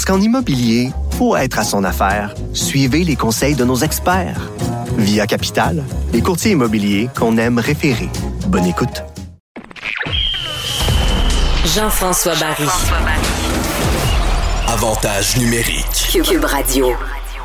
Parce 0.00 0.16
qu'en 0.16 0.24
immobilier, 0.24 0.92
pour 1.18 1.36
être 1.36 1.58
à 1.58 1.62
son 1.62 1.84
affaire, 1.84 2.34
suivez 2.54 3.04
les 3.04 3.16
conseils 3.16 3.54
de 3.54 3.66
nos 3.66 3.76
experts. 3.76 4.50
Via 4.96 5.26
Capital, 5.26 5.84
les 6.14 6.22
courtiers 6.22 6.52
immobiliers 6.52 7.10
qu'on 7.14 7.36
aime 7.36 7.58
référer. 7.58 8.08
Bonne 8.46 8.64
écoute. 8.64 9.04
Jean-François 11.66 12.34
Barry. 12.36 12.66
Avantage 14.68 15.36
numérique. 15.36 16.08
Cube 16.24 16.46
Radio. 16.46 16.94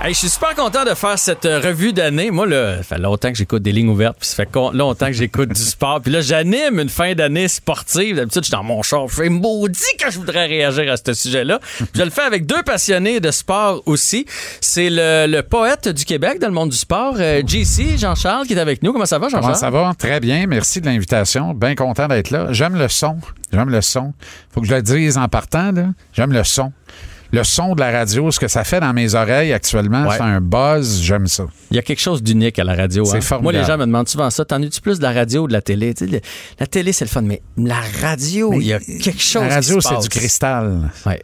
Je 0.08 0.14
suis 0.14 0.30
super 0.30 0.54
content 0.54 0.86
de 0.86 0.94
faire 0.94 1.18
cette 1.18 1.46
euh, 1.46 1.60
revue 1.60 1.92
d'année. 1.92 2.30
Moi, 2.30 2.46
là, 2.46 2.78
ça 2.78 2.84
fait 2.84 2.98
longtemps 3.00 3.32
que 3.32 3.38
j'écoute 3.38 3.64
des 3.64 3.72
lignes 3.72 3.90
ouvertes, 3.90 4.18
puis 4.20 4.28
ça 4.30 4.36
fait 4.36 4.50
longtemps 4.74 5.08
que 5.08 5.14
j'écoute 5.14 5.50
du 5.50 5.62
sport. 5.62 6.00
Puis 6.00 6.12
là, 6.12 6.22
j'anime 6.22 6.80
une 6.80 6.90
fin 6.90 7.16
d'année 7.16 7.48
sportive. 7.48 8.18
D'habitude, 8.18 8.44
je 8.44 8.46
suis 8.46 8.52
dans 8.52 8.64
mon 8.64 8.84
char. 8.84 9.08
Je 9.08 9.16
fais 9.16 9.30
maudit 9.30 9.82
que 10.00 10.12
je 10.12 10.20
voudrais 10.20 10.46
réagir 10.46 10.92
à 10.92 10.98
ce 10.98 11.14
sujet-là. 11.14 11.60
Je 11.96 12.04
le 12.04 12.12
fais 12.12 12.22
avec 12.22 12.46
deux 12.46 12.62
passionnés 12.62 13.20
de 13.20 13.32
sport 13.32 13.82
aussi. 13.88 14.28
C'est 14.62 14.90
le, 14.92 15.42
poète 15.42 15.90
du 15.90 16.06
Québec 16.06 16.40
dans 16.40 16.48
le 16.48 16.54
monde 16.54 16.70
du 16.70 16.78
sport, 16.78 17.16
euh, 17.18 17.42
JC, 17.46 17.98
Jean-Charles, 17.98 18.46
qui 18.46 18.54
est 18.54 18.60
avec 18.60 18.84
nous. 18.84 18.94
Comment 18.94 19.08
ça 19.08 19.18
va, 19.18 19.28
Jean-Charles? 19.28 19.44
Comment 19.44 19.56
ça 19.56 19.70
va? 19.72 19.94
Très 19.98 20.20
bien. 20.20 20.46
Merci 20.46 20.82
de 20.82 20.86
l'invitation. 20.86 21.56
Bien 21.56 21.74
content 21.74 22.08
d'être 22.08 22.30
là. 22.30 22.48
J'aime 22.52 22.76
le 22.76 22.90
son. 22.90 23.18
J'aime 23.52 23.70
le 23.70 23.82
son. 23.82 24.14
Faut 24.54 24.62
que 24.62 24.68
je 24.68 24.76
le 24.76 24.84
dise 24.84 25.18
en 25.18 25.28
partant. 25.28 25.72
J'aime 26.14 26.32
le 26.32 26.44
son. 26.44 26.72
Le 27.36 27.44
son 27.44 27.76
de 27.76 27.82
la 27.82 27.92
radio, 27.92 28.32
ce 28.32 28.40
que 28.40 28.48
ça 28.48 28.64
fait 28.64 28.80
dans 28.80 28.94
mes 28.94 29.14
oreilles 29.14 29.52
actuellement, 29.52 30.08
Ouais. 30.08 30.16
c'est 30.16 30.24
un 30.24 30.40
buzz. 30.40 31.02
J'aime 31.02 31.28
ça. 31.28 31.46
Il 31.70 31.76
y 31.76 31.80
a 31.80 31.82
quelque 31.82 32.00
chose 32.00 32.24
d'unique 32.24 32.58
à 32.60 32.64
la 32.64 32.76
radio. 32.76 33.04
C'est 33.04 33.18
hein. 33.18 33.22
formidable. 33.22 33.44
Moi, 33.58 33.62
les 33.62 33.68
gens 33.68 33.78
me 33.78 33.86
demandent 33.86 34.08
souvent 34.08 34.30
ça. 34.30 34.46
T'en 34.46 34.62
es-tu 34.62 34.80
plus 34.80 35.00
de 35.00 35.04
la 35.04 35.12
radio 35.12 35.44
ou 35.44 35.48
de 35.48 35.54
la 35.54 35.62
télé? 35.62 35.94
Tu 35.94 36.06
sais, 36.06 36.12
le- 36.12 36.22
la 36.60 36.68
télé, 36.68 36.94
c'est 36.94 37.04
le 37.06 37.10
fun, 37.10 37.24
mais 37.24 37.42
la 37.58 37.82
radio, 38.02 38.54
il 38.54 38.68
y 38.68 38.74
a 38.74 38.80
quelque 38.80 39.22
chose 39.22 39.44
La 39.44 39.56
radio, 39.56 39.82
c'est 39.82 40.00
du 40.00 40.08
cristal. 40.10 40.90
Ouais. 41.06 41.22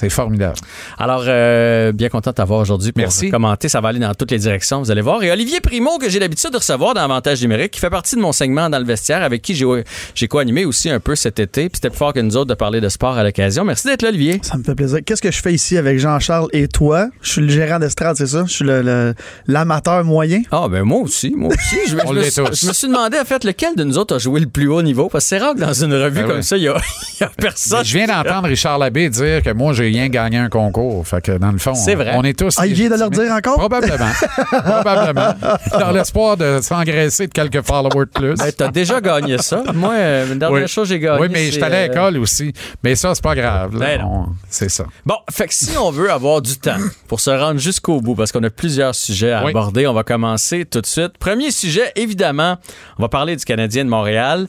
C'est 0.00 0.08
formidable. 0.10 0.54
Alors, 0.98 1.24
euh, 1.26 1.92
bien 1.92 2.08
content 2.08 2.30
de 2.30 2.34
t'avoir 2.36 2.60
aujourd'hui 2.60 2.92
pour 2.92 3.02
Merci. 3.02 3.30
commenter. 3.30 3.68
Ça 3.68 3.80
va 3.80 3.88
aller 3.90 3.98
dans 3.98 4.14
toutes 4.14 4.30
les 4.30 4.38
directions, 4.38 4.80
vous 4.80 4.90
allez 4.90 5.02
voir. 5.02 5.22
Et 5.22 5.30
Olivier 5.30 5.60
Primo, 5.60 5.98
que 5.98 6.08
j'ai 6.08 6.18
l'habitude 6.18 6.50
de 6.50 6.56
recevoir 6.56 6.94
dans 6.94 7.02
Avantage 7.02 7.42
numérique, 7.42 7.72
qui 7.72 7.80
fait 7.80 7.90
partie 7.90 8.16
de 8.16 8.20
mon 8.20 8.32
segment 8.32 8.70
dans 8.70 8.78
le 8.78 8.84
vestiaire, 8.84 9.22
avec 9.22 9.42
qui 9.42 9.54
j'ai 9.54 9.66
j'ai 10.14 10.26
co-animé 10.28 10.64
aussi 10.64 10.88
un 10.90 11.00
peu 11.00 11.14
cet 11.16 11.38
été. 11.38 11.68
Puis 11.68 11.72
c'était 11.76 11.90
plus 11.90 11.98
fort 11.98 12.12
que 12.12 12.20
nous 12.20 12.36
autres 12.36 12.48
de 12.48 12.54
parler 12.54 12.80
de 12.80 12.88
sport 12.88 13.16
à 13.16 13.22
l'occasion. 13.24 13.64
Merci 13.64 13.86
d'être 13.88 14.02
là, 14.02 14.08
Olivier. 14.08 14.40
Ça 14.42 14.56
me 14.56 14.62
fait 14.64 14.74
plaisir. 14.74 15.00
Qu'est-ce 15.04 15.22
que 15.22 15.30
je 15.30 15.40
fais 15.40 15.52
ici 15.52 15.76
avec 15.76 15.98
Jean-Charles 15.98 16.48
et 16.52 16.66
toi? 16.68 17.08
Je 17.22 17.32
suis 17.32 17.40
le 17.42 17.48
gérant 17.48 17.78
d'estrade, 17.78 18.16
c'est 18.16 18.26
ça? 18.26 18.44
Je 18.46 18.52
suis 18.52 18.64
le- 18.64 18.82
le- 18.82 19.14
l'amateur 19.46 20.04
moyen? 20.04 20.42
Ah, 20.50 20.66
ben 20.70 20.82
moi 20.82 21.00
aussi, 21.00 21.32
moi 21.36 21.50
aussi. 21.50 21.76
Je, 21.88 21.94
me- 21.96 22.00
On 22.06 22.12
je 22.14 22.18
me 22.18 22.22
suis- 22.24 22.42
tous. 22.42 22.60
je 22.62 22.66
me 22.68 22.72
suis 22.72 22.88
demandé, 22.88 23.18
en 23.20 23.24
fait, 23.24 23.44
lequel 23.44 23.74
de 23.76 23.84
nous 23.84 23.98
autres 23.98 24.16
a 24.16 24.18
joué 24.18 24.40
le 24.40 24.46
plus 24.46 24.68
haut 24.68 24.82
niveau. 24.82 25.08
Parce 25.08 25.24
que 25.24 25.28
c'est 25.28 25.38
rare 25.38 25.54
que 25.54 25.60
dans 25.60 25.72
une 25.72 25.92
revue 25.94 26.20
Ben 26.22 26.26
comme 26.28 26.36
oui. 26.38 26.44
ça, 26.44 26.56
il 26.56 26.62
y 26.62 26.66
y 27.20 27.24
a 27.24 27.30
personne. 27.36 27.84
Je 27.84 27.98
viens 27.98 28.06
d'entendre 28.06 28.48
Richard 28.48 28.78
Labbé 28.78 29.08
dire 29.10 29.42
que 29.42 29.52
moi, 29.52 29.72
j'ai 29.72 29.89
rien 29.92 30.08
gagné 30.08 30.38
un 30.38 30.48
concours. 30.48 31.06
Fait 31.06 31.20
que 31.20 31.32
dans 31.38 31.52
le 31.52 31.58
fond, 31.58 31.74
C'est 31.74 31.94
vrai. 31.94 32.12
on 32.16 32.22
est 32.24 32.38
tous. 32.38 32.54
Ah, 32.58 32.66
il 32.66 32.74
vient 32.74 32.88
de 32.90 32.96
leur 32.96 33.10
dire 33.10 33.30
encore? 33.32 33.56
Probablement. 33.58 34.10
Probablement. 34.50 35.34
Dans 35.78 35.90
l'espoir 35.90 36.36
de 36.36 36.60
s'engraisser 36.62 37.26
de 37.26 37.32
quelques 37.32 37.62
followers 37.62 38.06
de 38.06 38.10
plus. 38.10 38.34
Ben, 38.34 38.52
t'as 38.56 38.68
déjà 38.70 39.00
gagné 39.00 39.38
ça. 39.38 39.62
Moi, 39.74 39.94
euh, 39.94 40.28
la 40.28 40.34
dernière 40.34 40.62
Oui. 40.62 40.68
chose 40.68 40.88
que 40.88 40.94
j'ai 40.94 41.00
gagné. 41.00 41.20
Oui, 41.20 41.28
mais 41.30 41.40
je 41.40 41.44
c'est, 41.46 41.52
suis 41.52 41.62
allé 41.64 41.76
à 41.76 41.78
euh, 41.80 41.88
l'école 41.88 42.18
aussi. 42.18 42.52
Mais 42.82 42.94
ça, 42.94 43.14
c'est 43.14 43.22
pas 43.24 43.34
grave. 43.34 43.76
Ben 43.78 44.00
C'est 44.48 44.68
ça. 44.70 44.84
Bon, 45.06 45.16
fait 45.30 45.46
que 45.48 45.54
si 45.54 45.76
on 45.78 45.90
veut 45.90 46.10
avoir 46.10 46.42
du 46.42 46.56
temps 46.58 46.76
pour 47.08 47.20
se 47.20 47.30
rendre 47.30 47.58
jusqu'au 47.60 48.00
bout, 48.00 48.14
parce 48.14 48.32
qu'on 48.32 48.42
a 48.42 48.50
plusieurs 48.50 48.94
sujets 48.94 49.32
à 49.32 49.44
Oui. 49.44 49.50
aborder, 49.50 49.86
on 49.86 49.94
va 49.94 50.02
commencer 50.02 50.64
tout 50.64 50.80
de 50.80 50.86
suite. 50.86 51.18
Premier 51.18 51.50
sujet, 51.50 51.92
évidemment, 51.96 52.56
on 52.98 53.02
va 53.02 53.08
parler 53.08 53.36
du 53.36 53.44
Canadien 53.44 53.84
de 53.84 53.90
Montréal. 53.90 54.46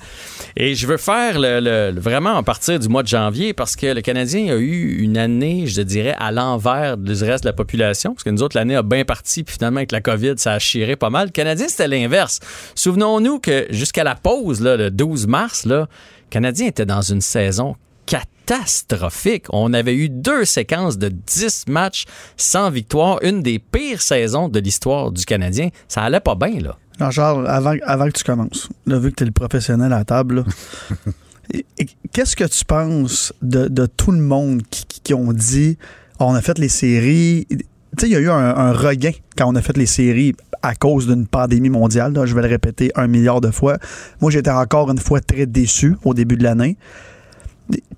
Et 0.57 0.75
je 0.75 0.87
veux 0.87 0.97
faire 0.97 1.39
le, 1.39 1.59
le- 1.59 1.91
le- 1.91 1.99
vraiment 2.01 2.37
à 2.37 2.43
partir 2.43 2.79
du 2.79 2.87
mois 2.89 3.03
de 3.03 3.07
janvier, 3.07 3.53
parce 3.53 3.75
que 3.75 3.87
le 3.87 4.01
Canadien 4.01 4.53
a 4.53 4.57
eu 4.57 4.97
une 5.01 5.17
année, 5.21 5.67
je 5.67 5.81
dirais, 5.81 6.15
à 6.17 6.31
l'envers 6.31 6.97
du 6.97 7.11
reste 7.23 7.43
de 7.43 7.49
la 7.49 7.53
population, 7.53 8.13
parce 8.13 8.23
que 8.23 8.29
nous 8.29 8.43
autres, 8.43 8.57
l'année 8.57 8.75
a 8.75 8.83
bien 8.83 9.05
parti, 9.05 9.43
puis 9.43 9.55
finalement, 9.55 9.77
avec 9.77 9.91
la 9.91 10.01
COVID, 10.01 10.33
ça 10.37 10.53
a 10.53 10.59
chiré 10.59 10.95
pas 10.95 11.09
mal. 11.09 11.27
Le 11.27 11.31
Canadien, 11.31 11.67
c'était 11.67 11.87
l'inverse. 11.87 12.39
Souvenons-nous 12.75 13.39
que 13.39 13.67
jusqu'à 13.69 14.03
la 14.03 14.15
pause, 14.15 14.61
là, 14.61 14.75
le 14.75 14.91
12 14.91 15.27
mars, 15.27 15.65
là, 15.65 15.81
le 15.81 16.29
Canadien 16.29 16.67
était 16.67 16.85
dans 16.85 17.01
une 17.01 17.21
saison 17.21 17.75
catastrophique. 18.05 19.45
On 19.49 19.73
avait 19.73 19.95
eu 19.95 20.09
deux 20.09 20.45
séquences 20.45 20.97
de 20.97 21.09
10 21.09 21.65
matchs 21.67 22.05
sans 22.35 22.69
victoire, 22.69 23.19
une 23.21 23.41
des 23.41 23.59
pires 23.59 24.01
saisons 24.01 24.49
de 24.49 24.59
l'histoire 24.59 25.11
du 25.11 25.25
Canadien. 25.25 25.69
Ça 25.87 26.01
allait 26.01 26.19
pas 26.19 26.35
bien, 26.35 26.59
là. 26.59 26.77
Jean-Charles, 26.99 27.47
avant, 27.47 27.75
avant 27.83 28.07
que 28.07 28.17
tu 28.17 28.23
commences, 28.23 28.69
là, 28.85 28.99
vu 28.99 29.11
que 29.11 29.15
tu 29.15 29.23
es 29.23 29.25
le 29.25 29.31
professionnel 29.31 29.91
à 29.93 29.99
la 29.99 30.05
table, 30.05 30.35
là, 30.35 30.43
qu'est-ce 32.11 32.35
que 32.35 32.43
tu 32.43 32.65
penses 32.65 33.33
de, 33.41 33.85
tout 33.85 34.11
le 34.11 34.19
monde 34.19 34.61
qui, 34.69 35.13
ont 35.13 35.33
dit 35.33 35.77
on 36.19 36.33
a 36.33 36.41
fait 36.41 36.57
les 36.57 36.69
séries? 36.69 37.47
Tu 37.49 37.57
sais, 37.97 38.07
il 38.07 38.11
y 38.11 38.15
a 38.15 38.19
eu 38.19 38.29
un, 38.29 38.71
regain 38.71 39.11
quand 39.37 39.47
on 39.51 39.55
a 39.55 39.61
fait 39.61 39.75
les 39.77 39.85
séries 39.85 40.33
à 40.61 40.75
cause 40.75 41.07
d'une 41.07 41.27
pandémie 41.27 41.69
mondiale. 41.69 42.13
je 42.25 42.35
vais 42.35 42.41
le 42.41 42.47
répéter 42.47 42.91
un 42.95 43.07
milliard 43.07 43.41
de 43.41 43.51
fois. 43.51 43.77
Moi, 44.21 44.31
j'étais 44.31 44.51
encore 44.51 44.91
une 44.91 44.99
fois 44.99 45.19
très 45.19 45.45
déçu 45.45 45.95
au 46.05 46.13
début 46.13 46.37
de 46.37 46.43
l'année. 46.43 46.77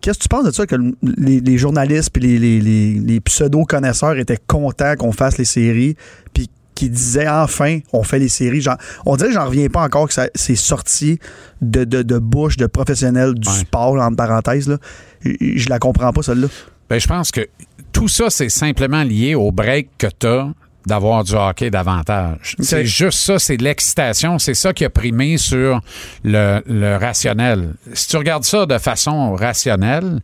Qu'est-ce 0.02 0.20
que 0.20 0.24
tu 0.24 0.30
penses 0.30 0.46
de 0.46 0.52
ça 0.52 0.66
que 0.66 0.76
le- 0.76 0.96
les, 1.02 1.58
journalistes 1.58 2.16
et 2.18 2.20
les- 2.20 2.60
les 3.00 3.20
pseudo-connaisseurs 3.22 4.18
étaient 4.18 4.38
contents 4.48 4.96
qu'on 4.98 5.12
fasse 5.12 5.38
les 5.38 5.46
séries 5.46 5.96
puis 6.34 6.50
qui 6.76 6.90
disaient 6.90 7.28
enfin 7.28 7.80
on 7.92 8.04
fait 8.04 8.20
les 8.20 8.30
séries. 8.30 8.62
Genre, 8.62 8.78
on 9.06 9.16
dirait 9.16 9.30
que 9.30 9.36
j'en 9.36 9.46
reviens 9.46 9.68
pas 9.70 9.82
encore 9.84 10.08
que 10.08 10.14
ça- 10.14 10.30
c'est 10.36 10.56
sorti 10.56 11.20
de, 11.62 11.84
de, 11.84 12.02
de 12.02 12.18
bouche 12.20 12.58
de 12.58 12.66
professionnels 12.68 13.34
du 13.36 13.48
Ouais. 13.48 13.56
sport, 13.56 13.96
entre 14.02 14.16
parenthèses. 14.18 14.68
Là. 14.68 14.78
Je, 15.24 15.70
la 15.70 15.80
comprends 15.80 16.12
pas, 16.12 16.22
celle-là. 16.22 16.48
Ben, 16.90 17.00
je 17.00 17.08
pense 17.08 17.32
que 17.32 17.48
tout 17.92 18.08
ça, 18.08 18.30
c'est 18.30 18.50
simplement 18.50 19.04
lié 19.04 19.36
au 19.36 19.52
break 19.52 19.90
que 19.98 20.08
tu 20.20 20.28
as 20.28 20.50
d'avoir 20.86 21.24
du 21.24 21.34
hockey 21.34 21.70
davantage. 21.70 22.58
C'est 22.60 22.86
juste 22.86 23.20
ça, 23.20 23.40
c'est 23.40 23.56
de 23.56 23.64
l'excitation. 23.64 24.38
C'est 24.38 24.54
ça 24.54 24.74
qui 24.74 24.84
a 24.84 24.90
primé 24.90 25.38
sur 25.38 25.80
le, 26.26 26.62
le 26.68 26.98
rationnel. 26.98 27.76
Si 27.94 28.10
tu 28.10 28.18
regardes 28.18 28.44
ça 28.44 28.66
de 28.66 28.78
façon 28.78 29.34
rationnelle, 29.34 30.20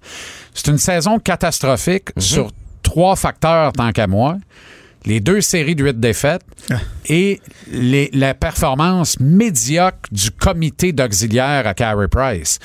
c'est 0.54 0.68
une 0.68 0.78
saison 0.78 1.18
catastrophique 1.18 2.10
sur 2.18 2.52
trois 2.84 3.16
facteurs 3.16 3.72
tant 3.72 3.94
qu'à 3.94 4.08
moi. 4.08 4.36
Les 5.06 5.20
deux 5.20 5.42
séries 5.42 5.76
de 5.76 5.84
huit 5.86 6.00
défaites 6.00 6.42
et 7.08 7.40
les- 7.72 8.10
la 8.14 8.34
performance 8.34 9.20
médiocre 9.20 9.98
du 10.12 10.32
comité 10.32 10.92
d'auxiliaire 10.92 11.66
à 11.68 11.74
Carey 11.74 12.08
Price. 12.10 12.60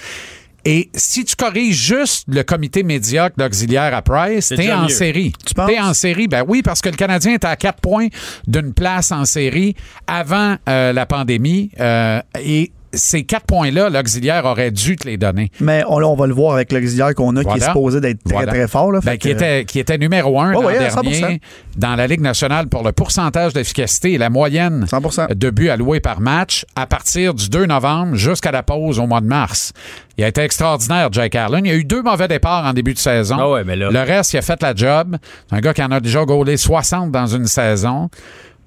Et 0.66 0.88
si 0.94 1.26
tu 1.26 1.36
corriges 1.36 1.76
juste 1.76 2.24
le 2.26 2.42
comité 2.42 2.82
médiocre 2.82 3.36
d'auxiliaire 3.36 3.94
à 3.94 4.00
Price, 4.00 4.48
t'es 4.48 4.72
en 4.72 4.84
mieux. 4.84 4.88
série. 4.88 5.32
Tu 5.46 5.52
penses? 5.52 5.68
T'es 5.70 5.78
en 5.78 5.92
série, 5.92 6.26
ben 6.26 6.42
oui, 6.48 6.62
parce 6.62 6.80
que 6.80 6.88
le 6.88 6.96
Canadien 6.96 7.34
était 7.34 7.46
à 7.46 7.56
quatre 7.56 7.80
points 7.82 8.08
d'une 8.46 8.72
place 8.72 9.12
en 9.12 9.26
série 9.26 9.74
avant 10.06 10.56
euh, 10.68 10.94
la 10.94 11.04
pandémie. 11.04 11.70
euh, 11.80 12.20
et 12.42 12.72
ces 12.96 13.24
quatre 13.24 13.46
points-là, 13.46 13.90
l'auxiliaire 13.90 14.44
aurait 14.44 14.70
dû 14.70 14.96
te 14.96 15.06
les 15.06 15.16
donner. 15.16 15.50
Mais 15.60 15.82
on, 15.88 15.98
là, 15.98 16.08
on 16.08 16.14
va 16.16 16.26
le 16.26 16.34
voir 16.34 16.54
avec 16.54 16.72
l'auxiliaire 16.72 17.14
qu'on 17.14 17.34
a 17.36 17.44
qui 17.44 17.58
est 17.58 17.64
supposé 17.64 18.00
d'être 18.00 18.22
très, 18.24 18.34
Voilà. 18.34 18.52
très 18.52 18.68
fort. 18.68 18.92
Là, 18.92 19.00
Ben, 19.04 19.18
qui, 19.18 19.28
que- 19.28 19.32
était, 19.34 19.64
qui 19.64 19.78
était 19.78 19.98
numéro 19.98 20.40
un 20.40 20.50
Oh, 20.54 20.62
l'an 20.62 20.68
oui, 20.68 20.74
à 20.76 20.78
dernier 20.78 21.12
100%. 21.20 21.38
dans 21.76 21.94
la 21.96 22.06
Ligue 22.06 22.20
nationale 22.20 22.68
pour 22.68 22.82
le 22.82 22.92
pourcentage 22.92 23.52
d'efficacité 23.52 24.12
et 24.12 24.18
la 24.18 24.30
moyenne 24.30 24.86
100%. 24.88 25.26
de 25.34 25.50
buts 25.50 25.68
alloués 25.68 26.00
par 26.00 26.20
match 26.20 26.64
à 26.76 26.86
partir 26.86 27.34
du 27.34 27.48
2 27.48 27.66
novembre 27.66 28.14
jusqu'à 28.16 28.50
la 28.52 28.62
pause 28.62 28.98
au 28.98 29.06
mois 29.06 29.20
de 29.20 29.26
mars. 29.26 29.72
Il 30.16 30.24
a 30.24 30.28
été 30.28 30.42
extraordinaire, 30.42 31.08
Jake 31.12 31.34
Allen. 31.34 31.64
Il 31.64 31.68
y 31.68 31.72
a 31.72 31.76
eu 31.76 31.84
deux 31.84 32.02
mauvais 32.02 32.28
départs 32.28 32.64
en 32.66 32.72
début 32.72 32.94
de 32.94 32.98
saison. 32.98 33.36
Ah 33.38 33.50
ouais, 33.50 33.64
mais 33.64 33.74
là- 33.76 33.90
Le 33.90 34.00
reste, 34.00 34.32
il 34.32 34.38
a 34.38 34.42
fait 34.42 34.62
la 34.62 34.74
job. 34.74 35.16
C'est 35.50 35.56
un 35.56 35.60
gars 35.60 35.74
qui 35.74 35.82
en 35.82 35.90
a 35.90 35.98
déjà 36.00 36.24
gaulé 36.24 36.56
60 36.56 37.10
dans 37.10 37.26
une 37.26 37.46
saison. 37.46 38.08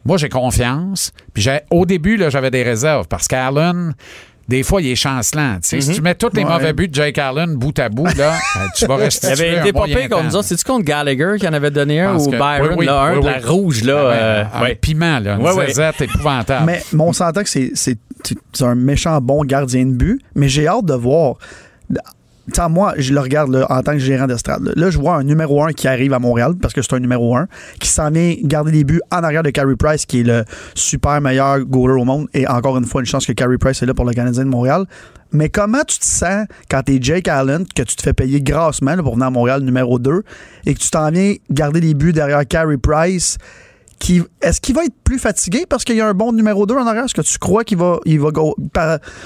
Moi, 0.08 0.18
j'ai 0.18 0.30
confiance. 0.30 1.12
Puis 1.34 1.44
j'ai- 1.44 1.60
au 1.70 1.86
début, 1.86 2.18
là, 2.18 2.30
j'avais 2.30 2.50
des 2.50 2.64
réserves 2.64 3.08
parce 3.08 3.28
qu'Allen, 3.28 3.94
des 4.48 4.64
fois, 4.64 4.82
il 4.82 4.88
est 4.88 4.96
chancelant. 4.96 5.58
Si 5.62 5.78
tu 5.80 6.02
mets 6.02 6.16
tous 6.16 6.30
les 6.34 6.44
Ouais. 6.46 6.50
mauvais 6.50 6.72
buts 6.72 6.88
de 6.88 6.96
Jake 6.96 7.18
Allen 7.18 7.56
bout 7.56 7.78
à 7.78 7.90
bout, 7.90 8.06
là, 8.18 8.32
euh, 8.56 8.60
tu 8.74 8.86
vas 8.86 8.96
Il 8.96 9.02
restituer 9.04 9.32
avait 9.50 9.60
été 9.60 9.74
popé 9.74 10.08
contre 10.08 10.34
nous. 10.34 10.42
C'est-tu 10.42 10.64
contre 10.64 10.86
Gallagher 10.86 11.34
qui 11.38 11.46
en 11.48 11.52
avait 11.52 11.70
donné 11.72 12.00
un 12.00 12.16
ou 12.16 12.26
que- 12.26 12.38
Byron, 12.38 12.70
oui, 12.70 12.76
oui, 12.78 12.86
là, 12.86 13.02
un 13.02 13.16
oui, 13.16 13.22
de 13.22 13.26
la 13.26 13.38
oui. 13.40 13.44
rouge, 13.46 13.84
là? 13.84 13.98
Ah, 13.98 14.14
euh, 14.14 14.44
un 14.54 14.62
ouais. 14.62 14.76
piment, 14.76 15.20
là, 15.20 15.36
une 15.36 15.42
Ouais, 15.42 15.52
ouais. 15.52 15.68
zézette 15.68 16.00
épouvantable. 16.02 16.66
Mais, 16.66 16.82
mais 16.94 17.04
on 17.04 17.12
s'entend 17.12 17.44
que 17.44 17.50
c'est, 17.50 17.72
c'est, 17.76 17.98
c'est 18.54 18.64
un 18.64 18.76
méchant 18.76 19.20
bon 19.20 19.44
gardien 19.44 19.86
de 19.86 19.92
but, 19.92 20.22
mais 20.34 20.48
j'ai 20.48 20.68
hâte 20.70 20.86
de 20.86 20.94
voir. 20.94 21.36
Tu 22.48 22.62
sais, 22.62 22.70
moi, 22.70 22.94
je 22.98 23.14
le 23.14 23.20
regarde 23.20 23.52
là, 23.52 23.66
en 23.70 23.82
tant 23.82 23.92
que 23.92 24.00
gérant 24.00 24.26
d'estrade. 24.26 24.72
Là. 24.76 24.90
Je 24.90 24.98
vois 24.98 25.16
un 25.16 25.24
numéro 25.24 25.64
1 25.64 25.74
qui 25.74 25.88
arrive 25.88 26.14
à 26.14 26.20
Montréal, 26.20 26.54
parce 26.62 26.74
que 26.74 26.82
c'est 26.82 26.94
un 26.94 27.00
numéro 27.00 27.36
1, 27.36 27.48
qui 27.80 27.90
s'en 27.90 28.10
vient 28.10 28.36
garder 28.42 28.72
les 28.72 28.84
buts 28.84 29.02
en 29.12 29.18
arrière 29.18 29.44
de 29.44 29.50
Carey 29.50 29.76
Price, 29.78 30.06
qui 30.06 30.22
est 30.22 30.24
le 30.24 30.46
super 30.74 31.20
meilleur 31.20 31.60
goaler 31.60 32.02
au 32.02 32.06
monde. 32.06 32.28
Et 32.34 32.48
encore 32.48 32.78
une 32.78 32.86
fois, 32.86 33.02
une 33.02 33.08
chance 33.08 33.26
que 33.26 33.34
Carey 33.34 33.58
Price 33.58 33.84
est 33.84 33.86
là 33.86 33.94
pour 33.94 34.06
le 34.06 34.14
Canadien 34.14 34.46
de 34.46 34.50
Montréal. 34.50 34.86
Mais 35.34 35.50
comment 35.50 35.84
tu 35.86 36.00
te 36.00 36.06
sens 36.06 36.48
quand 36.70 36.84
t'es 36.84 37.00
Jake 37.02 37.28
Allen, 37.28 37.66
que 37.76 37.84
tu 37.84 37.96
te 37.98 38.02
fais 38.02 38.14
payer 38.14 38.42
grassement 38.42 38.96
là, 38.96 39.04
pour 39.04 39.14
venir 39.14 39.28
à 39.28 39.32
Montréal 39.32 39.62
numéro 39.62 40.00
2, 40.00 40.24
et 40.66 40.74
que 40.74 40.80
tu 40.80 40.90
t'en 40.90 41.12
viens 41.12 41.36
garder 41.50 41.82
les 41.82 41.94
buts 41.94 42.14
derrière 42.14 42.48
Carey 42.48 42.78
Price? 42.78 43.38
Qui, 44.00 44.22
est-ce 44.42 44.62
qu'il 44.62 44.76
va 44.76 44.86
être 44.86 44.96
plus 45.04 45.18
fatigué 45.18 45.66
parce 45.68 45.84
qu'il 45.84 45.96
y 45.96 46.02
a 46.02 46.08
un 46.08 46.14
bon 46.14 46.32
numéro 46.32 46.66
2 46.68 46.76
en 46.76 46.86
arrière? 46.86 47.06
Est-ce 47.06 47.16
que 47.16 47.22
tu 47.22 47.40
crois 47.40 47.64
qu'il 47.64 47.80
va, 47.80 48.00
il 48.06 48.20
va, 48.20 48.30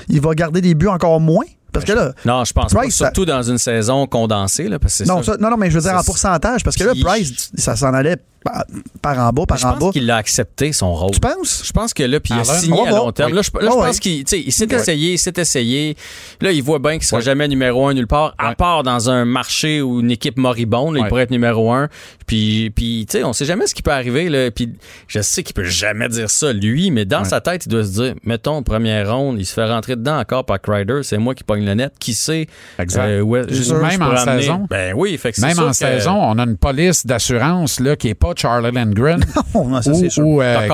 il 0.08 0.22
va 0.22 0.34
garder 0.34 0.62
des 0.62 0.76
buts 0.76 0.88
encore 0.88 1.20
moins? 1.20 1.46
Parce 1.72 1.86
que 1.86 1.94
là, 1.94 2.14
Non, 2.26 2.44
je 2.44 2.54
pense 2.54 2.74
pas. 2.74 2.80
Price, 2.82 2.96
ça- 2.96 3.06
Surtout 3.06 3.26
dans 3.26 3.42
une 3.44 3.58
saison 3.58 4.06
condensée, 4.08 4.68
là, 4.68 4.78
parce 4.80 4.94
que 4.98 5.06
c'est 5.06 5.10
non, 5.12 5.24
ça. 5.24 5.38
non, 5.40 5.50
non, 5.50 5.58
mais 5.58 5.70
je 5.72 5.76
veux 5.80 5.82
dire 5.82 5.98
en 5.98 6.04
pourcentage, 6.04 6.64
parce 6.64 6.76
que 6.76 6.84
là, 6.84 6.94
Price, 7.02 7.52
ça 7.56 7.76
s'en 7.76 7.94
allait 7.94 8.18
par, 8.44 8.66
par 9.02 9.20
en 9.20 9.32
bas, 9.32 9.46
par 9.46 9.58
je 9.58 9.66
en 9.66 9.72
pense 9.74 9.80
bas. 9.80 9.90
qu'il 9.92 10.10
a 10.10 10.16
accepté 10.18 10.74
son 10.74 10.94
rôle. 10.94 11.12
Tu 11.12 11.20
penses? 11.20 11.64
Je 11.66 11.72
pense 11.72 11.94
que 11.94 12.04
là, 12.04 12.20
puis 12.20 12.34
il 12.36 12.40
a 12.40 12.44
signé 12.44 12.88
à 12.88 12.92
long 12.92 13.12
terme. 13.12 13.32
Oui. 13.32 13.36
Là, 13.38 13.42
je, 13.44 13.66
là, 13.66 13.72
je 13.72 13.76
pense 13.78 14.00
qu'il 14.00 14.24
tu 14.24 14.30
sais, 14.38 14.44
il 14.46 14.52
s'est 14.52 14.66
essayé, 14.66 15.14
il 15.14 15.20
s'est 15.20 15.34
essayé. 15.38 15.96
Là, 16.42 16.52
il 16.52 16.64
voit 16.64 16.80
bien 16.80 16.94
qu'il 16.94 17.04
sera 17.04 17.18
Ouais. 17.20 17.24
jamais 17.24 17.48
numéro 17.48 17.88
un 17.88 17.94
nulle 17.94 18.08
part, 18.08 18.34
à 18.38 18.56
part 18.56 18.84
dans 18.84 19.10
un 19.10 19.26
marché 19.26 19.82
ou 19.82 20.00
une 20.00 20.12
équipe 20.12 20.38
moribonde. 20.38 20.96
là, 20.96 21.02
Il 21.04 21.08
pourrait 21.08 21.24
être 21.24 21.32
numéro 21.32 21.72
un. 21.72 21.88
Puis, 22.26 22.72
puis 22.76 23.06
tu 23.10 23.18
sais, 23.18 23.24
on 23.24 23.34
sait 23.34 23.46
jamais 23.46 23.68
ce 23.68 23.76
qui 23.76 23.82
peut 23.84 23.92
arriver. 23.92 24.30
Là. 24.30 24.50
Puis, 24.52 24.74
je 25.08 25.22
sais 25.22 25.44
qu'il 25.44 25.54
peut 25.54 25.66
jamais 25.66 26.08
dire 26.10 26.30
ça, 26.30 26.54
lui, 26.54 26.90
mais 26.92 27.06
dans 27.06 27.24
sa 27.26 27.42
tête, 27.42 27.66
il 27.66 27.70
doit 27.70 27.84
se 27.84 27.92
dire, 27.92 28.16
mettons, 28.24 28.64
première 28.64 29.14
ronde, 29.14 29.38
il 29.40 29.46
se 29.46 29.54
fait 29.54 29.66
rentrer 29.66 29.96
dedans 29.96 30.18
encore 30.20 30.46
par 30.46 30.62
Crider. 30.62 31.02
C'est 31.04 31.18
moi 31.18 31.36
qui 31.36 31.44
pogne 31.44 31.66
le 31.66 31.74
net. 31.74 31.94
Qui 32.00 32.14
sait? 32.14 32.48
Exact. 32.80 33.04
euh, 33.06 33.22
où 33.22 33.36
je 33.50 33.74
Même 33.76 34.02
en 34.02 34.12
amener? 34.12 34.42
saison. 34.42 34.66
Ben 34.70 34.94
oui, 34.96 35.18
fait 35.18 35.32
que 35.32 35.36
c'est 35.38 35.46
Même 35.48 35.56
sûr 35.56 35.66
en 35.68 35.70
que- 35.72 35.76
saison, 35.76 36.14
on 36.16 36.38
a 36.40 36.44
une 36.44 36.58
police 36.58 37.06
d'assurance 37.06 37.80
là, 37.80 37.96
qui 37.96 38.08
n'est 38.08 38.14
pas 38.16 38.31
Charlie 38.36 38.72
Lindgren 38.72 39.24
Oh, 39.54 39.66
non, 39.68 39.82
ça, 39.82 39.92
ou, 39.92 39.96
c'est 39.96 40.10
sûr. 40.10 40.26
ou, 40.26 40.42
euh. 40.42 40.68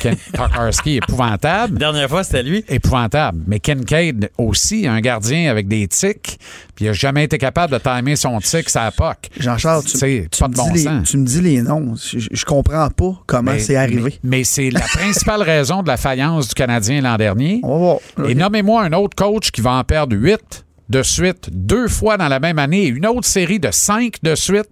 Ken- 0.00 0.16
épouvantable. 0.86 1.78
Dernière 1.78 2.08
fois, 2.08 2.24
c'était 2.24 2.42
lui. 2.42 2.64
épouvantable. 2.68 3.42
Mais 3.46 3.60
Kincaid 3.60 4.30
aussi, 4.38 4.86
un 4.86 5.00
gardien 5.00 5.50
avec 5.50 5.68
des 5.68 5.86
tics, 5.88 6.38
puis 6.74 6.84
il 6.84 6.88
n'a 6.88 6.92
jamais 6.92 7.24
été 7.24 7.38
capable 7.38 7.72
de 7.72 7.78
timer 7.78 8.16
son 8.16 8.38
tic 8.40 8.68
à 8.76 8.84
la 8.84 8.90
POC. 8.92 9.16
Jean-Charles, 9.38 9.84
tu, 9.84 9.98
tu 9.98 10.28
pas 10.40 10.48
me 10.48 10.52
de 10.52 10.56
bon 10.56 10.66
dis 10.70 10.78
les, 10.78 10.84
sens. 10.84 11.08
tu 11.10 11.16
me 11.18 11.26
dis 11.26 11.40
les 11.40 11.62
noms. 11.62 11.94
Je, 11.96 12.18
je 12.30 12.44
comprends 12.44 12.88
pas 12.90 13.12
comment 13.26 13.52
Mais- 13.52 13.58
c'est 13.58 13.76
arrivé. 13.76 14.18
Mais, 14.22 14.38
mais 14.38 14.44
c'est 14.44 14.70
la 14.70 14.80
principale 14.80 15.42
raison 15.48 15.82
de 15.82 15.88
la 15.88 15.96
faillance 15.96 16.48
du 16.48 16.54
Canadien 16.54 17.00
l'an 17.00 17.16
dernier. 17.16 17.60
On 17.62 17.72
va 17.72 17.78
voir. 17.78 17.98
Et 18.28 18.34
nommez-moi 18.34 18.82
un 18.84 18.92
autre 18.92 19.16
coach 19.16 19.50
qui 19.50 19.60
va 19.60 19.72
en 19.72 19.84
perdre 19.84 20.16
huit 20.16 20.64
de 20.88 21.02
suite, 21.02 21.48
deux 21.52 21.86
fois 21.88 22.16
dans 22.16 22.28
la 22.28 22.40
même 22.40 22.58
année, 22.58 22.84
et 22.84 22.88
une 22.88 23.06
autre 23.06 23.26
série 23.26 23.60
de 23.60 23.70
cinq 23.70 24.14
de 24.22 24.34
suite. 24.34 24.70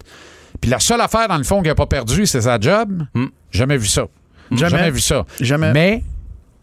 Puis 0.60 0.70
la 0.70 0.78
seule 0.78 1.00
affaire, 1.00 1.28
dans 1.28 1.38
le 1.38 1.44
fond, 1.44 1.58
qu'il 1.60 1.68
n'a 1.68 1.74
pas 1.74 1.86
perdu, 1.86 2.26
c'est 2.26 2.42
sa 2.42 2.58
job. 2.60 3.04
Jamais 3.50 3.76
vu 3.76 3.86
ça. 3.86 4.06
Jamais. 4.50 4.70
Jamais 4.70 4.90
vu 4.90 5.00
ça. 5.00 5.24
Jamais. 5.40 5.72
Mais, 5.72 6.02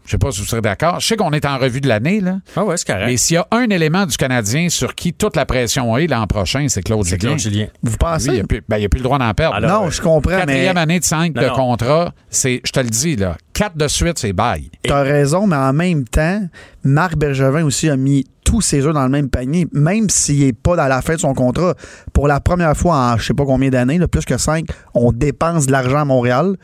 je 0.04 0.10
sais 0.10 0.18
pas 0.18 0.30
si 0.30 0.40
vous 0.40 0.46
serez 0.46 0.60
d'accord, 0.60 1.00
je 1.00 1.06
sais 1.06 1.16
qu'on 1.16 1.30
est 1.32 1.44
en 1.46 1.58
revue 1.58 1.80
de 1.80 1.88
l'année, 1.88 2.20
là. 2.20 2.38
Ah 2.56 2.64
ouais, 2.64 2.76
c'est 2.76 2.86
correct. 2.86 3.06
Mais 3.06 3.16
s'il 3.16 3.34
y 3.34 3.38
a 3.38 3.46
un 3.50 3.68
élément 3.70 4.04
du 4.06 4.16
Canadien 4.16 4.68
sur 4.68 4.94
qui 4.94 5.12
toute 5.12 5.34
la 5.36 5.46
pression 5.46 5.96
est 5.96 6.06
l'an 6.06 6.26
prochain, 6.26 6.66
c'est 6.68 6.82
Claude 6.82 7.04
c'est 7.04 7.20
Julien. 7.20 7.28
Claude 7.36 7.38
Julien. 7.40 7.66
Vous 7.82 7.90
Lui, 7.90 7.96
pensez? 7.98 8.36
il 8.36 8.46
plus, 8.46 8.62
ben, 8.68 8.78
il 8.78 8.84
a 8.84 8.88
plus 8.88 8.98
le 8.98 9.04
droit 9.04 9.18
d'en 9.18 9.32
perdre. 9.34 9.56
Alors, 9.56 9.84
non, 9.84 9.90
je 9.90 10.00
comprends, 10.02 10.30
mais 10.32 10.38
Quatrième 10.40 10.76
année 10.76 11.00
de 11.00 11.04
5 11.04 11.34
Non, 11.34 11.42
de 11.42 11.46
non. 11.48 11.54
contrat, 11.54 12.12
c'est, 12.28 12.60
je 12.64 12.70
te 12.72 12.80
le 12.80 12.88
dis, 12.90 13.16
là, 13.16 13.36
quatre 13.52 13.76
de 13.76 13.88
suite, 13.88 14.18
c'est 14.18 14.32
bail. 14.32 14.70
t'as 14.82 15.02
raison, 15.02 15.46
mais 15.46 15.56
en 15.56 15.72
même 15.72 16.04
temps, 16.04 16.42
Marc 16.84 17.16
Bergevin 17.16 17.64
aussi 17.64 17.88
a 17.88 17.96
mis 17.96 18.24
tous 18.44 18.60
ses 18.60 18.84
œufs 18.86 18.92
dans 18.92 19.04
le 19.04 19.08
même 19.08 19.30
panier, 19.30 19.66
même 19.72 20.10
s'il 20.10 20.44
n'est 20.44 20.52
pas 20.52 20.76
dans 20.76 20.86
la 20.86 21.00
fin 21.00 21.14
de 21.14 21.20
son 21.20 21.32
contrat. 21.32 21.74
Pour 22.12 22.28
la 22.28 22.40
première 22.40 22.76
fois 22.76 22.94
en 22.96 23.16
je 23.16 23.24
sais 23.28 23.32
pas 23.34 23.46
combien 23.46 23.70
d'années, 23.70 23.96
là, 23.96 24.06
plus 24.06 24.26
que 24.26 24.36
cinq, 24.36 24.66
on 24.92 25.12
dépense 25.12 25.64
de 25.66 25.72
l'argent 25.72 26.00
à 26.00 26.04
Montréal. 26.04 26.56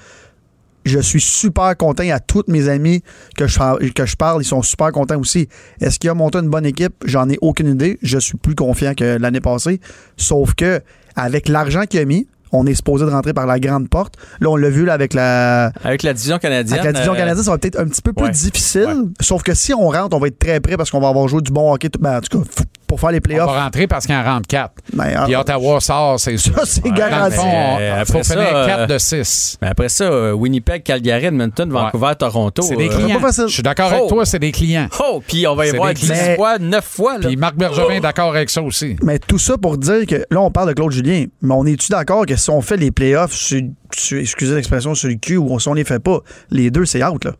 Je 0.84 0.98
suis 0.98 1.20
super 1.20 1.76
content. 1.76 2.04
À 2.10 2.20
tous 2.20 2.44
mes 2.48 2.68
amis 2.68 3.02
que 3.36 3.46
je, 3.46 3.92
que 3.92 4.06
je 4.06 4.16
parle, 4.16 4.42
ils 4.42 4.46
sont 4.46 4.62
super 4.62 4.92
contents 4.92 5.18
aussi. 5.18 5.48
Est-ce 5.80 5.98
qu'il 5.98 6.10
a 6.10 6.14
monté 6.14 6.38
une 6.38 6.48
bonne 6.48 6.66
équipe? 6.66 6.94
J'en 7.04 7.28
ai 7.28 7.38
aucune 7.42 7.68
idée. 7.68 7.98
Je 8.02 8.18
suis 8.18 8.38
plus 8.38 8.54
confiant 8.54 8.94
que 8.94 9.18
l'année 9.18 9.40
passée. 9.40 9.80
Sauf 10.16 10.54
que, 10.54 10.80
avec 11.16 11.48
l'argent 11.48 11.82
qu'il 11.82 12.00
a 12.00 12.04
mis, 12.04 12.26
on 12.52 12.66
est 12.66 12.74
supposé 12.74 13.04
de 13.04 13.10
rentrer 13.10 13.32
par 13.32 13.46
la 13.46 13.60
grande 13.60 13.88
porte. 13.88 14.14
Là, 14.40 14.50
on 14.50 14.56
l'a 14.56 14.70
vu 14.70 14.84
là, 14.84 14.94
avec 14.94 15.14
la, 15.14 15.66
Avec 15.84 16.02
la 16.02 16.12
division 16.14 16.38
canadienne. 16.38 16.78
avec 16.80 16.84
la 16.84 16.92
division 16.92 17.12
euh, 17.12 17.16
canadienne, 17.16 17.44
ça 17.44 17.50
va 17.50 17.58
peut-être 17.58 17.78
un 17.78 17.86
petit 17.86 18.02
peu 18.02 18.12
plus 18.12 18.24
ouais. 18.24 18.30
difficile. 18.32 19.10
Sauf 19.20 19.42
que 19.42 19.54
si 19.54 19.72
on 19.74 19.88
rentre, 19.88 20.16
on 20.16 20.20
va 20.20 20.26
être 20.28 20.38
très 20.38 20.60
prêt 20.60 20.76
parce 20.76 20.90
qu'on 20.90 21.00
va 21.00 21.08
avoir 21.08 21.28
joué 21.28 21.42
du 21.42 21.52
bon 21.52 21.72
hockey. 21.72 21.88
ben, 22.00 22.18
en 22.18 22.20
tout 22.20 22.40
cas, 22.40 22.44
pour 22.90 22.98
faire 23.00 23.12
les 23.12 23.18
On 23.18 23.20
playoffs. 23.20 23.46
va 23.50 23.62
rentrer 23.64 23.86
parce 23.86 24.04
qu'il 24.04 24.14
en 24.16 24.24
rentre 24.24 24.48
4. 24.48 24.72
ben, 24.94 25.04
Puis 25.24 25.34
ah, 25.36 25.40
Ottawa 25.40 25.80
sort, 25.80 26.18
c'est 26.18 26.36
sûr. 26.36 26.54
ça, 26.56 26.66
c'est 26.66 26.82
garanti. 26.90 27.36
il 27.40 27.80
euh, 27.82 28.04
faut 28.04 28.12
après 28.18 28.22
ça, 28.24 28.34
finir 28.34 28.56
euh, 28.56 28.66
4 28.66 28.86
de 28.88 28.98
6. 28.98 29.58
Mais 29.62 29.68
après 29.68 29.88
ça, 29.88 30.04
euh, 30.04 30.32
Winnipeg, 30.32 30.82
Calgary, 30.82 31.26
Edmonton, 31.26 31.70
Vancouver, 31.70 32.12
Toronto. 32.18 32.62
C'est 32.62 32.74
des 32.76 32.88
euh, 32.88 32.96
clients. 32.96 33.20
Je 33.46 33.52
suis 33.52 33.62
d'accord 33.62 33.88
Oh. 33.92 33.94
avec 33.94 34.08
toi, 34.08 34.26
c'est 34.26 34.40
des 34.40 34.50
clients. 34.50 34.88
Oh, 35.00 35.22
puis 35.26 35.46
on 35.46 35.54
va 35.54 35.66
y 35.68 35.70
voir 35.70 35.88
des 35.88 35.94
10 35.94 36.06
clients. 36.10 36.34
fois, 36.36 36.58
9 36.58 36.84
fois. 36.84 37.18
Là. 37.18 37.28
Puis 37.28 37.36
Marc 37.36 37.54
Bergevin 37.56 37.94
est 37.94 38.00
d'accord 38.00 38.34
avec 38.34 38.50
ça 38.50 38.60
aussi. 38.60 38.96
Mais 39.02 39.18
tout 39.20 39.38
ça 39.38 39.56
pour 39.56 39.78
dire 39.78 40.04
que 40.06 40.16
là, 40.30 40.40
on 40.40 40.50
parle 40.50 40.68
de 40.70 40.74
Claude 40.74 40.90
Julien, 40.90 41.26
mais 41.42 41.54
on 41.54 41.64
est-tu 41.66 41.90
d'accord 41.90 42.26
que 42.26 42.34
si 42.36 42.50
on 42.50 42.60
fait 42.60 42.76
les 42.76 42.90
playoffs, 42.90 43.32
sur, 43.32 43.60
sur- 43.94 44.18
excusez 44.18 44.54
l'expression, 44.56 44.94
sur 44.96 45.08
le 45.08 45.14
cul, 45.14 45.36
ou 45.36 45.58
si 45.60 45.68
on 45.68 45.74
les 45.74 45.84
fait 45.84 46.00
pas, 46.00 46.18
les 46.50 46.70
deux, 46.70 46.84
c'est 46.86 47.04
out, 47.04 47.24
là? 47.24 47.32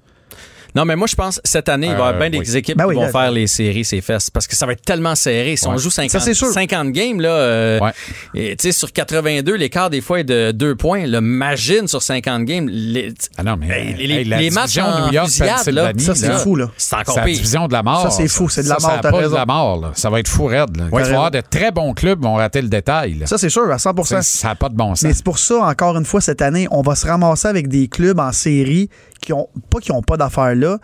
Non, 0.74 0.84
mais 0.84 0.96
moi, 0.96 1.06
je 1.08 1.14
pense 1.16 1.40
cette 1.44 1.68
année, 1.68 1.88
il 1.88 1.92
va 1.92 1.98
y 1.98 2.00
avoir 2.08 2.14
Euh, 2.14 2.28
bien 2.28 2.40
des 2.40 2.56
équipes 2.56 2.76
Ben 2.76 2.84
qui 2.84 2.90
oui, 2.90 2.94
vont 2.96 3.08
faire 3.08 3.30
les 3.30 3.46
séries, 3.46 3.84
ces 3.84 4.00
fesses. 4.00 4.30
Parce 4.30 4.46
que 4.46 4.54
ça 4.56 4.66
va 4.66 4.72
être 4.72 4.82
tellement 4.84 5.14
serré. 5.14 5.56
Si 5.56 5.66
on 5.66 5.76
joue 5.76 5.90
50, 5.90 6.10
Ça, 6.10 6.20
c'est 6.20 6.34
sûr. 6.34 6.48
50 6.48 6.90
games, 6.92 7.20
là, 7.20 7.30
euh, 7.30 7.80
Ouais. 7.80 7.92
et, 8.34 8.72
sur 8.72 8.92
82, 8.92 9.54
l'écart 9.56 9.90
des 9.90 10.00
fois 10.00 10.20
est 10.20 10.24
de 10.24 10.52
2 10.52 10.74
points. 10.76 11.06
Le 11.06 11.20
Magine 11.20 11.88
sur 11.88 12.02
50 12.02 12.44
games. 12.44 12.68
les- 12.68 13.12
Ah 13.36 13.42
non, 13.42 13.56
mais 13.58 13.66
Ben, 13.68 13.96
les- 13.96 14.04
hey, 14.14 14.24
la 14.24 14.38
les 14.40 14.50
matchs 14.50 14.78
en 14.78 15.06
New 15.06 15.12
York, 15.12 15.26
fusillade, 15.28 15.68
là, 15.70 15.92
Ça, 15.98 16.14
c'est 16.14 16.32
fou, 16.38 16.56
là. 16.56 16.70
c'est 16.76 16.94
encore 16.96 17.14
C'est 17.14 17.20
la 17.20 17.26
pire. 17.26 17.36
division 17.36 17.66
de 17.68 17.72
la 17.72 17.82
mort. 17.82 18.02
Ça, 18.02 18.10
c'est 18.10 18.28
fou, 18.28 18.48
c'est 18.48 18.62
de 18.62 18.68
la 18.68 18.78
Ça, 18.78 18.86
mort, 18.88 19.00
Ça, 19.02 19.28
de 19.28 19.34
la 19.34 19.46
mort. 19.46 19.80
là. 19.80 19.90
Ça 19.94 20.10
va 20.10 20.20
être 20.20 20.28
fou 20.28 20.46
raide. 20.46 20.76
là. 20.76 20.84
Il 20.86 20.90
va 20.98 21.00
y 21.00 21.08
avoir 21.10 21.30
de 21.30 21.40
très 21.40 21.70
bons 21.70 21.92
clubs 21.94 22.18
qui 22.20 22.24
vont 22.26 22.34
rater 22.34 22.62
le 22.62 22.68
détail. 22.68 23.14
là. 23.14 23.26
Ça, 23.26 23.38
c'est 23.38 23.48
sûr, 23.50 23.70
à 23.70 23.78
100 23.78 24.04
C'est- 24.04 24.22
Ça 24.22 24.48
n'a 24.48 24.54
pas 24.54 24.68
de 24.68 24.74
bon 24.76 24.90
Mais 24.90 24.96
sens. 24.96 25.12
c'est 25.14 25.24
pour 25.24 25.38
ça, 25.38 25.56
encore 25.64 25.96
une 25.96 26.04
fois, 26.04 26.20
cette 26.20 26.42
année, 26.42 26.66
on 26.70 26.82
va 26.82 26.94
se 26.94 27.06
ramasser 27.06 27.48
avec 27.48 27.68
des 27.68 27.88
clubs 27.88 28.18
en 28.18 28.32
série 28.32 28.88
qui 29.20 29.32
ont, 29.32 29.48
pas 29.70 29.78
qui 29.80 29.92
n'ont 29.92 30.02
pas 30.02 30.16
d'affaires 30.16 30.54
là, 30.54 30.78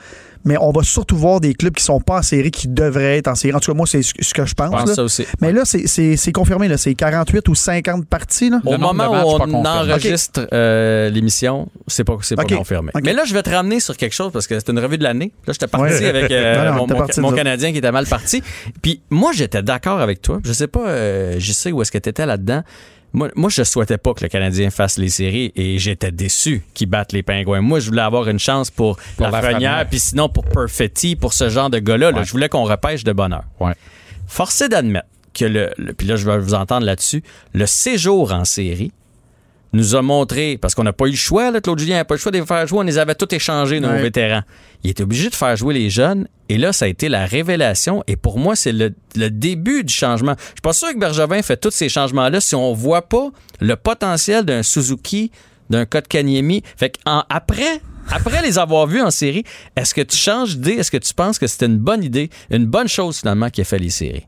mais 0.44 0.56
on 0.60 0.70
va 0.70 0.82
surtout 0.84 1.16
voir 1.16 1.40
des 1.40 1.54
clubs 1.54 1.74
qui 1.74 1.82
sont 1.82 2.00
pas 2.00 2.18
en 2.18 2.22
série 2.22 2.52
qui 2.52 2.68
devraient 2.68 3.18
être 3.18 3.26
en 3.26 3.34
série. 3.34 3.52
En 3.54 3.58
tout 3.58 3.72
cas, 3.72 3.76
moi, 3.76 3.86
c'est 3.86 4.02
ce 4.02 4.12
que 4.32 4.44
je 4.46 4.54
pense. 4.54 4.66
Je 4.66 4.70
pense 4.76 4.88
là. 4.90 4.94
ça 4.94 5.02
aussi. 5.02 5.26
Mais 5.40 5.50
là, 5.52 5.62
c'est- 5.64 5.88
c'est 5.88 6.16
c'est 6.16 6.30
confirmé, 6.30 6.68
là. 6.68 6.76
C'est 6.76 6.94
48 6.94 7.48
ou 7.48 7.54
50 7.56 8.06
parties, 8.06 8.50
là. 8.50 8.60
Au 8.64 8.78
moment 8.78 9.08
où 9.08 9.38
on 9.42 9.64
enregistre 9.64 10.46
euh, 10.52 11.10
l'émission, 11.10 11.69
c'est 11.88 12.05
pas, 12.05 12.16
c'est 12.22 12.36
pas 12.36 12.44
confirmé. 12.44 12.93
Mais 13.02 13.12
là, 13.12 13.24
je 13.26 13.34
vais 13.34 13.43
te 13.43 13.50
ramener 13.50 13.81
sur 13.81 13.96
quelque 13.96 14.14
chose 14.14 14.31
parce 14.32 14.46
que 14.46 14.55
c'est 14.58 14.69
une 14.70 14.78
revue 14.78 14.98
de 14.98 15.02
l'année. 15.02 15.32
Là, 15.46 15.52
j'étais 15.52 15.66
parti 15.66 15.94
Ouais. 15.94 16.06
avec 16.06 16.31
euh, 16.31 16.70
Non, 16.70 16.86
non, 16.86 16.96
mon. 17.19 17.32
Canadien 17.32 17.72
qui 17.72 17.78
était 17.78 17.93
mal 17.93 18.06
parti. 18.06 18.43
Puis 18.82 19.00
moi, 19.10 19.32
j'étais 19.34 19.62
d'accord 19.62 20.00
avec 20.00 20.22
toi. 20.22 20.38
Je 20.44 20.52
sais 20.52 20.69
pas, 20.69 20.86
euh, 20.88 21.36
je 21.38 21.52
sais 21.52 21.72
où 21.72 21.82
est-ce 21.82 21.90
que 21.90 21.98
tu 21.98 22.08
étais 22.08 22.24
là-dedans. 22.24 22.62
Moi, 23.17 23.31
moi, 23.35 23.49
je 23.51 23.63
souhaitais 23.65 23.96
pas 23.96 24.13
que 24.15 24.23
le 24.23 24.29
Canadien 24.29 24.69
fasse 24.70 24.99
les 24.99 25.08
séries 25.08 25.51
et 25.56 25.79
j'étais 25.79 26.13
déçu 26.13 26.63
qu'ils 26.75 26.87
battent 26.89 27.13
les 27.15 27.23
Pingouins. 27.23 27.63
Moi, 27.63 27.81
je 27.81 27.89
voulais 27.89 28.03
avoir 28.03 28.29
une 28.29 28.39
chance 28.39 28.70
pour, 28.70 28.99
Pour 29.17 29.27
la 29.27 29.41
puis 29.87 29.99
sinon 29.99 30.29
pour 30.29 30.44
Perfetti, 30.44 31.17
pour 31.17 31.32
ce 31.32 31.49
genre 31.49 31.70
de 31.70 31.79
gars-là. 31.79 32.11
là. 32.11 32.23
Je 32.25 32.31
voulais 32.31 32.51
qu'on 32.51 32.65
repêche 32.65 33.05
de 33.05 33.13
bonheur. 33.13 33.44
Ouais. 33.58 33.73
Forcé 34.27 34.69
d'admettre 34.69 35.08
que 35.32 35.46
le, 35.46 35.70
le- 35.79 35.93
puis 35.94 36.06
là 36.06 36.17
je 36.17 36.29
vais 36.31 36.39
vous 36.39 36.53
entendre 36.55 36.85
là-dessus, 36.85 37.23
le 37.55 37.65
séjour 37.67 38.32
en 38.32 38.44
série 38.44 38.93
nous 39.76 39.94
a 39.94 40.02
montré, 40.02 40.58
parce 40.60 40.74
qu'on 40.74 40.82
n'a 40.84 40.92
pas 40.92 41.06
eu 41.06 41.10
le 41.10 41.16
choix, 41.16 41.50
là, 41.50 41.60
Claude 41.60 41.78
Julien 41.78 41.96
n'a 41.96 42.04
pas 42.04 42.14
eu 42.14 42.18
le 42.18 42.22
choix 42.22 42.32
de 42.32 42.38
les 42.38 42.44
faire 42.46 42.66
jouer, 42.66 42.78
on 42.80 42.82
les 42.82 42.98
avait 42.98 43.14
tous 43.14 43.34
échangés, 43.34 43.78
nos 43.80 43.88
Ouais. 43.88 44.02
vétérans. 44.02 44.42
Il 44.82 44.90
était 44.90 45.02
obligé 45.04 45.28
de 45.30 45.34
faire 45.34 45.56
jouer 45.56 45.74
les 45.74 45.90
jeunes, 45.90 46.26
et 46.48 46.58
là, 46.58 46.72
ça 46.72 46.84
a 46.86 46.88
été 46.88 47.08
la 47.08 47.26
révélation, 47.26 48.02
et 48.06 48.16
pour 48.16 48.38
moi, 48.38 48.56
c'est 48.56 48.72
le, 48.72 48.94
le 49.14 49.28
début 49.30 49.84
du 49.84 49.92
changement. 49.92 50.34
Je 50.38 50.44
suis 50.46 50.60
pas 50.62 50.72
sûr 50.72 50.92
que 50.92 50.98
Bergevin 50.98 51.42
fait 51.42 51.56
tous 51.56 51.70
ces 51.70 51.88
changements-là 51.88 52.40
si 52.40 52.54
on 52.54 52.72
voit 52.72 53.02
pas 53.08 53.28
le 53.60 53.76
potentiel 53.76 54.44
d'un 54.44 54.62
Suzuki, 54.62 55.30
d'un 55.70 55.84
Kotkaniemi. 55.86 56.62
Fait 56.76 56.96
qu'en- 57.04 57.24
après, 57.28 57.80
après 58.10 58.40
les 58.42 58.58
avoir 58.58 58.86
vus 58.86 59.00
en 59.02 59.10
série, 59.10 59.42
est-ce 59.76 59.92
que 59.94 60.00
tu 60.02 60.16
changes 60.16 60.56
d'idée? 60.56 60.74
Est-ce 60.78 60.90
que 60.92 60.96
tu 60.96 61.12
penses 61.12 61.38
que 61.40 61.46
c'était 61.48 61.66
une 61.66 61.78
bonne 61.78 62.04
idée, 62.04 62.30
une 62.50 62.66
bonne 62.66 62.86
chose 62.88 63.18
finalement 63.18 63.50
qui 63.50 63.60
a 63.62 63.64
fait 63.64 63.78
les 63.80 63.90
séries? 63.90 64.26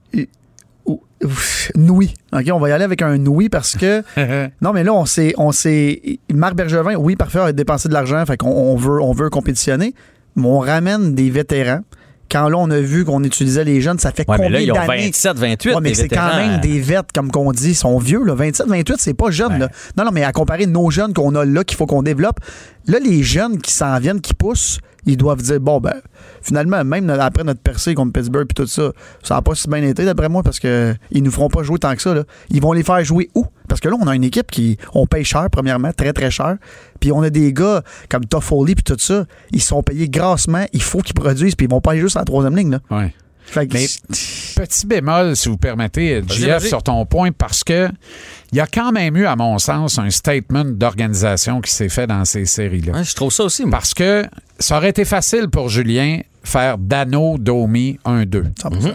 Ou- 1.23 1.27
ouf, 1.27 1.71
Noui. 1.75 2.15
OK, 2.33 2.45
on 2.53 2.59
va 2.59 2.69
y 2.69 2.73
aller 2.73 2.85
avec 2.85 3.03
un 3.03 3.19
oui 3.27 3.49
parce 3.49 3.77
que. 3.77 4.03
non, 4.63 4.73
mais 4.73 4.85
là, 4.85 4.93
on 4.95 5.05
s'est. 5.07 5.35
On 5.39 5.53
s'est 5.53 6.19
Marc 6.33 6.55
Bergevin, 6.55 6.95
oui, 6.97 7.17
parfait, 7.17 7.41
a 7.41 7.53
dépensé 7.53 7.89
de 7.89 7.95
l'argent, 7.95 8.25
fait 8.27 8.37
qu'on 8.37 8.51
on 8.51 8.77
veut, 8.77 9.01
on 9.03 9.13
veut 9.13 9.31
compétitionner, 9.31 9.95
mais 10.37 10.47
on 10.47 10.59
ramène 10.61 11.15
des 11.15 11.31
vétérans. 11.31 11.81
Quand 12.31 12.51
là, 12.51 12.59
on 12.59 12.71
a 12.71 12.79
vu 12.79 13.07
qu'on 13.07 13.25
utilisait 13.25 13.65
les 13.65 13.81
jeunes, 13.81 13.99
ça 13.99 14.13
fait 14.13 14.29
Ouais, 14.29 14.37
mais 14.39 14.45
combien 14.45 14.59
là, 14.59 14.65
ils 14.65 14.71
ont 14.71 14.75
d'années? 14.75 15.07
27, 15.07 15.39
28. 15.39 15.71
Ouais, 15.71 15.81
mais 15.81 15.89
des 15.89 15.95
c'est 15.95 16.09
quand 16.09 16.27
vétérans. 16.27 16.37
même 16.37 16.61
des 16.61 16.79
vêtes, 16.79 17.11
comme 17.15 17.31
qu'on 17.31 17.53
dit, 17.53 17.71
ils 17.71 17.75
sont 17.75 17.97
vieux. 17.99 18.23
Là. 18.23 18.35
27, 18.35 18.67
28, 18.69 18.97
c'est 18.99 19.15
pas 19.15 19.31
jeune. 19.31 19.59
Là. 19.59 19.71
Non, 19.97 20.05
non, 20.05 20.11
mais 20.13 20.25
à 20.25 20.33
comparer 20.33 20.67
nos 20.67 20.91
jeunes 20.91 21.15
qu'on 21.15 21.35
a 21.37 21.47
là, 21.47 21.65
qu'il 21.65 21.79
faut 21.79 21.87
qu'on 21.87 22.03
développe, 22.03 22.39
là, 22.87 22.99
les 23.03 23.23
jeunes 23.23 23.57
qui 23.57 23.73
s'en 23.73 23.99
viennent, 23.99 24.21
qui 24.21 24.35
poussent, 24.35 24.79
ils 25.07 25.17
doivent 25.17 25.43
dire 25.43 25.61
bon, 25.61 25.81
ben, 25.81 25.95
finalement, 26.43 26.85
même 26.85 27.09
après 27.11 27.45
notre 27.45 27.61
percée 27.61 27.95
contre 27.95 28.13
Pittsburgh 28.13 28.47
et 28.51 28.55
tout 28.55 28.67
ça, 28.67 28.93
ça 29.23 29.35
n'a 29.37 29.43
pas 29.43 29.55
si 29.55 29.69
bien 29.69 29.83
été, 29.83 30.05
d'après 30.05 30.29
moi, 30.29 30.43
parce 30.43 30.61
que 30.61 30.95
ils 31.11 31.23
nous 31.23 31.31
feront 31.31 31.49
pas 31.49 31.63
jouer 31.63 31.79
tant 31.79 31.95
que 31.95 32.03
ça. 32.03 32.15
là. 32.15 32.25
Ils 32.51 32.61
vont 32.61 32.73
les 32.73 32.83
faire 32.83 33.03
jouer 33.05 33.31
où? 33.35 33.47
Parce 33.69 33.81
que 33.81 33.89
là, 33.89 33.97
on 34.01 34.07
a 34.07 34.15
une 34.15 34.25
équipe 34.25 34.51
qui. 34.51 34.79
On 34.95 35.07
paye 35.07 35.25
cher, 35.25 35.49
premièrement, 35.51 35.93
très, 35.93 36.13
très 36.13 36.31
cher. 36.31 36.57
Puis 37.01 37.13
on 37.13 37.23
a 37.23 37.31
des 37.31 37.53
gars 37.53 37.83
comme 38.09 38.25
Toffoli 38.25 38.75
puis 38.75 38.85
tout 38.85 38.97
ça, 38.99 39.25
ils 39.53 39.63
sont 39.63 39.83
payés 39.83 40.09
grassement, 40.09 40.65
il 40.73 40.83
faut 40.83 41.01
qu'ils 41.01 41.15
produisent, 41.15 41.55
puis 41.55 41.67
ils 41.67 41.71
vont 41.71 41.81
pas 41.81 41.93
aller 41.93 42.01
juste 42.01 42.17
à 42.17 42.21
la 42.21 42.25
troisième 42.25 42.57
ligne. 42.57 42.71
Là. 42.73 42.81
Ouais. 42.91 43.15
Fait 43.49 43.67
que 43.67 43.75
Mais 43.75 43.87
petit 44.57 44.87
bémol, 44.87 45.35
si 45.35 45.49
vous 45.49 45.57
permettez, 45.57 46.21
Vas-y, 46.21 46.39
JF, 46.39 46.67
sur 46.67 46.83
ton 46.83 47.07
point, 47.07 47.33
parce 47.33 47.65
que 47.65 47.89
il 48.53 48.59
y 48.59 48.61
a 48.61 48.67
quand 48.67 48.93
même 48.93 49.17
eu, 49.17 49.25
à 49.25 49.37
mon 49.37 49.59
sens, 49.59 49.99
un 49.99 50.11
statement 50.11 50.65
d'organisation 50.67 51.63
qui 51.63 51.71
s'est 51.73 51.89
fait 51.89 52.07
dans 52.07 52.27
ces 52.27 52.45
séries-là. 52.45 52.93
Ouais, 52.93 53.05
je 53.05 53.15
trouve 53.15 53.33
ça 53.33 53.45
aussi. 53.45 53.63
moi. 53.63 53.71
Parce 53.71 53.95
que 53.95 54.25
ça 54.59 54.77
aurait 54.79 54.91
été 54.91 55.05
facile 55.05 55.49
pour 55.49 55.69
Julien 55.69 56.21
faire 56.43 56.79
Dano, 56.79 57.37
Domi 57.39 57.99
1-2. 58.05 58.45
100%. 58.63 58.95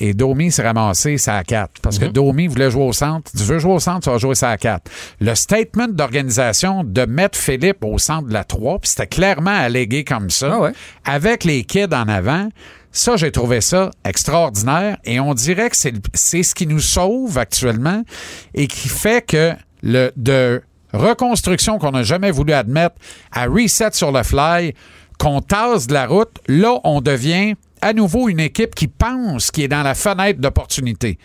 Et 0.00 0.12
Domi 0.12 0.50
s'est 0.50 0.62
ramassé 0.64 1.18
ça 1.18 1.36
à 1.36 1.44
4. 1.44 1.80
Parce 1.80 2.00
Mhm. 2.00 2.08
que 2.08 2.12
Domi 2.12 2.46
voulait 2.48 2.70
jouer 2.70 2.82
au 2.82 2.92
centre. 2.92 3.30
Tu 3.30 3.44
veux 3.44 3.60
jouer 3.60 3.74
au 3.74 3.78
centre, 3.78 4.00
tu 4.00 4.10
vas 4.10 4.18
jouer 4.18 4.34
ça 4.34 4.50
à 4.50 4.56
4. 4.56 4.90
Le 5.20 5.34
statement 5.36 5.86
d'organisation 5.88 6.82
de 6.82 7.04
mettre 7.06 7.38
Philippe 7.38 7.84
au 7.84 7.98
centre 7.98 8.26
de 8.28 8.32
la 8.32 8.42
3, 8.42 8.80
puis 8.80 8.90
c'était 8.90 9.06
clairement 9.06 9.52
allégué 9.56 10.02
comme 10.02 10.30
ça, 10.30 10.50
Ah 10.54 10.60
ouais. 10.62 10.72
avec 11.04 11.44
les 11.44 11.62
kids 11.62 11.84
en 11.94 12.08
avant. 12.08 12.48
Ça, 12.90 13.16
j'ai 13.16 13.30
trouvé 13.30 13.60
ça 13.60 13.90
extraordinaire. 14.04 14.96
Et 15.04 15.20
on 15.20 15.32
dirait 15.34 15.70
que 15.70 15.76
c'est 15.76 16.42
ce 16.42 16.54
qui 16.56 16.66
nous 16.66 16.80
sauve 16.80 17.38
actuellement 17.38 18.02
et 18.54 18.66
qui 18.66 18.88
fait 18.88 19.24
que 19.24 19.52
le 19.82 20.10
de 20.16 20.60
reconstruction 20.92 21.78
qu'on 21.78 21.90
n'a 21.90 22.02
jamais 22.02 22.30
voulu 22.30 22.52
admettre 22.52 22.96
à 23.32 23.46
reset 23.46 23.90
sur 23.92 24.12
le 24.12 24.22
fly, 24.22 24.74
qu'on 25.24 25.40
tasse 25.40 25.86
de 25.86 25.94
la 25.94 26.06
route, 26.06 26.36
là, 26.48 26.78
on 26.84 27.00
devient 27.00 27.54
à 27.80 27.92
nouveau 27.92 28.28
une 28.28 28.40
équipe 28.40 28.74
qui 28.74 28.88
pense 28.88 29.50
qui 29.50 29.62
est 29.62 29.68
dans 29.68 29.82
la 29.82 29.94
fenêtre 29.94 30.40
d'opportunité. 30.40 31.18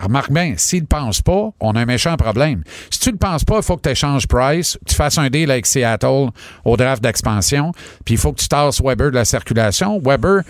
Remarque 0.00 0.32
bien, 0.32 0.54
s'il 0.56 0.82
ne 0.82 0.86
pense 0.86 1.20
pas, 1.20 1.50
on 1.60 1.72
a 1.72 1.80
un 1.80 1.84
méchant 1.84 2.16
problème. 2.16 2.62
Si 2.90 2.98
tu 3.00 3.08
ne 3.10 3.12
le 3.12 3.18
penses 3.18 3.44
pas, 3.44 3.56
il 3.56 3.62
faut 3.62 3.76
que 3.76 3.82
tu 3.82 3.90
échanges 3.90 4.26
Price, 4.26 4.78
tu 4.86 4.94
fasses 4.94 5.18
un 5.18 5.28
deal 5.28 5.50
avec 5.50 5.66
Seattle 5.66 6.28
au 6.64 6.76
draft 6.76 7.02
d'expansion, 7.02 7.72
puis 8.04 8.14
il 8.14 8.18
faut 8.18 8.32
que 8.32 8.40
tu 8.40 8.48
tasses 8.48 8.80
Weber 8.82 9.10
de 9.10 9.16
la 9.16 9.24
circulation. 9.24 10.00
Weber, 10.02 10.42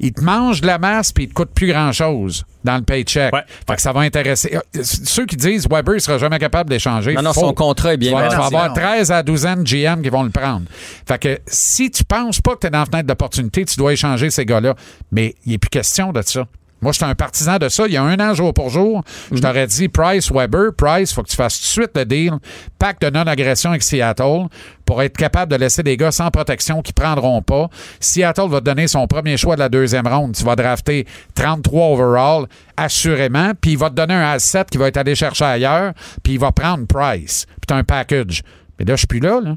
il 0.00 0.12
te 0.12 0.20
mange 0.22 0.60
de 0.60 0.66
la 0.66 0.78
masse, 0.78 1.12
puis 1.12 1.24
il 1.24 1.28
te 1.28 1.34
coûte 1.34 1.50
plus 1.54 1.66
grand-chose 1.68 2.44
dans 2.64 2.76
le 2.76 2.82
paycheck. 2.82 3.32
Ouais. 3.32 3.42
Fait 3.66 3.76
que 3.76 3.82
ça 3.82 3.92
va 3.92 4.00
intéresser. 4.00 4.54
euh, 4.56 4.60
Ceux 4.82 5.26
qui 5.26 5.36
disent 5.36 5.66
Weber 5.70 5.94
ne 5.94 5.98
sera 5.98 6.18
jamais 6.18 6.38
capable 6.38 6.70
d'échanger. 6.70 7.14
Non, 7.14 7.22
non, 7.22 7.32
faux. 7.32 7.40
son 7.40 7.54
contrat 7.54 7.94
est 7.94 7.96
bien 7.96 8.10
Tu 8.12 8.16
vas, 8.18 8.28
tu 8.28 8.36
vas 8.36 8.42
bâti. 8.42 8.54
avoir 8.56 8.72
13 8.74 9.10
à 9.12 9.22
12 9.22 9.46
ans 9.46 9.56
de 9.56 9.62
GM 9.62 10.02
qui 10.02 10.08
vont 10.08 10.22
le 10.22 10.30
prendre. 10.30 10.62
Fait 11.06 11.18
que 11.18 11.38
si 11.46 11.90
tu 11.90 12.04
penses 12.04 12.40
pas 12.40 12.54
que 12.54 12.60
tu 12.60 12.66
es 12.66 12.70
dans 12.70 12.80
la 12.80 12.86
fenêtre 12.86 13.06
d'opportunité, 13.06 13.64
tu 13.64 13.76
dois 13.76 13.92
échanger 13.92 14.30
ces 14.30 14.44
gars-là. 14.44 14.74
Mais 15.12 15.34
il 15.46 15.52
n'est 15.52 15.58
plus 15.58 15.70
question 15.70 16.12
de 16.12 16.22
ça. 16.22 16.46
Moi, 16.80 16.92
je 16.92 16.98
suis 16.98 17.04
un 17.04 17.14
partisan 17.14 17.58
de 17.58 17.68
ça. 17.68 17.86
Il 17.86 17.92
y 17.92 17.96
a 17.96 18.02
un 18.02 18.18
an, 18.20 18.34
jour 18.34 18.54
pour 18.54 18.70
jour, 18.70 19.02
je 19.32 19.38
t'aurais 19.38 19.66
dit 19.66 19.88
Price, 19.88 20.30
Weber, 20.30 20.72
Price, 20.76 21.12
faut 21.12 21.22
que 21.22 21.28
tu 21.28 21.36
fasses 21.36 21.58
tout 21.58 21.64
de 21.64 21.84
suite 21.84 21.90
le 21.96 22.04
deal, 22.04 22.32
pacte 22.78 23.02
de 23.02 23.10
non-agression 23.10 23.70
avec 23.70 23.82
Seattle 23.82 24.46
pour 24.84 25.02
être 25.02 25.16
capable 25.16 25.52
de 25.52 25.56
laisser 25.56 25.82
des 25.82 25.96
gars 25.96 26.12
sans 26.12 26.30
protection 26.30 26.80
qui 26.80 26.92
prendront 26.92 27.42
pas. 27.42 27.68
Seattle 28.00 28.48
va 28.48 28.60
te 28.60 28.64
donner 28.64 28.86
son 28.86 29.06
premier 29.06 29.36
choix 29.36 29.54
de 29.56 29.60
la 29.60 29.68
deuxième 29.68 30.06
ronde. 30.06 30.34
Tu 30.34 30.44
vas 30.44 30.56
drafter 30.56 31.06
33 31.34 31.88
overall, 31.88 32.46
assurément, 32.76 33.52
puis 33.60 33.72
il 33.72 33.78
va 33.78 33.90
te 33.90 33.94
donner 33.94 34.14
un 34.14 34.30
asset 34.30 34.64
qui 34.70 34.78
va 34.78 34.88
être 34.88 34.96
allé 34.96 35.14
chercher 35.14 35.44
ailleurs, 35.44 35.92
puis 36.22 36.34
il 36.34 36.38
va 36.38 36.52
prendre 36.52 36.86
Price. 36.86 37.46
Puis 37.46 37.66
tu 37.66 37.74
un 37.74 37.84
package. 37.84 38.42
Mais 38.78 38.84
là, 38.84 38.94
je 38.94 38.98
suis 38.98 39.06
plus 39.06 39.20
là, 39.20 39.40
là. 39.40 39.56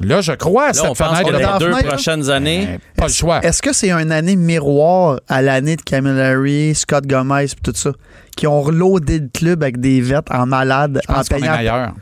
Là, 0.00 0.20
je 0.20 0.32
crois 0.32 0.64
à 0.64 0.66
Là, 0.68 0.72
cette 0.74 0.84
on 0.84 0.94
pense 0.94 0.96
fenêtre 1.08 1.28
que 1.28 1.32
de 1.34 1.38
les 1.38 1.58
deux 1.58 1.72
fenêtre, 1.72 1.88
prochaines 1.88 2.30
années, 2.30 2.68
Eh, 2.76 2.78
Pas 3.00 3.06
le 3.08 3.12
choix. 3.12 3.40
Est-ce 3.44 3.60
que 3.62 3.72
c'est 3.72 3.90
une 3.90 4.12
année 4.12 4.36
miroir 4.36 5.20
à 5.28 5.42
l'année 5.42 5.76
de 5.76 5.82
Camilleri, 5.82 6.74
Scott 6.74 7.06
Gomez 7.06 7.44
et 7.44 7.48
tout 7.62 7.72
ça, 7.74 7.90
qui 8.36 8.46
ont 8.46 8.60
reloadé 8.62 9.18
le 9.18 9.28
club 9.28 9.62
avec 9.62 9.80
des 9.80 10.00
vêtements 10.00 10.40
en 10.42 10.46
malade, 10.46 11.00
Je 11.06 11.12
en 11.12 11.16
pense 11.16 11.28
qu'on 11.28 11.36
est 11.36 11.40
payant? 11.40 11.56
meilleur. 11.56 11.92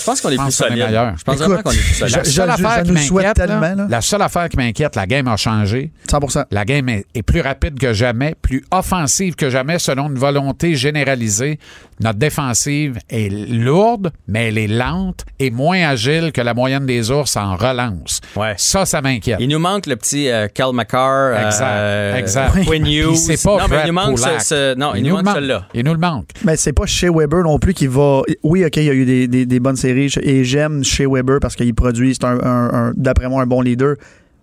je 0.00 0.04
pense 0.04 0.20
qu'on 0.20 0.30
est 0.30 0.36
plus 0.36 0.50
solide. 0.50 0.84
Je 0.88 1.22
pense 1.22 1.34
Écoute, 1.36 1.46
vraiment 1.46 1.62
qu'on 1.62 1.70
est 1.70 1.76
plus 1.76 1.94
solide. 1.94 2.16
La 2.16 2.22
Je- 2.24 2.30
seule 2.30 2.50
affaire 2.50 2.82
qui 2.82 2.90
nous 2.90 2.96
souhaite 2.98 3.26
m'inquiète, 3.26 3.38
là, 3.38 3.46
tellement, 3.60 3.82
là. 3.82 3.86
la 3.88 4.00
seule 4.00 4.22
affaire 4.22 4.48
qui 4.48 4.56
m'inquiète, 4.56 4.96
la 4.96 5.06
game 5.06 5.28
a 5.28 5.36
changé. 5.36 5.92
100 6.10 6.46
La 6.50 6.64
game 6.64 6.88
est, 6.88 7.06
est 7.14 7.22
plus 7.22 7.40
rapide 7.42 7.78
que 7.78 7.92
jamais, 7.92 8.34
plus 8.42 8.64
offensive 8.72 9.36
que 9.36 9.50
jamais, 9.50 9.78
selon 9.78 10.08
une 10.08 10.18
volonté 10.18 10.74
généralisée. 10.74 11.60
Notre 12.00 12.18
défensive 12.18 12.98
est 13.08 13.30
lourde, 13.32 14.12
mais 14.28 14.48
elle 14.48 14.58
est 14.58 14.66
lente 14.68 15.24
et 15.38 15.50
moins 15.50 15.80
agile 15.88 16.30
que 16.32 16.40
la 16.42 16.52
moyenne 16.52 16.84
des 16.84 17.10
ours 17.10 17.36
en 17.36 17.56
relance. 17.56 18.20
Ouais. 18.36 18.52
Ça, 18.58 18.84
ça 18.84 19.00
m'inquiète. 19.00 19.38
Il 19.40 19.48
nous 19.48 19.58
manque 19.58 19.86
le 19.86 19.96
petit 19.96 20.28
euh, 20.28 20.46
Cal 20.52 20.72
McCarr, 20.74 21.32
euh, 21.34 21.46
Exact, 21.46 22.18
exact. 22.18 22.64
Quinn 22.66 22.82
Puis 22.82 22.96
Hughes. 22.98 23.16
c'est 23.16 23.42
pas 23.42 23.58
non, 23.60 23.64
mais 23.70 23.76
il 23.84 23.86
nous 23.88 23.92
manque 23.94 24.16
Kulak. 24.16 24.40
ce, 24.42 24.46
ce- 24.46 24.74
non, 24.78 24.94
il, 24.94 25.04
nous 25.04 25.16
manque. 25.22 25.34
celui-là. 25.36 25.66
Il 25.72 25.84
nous 25.84 25.92
le 25.94 25.98
manque. 25.98 26.28
Mais 26.44 26.56
c'est 26.56 26.72
pas 26.74 26.86
chez 26.86 27.08
Weber 27.08 27.42
non 27.44 27.58
plus 27.58 27.72
qui 27.72 27.86
va. 27.86 28.20
Oui, 28.42 28.64
OK, 28.64 28.76
il 28.76 28.84
y 28.84 28.90
a 28.90 28.94
eu 28.94 29.04
des, 29.06 29.26
des- 29.26 29.46
des 29.46 29.60
bonnes 29.60 29.76
séries 29.76 30.12
et 30.20 30.44
j'aime 30.44 30.84
chez 30.84 31.06
Weber 31.06 31.38
parce 31.40 31.56
qu'il 31.56 31.74
produit, 31.74 32.14
c'est 32.14 32.24
un, 32.26 32.38
un- 32.42 32.74
un- 32.88 32.92
d'après 32.96 33.28
moi 33.28 33.42
un 33.42 33.46
bon 33.46 33.62
leader, 33.62 33.94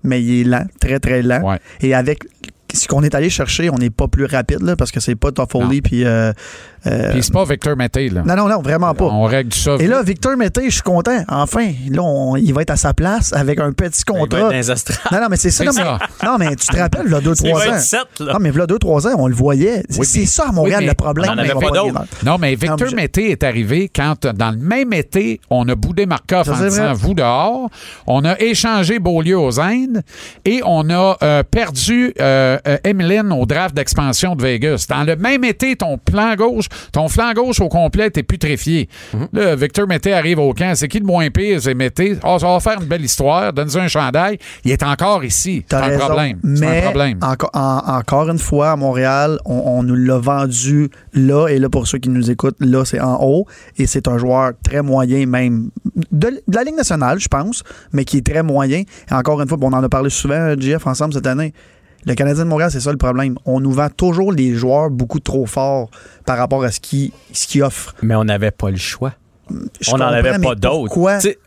mais 0.03 0.21
il 0.23 0.41
est 0.41 0.43
lent, 0.45 0.65
très 0.81 0.99
très 0.99 1.21
lent. 1.21 1.41
Ouais. 1.47 1.59
Et 1.81 1.93
avec 1.93 2.23
ce 2.73 2.87
qu'on 2.87 3.03
est 3.03 3.13
allé 3.13 3.29
chercher, 3.29 3.69
on 3.69 3.75
n'est 3.77 3.91
pas 3.91 4.07
plus 4.07 4.25
rapide 4.25 4.63
là, 4.63 4.75
parce 4.75 4.91
que 4.91 4.99
c'est 4.99 5.15
pas 5.15 5.31
Toffoli 5.31 5.81
puis. 5.83 6.03
euh, 6.05 6.33
euh, 6.87 7.11
Puis 7.11 7.23
c'est 7.23 7.33
pas 7.33 7.45
Victor 7.45 7.75
Mété, 7.77 8.09
là. 8.09 8.23
non, 8.25 8.35
non, 8.35 8.47
non, 8.49 8.61
vraiment 8.61 8.93
pas. 8.93 9.05
On 9.05 9.23
règle 9.23 9.53
ça. 9.53 9.75
Et 9.79 9.87
là, 9.87 10.01
Victor 10.03 10.35
Mété, 10.37 10.65
je 10.65 10.69
suis 10.75 10.81
content. 10.81 11.23
Enfin, 11.29 11.71
là, 11.89 12.01
on- 12.03 12.35
il 12.35 12.53
va 12.53 12.61
être 12.61 12.71
à 12.71 12.75
sa 12.77 12.93
place 12.93 13.33
avec 13.33 13.59
un 13.59 13.71
petit 13.71 14.01
Il 14.07 14.13
va 14.13 14.19
être 14.19 14.21
contrat. 14.29 14.39
dans 14.41 14.49
les 14.49 14.69
astrales. 14.71 14.97
Non, 15.11 15.21
non, 15.21 15.27
mais 15.29 15.37
c'est 15.37 15.51
ça. 15.51 15.63
Non, 15.65 15.71
mais, 15.75 16.27
non, 16.27 16.37
mais 16.37 16.55
tu 16.55 16.67
te 16.67 16.77
rappelles, 16.77 17.07
là, 17.07 17.19
Il 17.21 17.27
2-3 17.27 17.53
va 17.53 17.59
ans. 17.71 17.75
être 17.75 17.79
7, 17.81 17.99
là. 18.19 18.33
Non, 18.33 18.39
mais 18.39 18.51
là, 18.51 18.65
2-3 18.65 19.07
ans, 19.07 19.15
on 19.17 19.27
le 19.27 19.35
voyait. 19.35 19.83
Oui, 19.97 20.05
c'est 20.05 20.25
ça 20.25 20.47
à 20.49 20.51
Montréal 20.51 20.79
oui, 20.81 20.87
le 20.87 20.93
problème. 20.93 21.29
on 21.29 21.33
en 21.33 21.37
avait 21.37 21.53
pas 21.53 22.05
Non, 22.25 22.37
mais 22.37 22.51
Victor 22.55 22.69
Non, 22.71 22.85
mais 22.85 22.89
je- 22.91 22.95
Mété 22.95 23.31
est 23.31 23.43
arrivé 23.43 23.89
quand, 23.93 24.25
dans 24.27 24.51
le 24.51 24.57
même 24.57 24.93
été, 24.93 25.39
on 25.49 25.67
a 25.69 25.75
boudé 25.75 26.05
Markov 26.05 26.49
en 26.49 26.53
disant 26.63 26.83
vrai. 26.85 26.93
vous 26.93 27.13
dehors. 27.13 27.69
On 28.07 28.23
a 28.25 28.39
échangé 28.39 28.99
Beaulieu 28.99 29.39
aux 29.39 29.59
Indes 29.59 30.01
et 30.45 30.61
on 30.65 30.89
a 30.89 31.17
euh, 31.23 31.43
perdu 31.43 32.13
euh, 32.19 32.57
euh, 32.67 32.77
Emeline 32.83 33.31
au 33.31 33.45
draft 33.45 33.75
d'expansion 33.75 34.35
de 34.35 34.43
Vegas. 34.43 34.85
Dans 34.89 35.03
le 35.03 35.15
même 35.15 35.43
été, 35.43 35.75
ton 35.75 35.97
plan 35.97 36.35
gauche, 36.35 36.65
ton 36.91 37.07
flanc 37.07 37.31
gauche 37.33 37.59
au 37.61 37.69
complet 37.69 38.07
était 38.07 38.23
putréfié. 38.23 38.89
Mhm. 39.13 39.27
Là, 39.33 39.55
Victor 39.55 39.87
Mété 39.87 40.13
arrive 40.13 40.39
au 40.39 40.53
camp. 40.53 40.73
C'est 40.75 40.87
qui 40.87 40.99
le 40.99 41.05
moins 41.05 41.29
pire? 41.29 41.61
C'est 41.61 41.73
Mété? 41.73 42.17
Ah, 42.23 42.37
ça 42.39 42.47
va 42.47 42.59
faire 42.59 42.79
une 42.81 42.87
belle 42.87 43.03
histoire. 43.03 43.53
Donne-nous 43.53 43.77
un 43.77 43.87
chandail. 43.87 44.37
Il 44.65 44.71
est 44.71 44.83
encore 44.83 45.23
ici. 45.23 45.63
C'est 45.69 45.75
un 45.75 45.97
problème. 45.97 46.39
Mais 46.43 46.79
un 46.79 46.81
problème. 46.83 47.19
enco- 47.21 47.49
en- 47.53 47.97
encore 47.97 48.29
une 48.29 48.39
fois, 48.39 48.71
à 48.71 48.75
Montréal, 48.75 49.39
on, 49.45 49.53
on 49.65 49.83
nous 49.83 49.95
l'a 49.95 50.17
vendu 50.17 50.89
là. 51.13 51.47
Et 51.47 51.59
là, 51.59 51.69
pour 51.69 51.87
ceux 51.87 51.97
qui 51.97 52.09
nous 52.09 52.29
écoutent, 52.31 52.57
là, 52.59 52.85
c'est 52.85 52.99
en 52.99 53.17
haut. 53.21 53.45
Et 53.77 53.85
c'est 53.87 54.07
un 54.07 54.17
joueur 54.17 54.51
très 54.63 54.81
moyen, 54.81 55.25
même 55.25 55.69
de, 56.11 56.29
de 56.47 56.55
la 56.55 56.63
Ligue 56.63 56.75
nationale, 56.77 57.19
je 57.19 57.27
pense, 57.27 57.63
mais 57.91 58.05
qui 58.05 58.17
est 58.17 58.25
très 58.25 58.43
moyen. 58.43 58.83
Et 59.09 59.13
encore 59.13 59.41
une 59.41 59.47
fois, 59.47 59.57
on 59.61 59.73
en 59.73 59.83
a 59.83 59.89
parlé 59.89 60.09
souvent, 60.09 60.53
JF, 60.59 60.85
ensemble 60.87 61.13
cette 61.13 61.27
année. 61.27 61.53
Le 62.05 62.15
Canadien 62.15 62.43
de 62.43 62.49
Montréal, 62.49 62.71
c'est 62.71 62.79
ça 62.79 62.91
le 62.91 62.97
problème. 62.97 63.37
On 63.45 63.59
nous 63.59 63.71
vend 63.71 63.89
toujours 63.89 64.31
les 64.31 64.55
joueurs 64.55 64.89
beaucoup 64.89 65.19
trop 65.19 65.45
forts 65.45 65.89
par 66.25 66.37
rapport 66.37 66.63
à 66.63 66.71
ce 66.71 66.79
qu'ils 66.79 67.11
offrent. 67.61 67.95
Mais 68.01 68.15
on 68.15 68.25
n'avait 68.25 68.51
pas 68.51 68.69
le 68.69 68.77
choix. 68.77 69.13
Je 69.81 69.91
on 69.91 69.97
n'en 69.97 70.07
avait 70.07 70.39
pas 70.39 70.55
d'autres. 70.55 70.97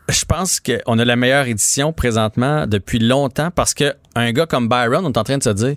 Je 0.09 0.25
pense 0.27 0.61
qu'on 0.61 0.99
a 0.99 1.05
la 1.05 1.17
meilleure 1.17 1.47
édition 1.47 1.93
présentement 1.93 2.67
depuis 2.67 2.99
longtemps 2.99 3.51
parce 3.51 3.75
que 3.75 3.95
un 4.15 4.33
gars 4.33 4.47
comme 4.47 4.69
Byron, 4.69 5.05
on 5.05 5.13
est 5.13 5.19
en 5.19 5.25
train 5.25 5.39
de 5.39 5.43
se 5.43 5.51
dire 5.51 5.77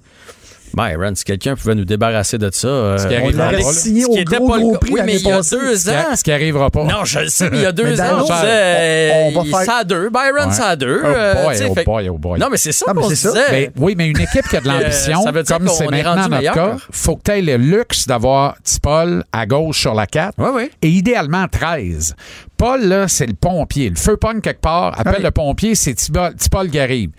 Byron, 0.74 1.16
si 1.16 1.24
quelqu'un 1.24 1.56
pouvait 1.56 1.76
nous 1.76 1.86
débarrasser 1.86 2.38
de 2.38 2.50
ça. 2.52 2.68
euh, 2.68 2.98
Ce 2.98 3.08
qui 3.08 3.16
On 3.22 3.30
l'aurait 3.30 3.62
signé 3.74 4.06
au 4.06 4.16
gros, 4.24 4.48
pas 4.48 4.58
le 4.58 4.62
gros 4.64 4.78
prix 4.78 4.92
Oui, 4.94 5.02
mais 5.06 5.16
il 5.16 5.22
y 5.28 5.32
a 5.32 5.42
deux 5.42 5.90
ans. 5.90 6.16
Ce 6.16 6.24
qui 6.24 6.32
arrivera 6.32 6.70
pas. 6.70 6.84
Non, 6.84 7.04
je 7.06 7.20
le 7.20 7.28
sais, 7.30 7.50
mais 7.50 7.58
il 7.58 7.64
y 7.64 7.66
a 7.66 7.72
deux 7.74 7.84
Mais 7.84 8.00
ans, 8.02 8.06
on 8.18 8.22
on- 8.22 8.26
va 8.26 8.36
faire- 8.38 9.66
ça 9.66 9.76
à 9.78 9.84
deux. 9.84 10.10
Byron, 10.10 10.48
Ouais. 10.50 10.54
ça 10.54 10.68
à 10.70 10.76
deux. 10.76 11.02
Oh 11.04 11.08
euh, 11.08 11.44
boy, 11.44 11.56
sais, 11.58 11.68
oh 11.70 11.76
boy, 11.86 12.10
oh 12.10 12.18
boy. 12.18 12.40
Non, 12.40 12.48
mais 12.52 12.58
c'est 12.58 12.72
ça 12.72 12.94
qu'on 12.94 13.04
ça. 13.04 13.10
disait. 13.32 13.46
Ben, 13.50 13.72
oui, 13.78 13.96
mais 13.98 14.08
une 14.08 14.20
équipe 14.20 14.48
qui 14.48 14.58
a 14.58 14.62
de 14.62 14.68
l'ambition, 14.70 15.20
Euh, 15.22 15.24
ça 15.24 15.32
veut 15.32 15.44
dire 15.44 15.58
comme 15.58 15.68
c'est 15.68 15.86
est 15.86 15.92
maintenant 15.92 16.28
notre 16.30 16.54
cas, 16.54 16.76
faut 16.92 17.16
que 17.16 17.24
tu 17.26 17.32
aies 17.32 17.42
le 17.42 17.58
luxe 17.58 18.08
d'avoir 18.08 18.56
Tipol 18.64 19.24
à 19.32 19.46
gauche 19.46 19.80
sur 19.80 19.94
la 19.94 20.06
4 20.08 20.34
Oui, 20.38 20.50
oui. 20.54 20.70
et 20.82 20.90
idéalement 20.90 21.46
13. 21.48 22.16
Paul, 22.60 22.82
là, 22.86 23.08
c'est 23.08 23.26
le 23.26 23.34
pompier. 23.34 23.90
Le 23.90 23.96
feu 23.96 24.18
pogne 24.18 24.42
quelque 24.42 24.60
part, 24.60 25.00
appelle 25.00 25.16
Oui. 25.20 25.24
le 25.24 25.32
pompier, 25.32 25.76
c'est 25.76 25.96
Tipol 25.96 26.70
qui 26.70 26.78
arrive. 26.78 27.10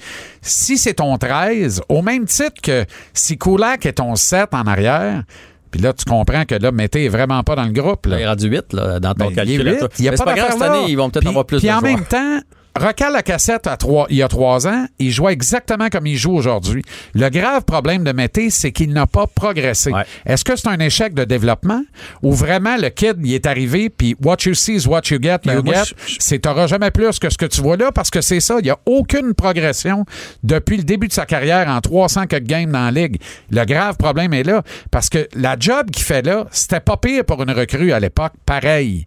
Si 0.43 0.77
c'est 0.77 0.95
ton 0.95 1.17
13, 1.17 1.81
au 1.89 2.03
même 2.03 2.27
titre 2.27 2.61
que 2.63 2.85
si 3.15 3.39
Kulak 3.39 3.87
est 3.87 3.95
ton 3.95 4.15
7 4.17 4.51
en 4.53 4.67
arrière, 4.67 5.23
puis 5.71 5.81
là, 5.81 5.93
tu 5.95 6.05
comprends 6.05 6.45
que 6.45 6.55
là, 6.57 6.71
Mété 6.73 7.07
est 7.07 7.09
vraiment 7.09 7.43
pas 7.43 7.57
dans 7.57 7.65
le 7.65 7.73
groupe. 7.73 8.05
Là. 8.07 8.19
Il 8.19 8.23
est 8.23 8.27
rendu 8.29 8.49
8 8.49 8.73
là, 8.75 9.01
dans 9.01 9.15
ton 9.15 9.29
Ben, 9.29 9.35
calcul. 9.37 9.55
il 9.55 9.67
est 9.67 9.71
à 9.71 9.73
huit. 9.73 9.79
toi. 9.79 9.89
Il 9.99 10.05
y 10.05 10.09
a 10.09 10.11
Mais 10.11 10.17
pas 10.19 10.25
pas 10.25 10.35
grave 10.35 10.53
cette 10.53 10.63
année, 10.63 10.85
ils 10.89 10.97
vont 10.97 11.09
peut-être 11.09 11.21
Puis- 11.23 11.29
avoir 11.31 11.47
plus 11.47 11.59
Puis 11.59 11.69
de 11.69 11.73
en 11.73 11.81
joueurs. 11.81 11.93
même 11.97 12.05
temps, 12.05 12.41
recale 12.79 13.13
la 13.13 13.23
cassette 13.23 13.67
à 13.67 13.77
trois, 13.77 14.07
il 14.11 14.17
y 14.17 14.23
a 14.23 14.29
trois 14.29 14.67
ans, 14.69 14.87
il 14.99 15.11
jouait 15.11 15.33
exactement 15.33 15.89
comme 15.89 16.07
il 16.07 16.17
joue 16.17 16.33
aujourd'hui. 16.33 16.83
Le 17.15 17.29
grave 17.29 17.65
problème 17.65 18.05
de 18.05 18.13
Mété, 18.13 18.51
c'est 18.51 18.73
qu'il 18.73 18.93
n'a 18.93 19.07
pas 19.07 19.27
progressé. 19.27 19.91
Ouais. 19.93 20.05
Est-ce 20.25 20.45
que 20.45 20.57
c'est 20.57 20.69
un 20.69 20.79
échec 20.79 21.15
de 21.15 21.25
développement 21.25 21.83
ou 22.23 22.33
vraiment 22.33 22.77
le 22.77 22.89
kid, 22.91 23.17
il 23.25 23.35
est 23.35 23.47
arrivé, 23.47 23.91
puis 23.91 24.15
what 24.25 24.37
you 24.47 24.55
see 24.55 24.77
is 24.77 24.87
what 24.87 25.03
you 25.11 25.19
get, 25.21 25.39
Ben, 25.45 25.57
you 25.57 25.63
moi, 25.63 25.75
get, 25.75 25.95
je- 26.07 26.17
c'est 26.21 26.39
t'auras 26.41 26.67
jamais 26.67 26.91
plus 26.91 27.19
que 27.19 27.29
ce 27.31 27.37
que 27.37 27.47
tu 27.47 27.61
vois 27.61 27.77
là 27.77 27.91
parce 27.93 28.11
que 28.11 28.21
c'est 28.21 28.41
ça, 28.41 28.57
il 28.61 28.65
n'y 28.65 28.71
a 28.71 28.79
aucune 28.87 29.35
progression 29.35 30.05
depuis 30.43 30.77
le 30.77 30.85
début 30.85 31.09
de 31.09 31.13
sa 31.13 31.27
carrière 31.27 31.69
en 31.69 31.81
300 31.81 32.27
quelques 32.27 32.47
games 32.47 32.71
dans 32.71 32.85
la 32.85 32.91
ligue. 32.93 33.21
Le 33.51 33.65
grave 33.65 33.97
problème 33.97 34.33
est 34.33 34.45
là 34.45 34.63
parce 34.91 35.09
que 35.09 35.29
la 35.35 35.57
job 35.59 35.91
qu'il 35.91 36.05
fait 36.05 36.23
là, 36.23 36.47
c'était 36.51 36.81
pas 36.81 36.97
pire 36.97 37.25
pour 37.25 37.43
une 37.43 37.51
recrue 37.51 37.93
à 37.93 38.01
l'époque, 38.01 38.33
pareil. 38.47 39.07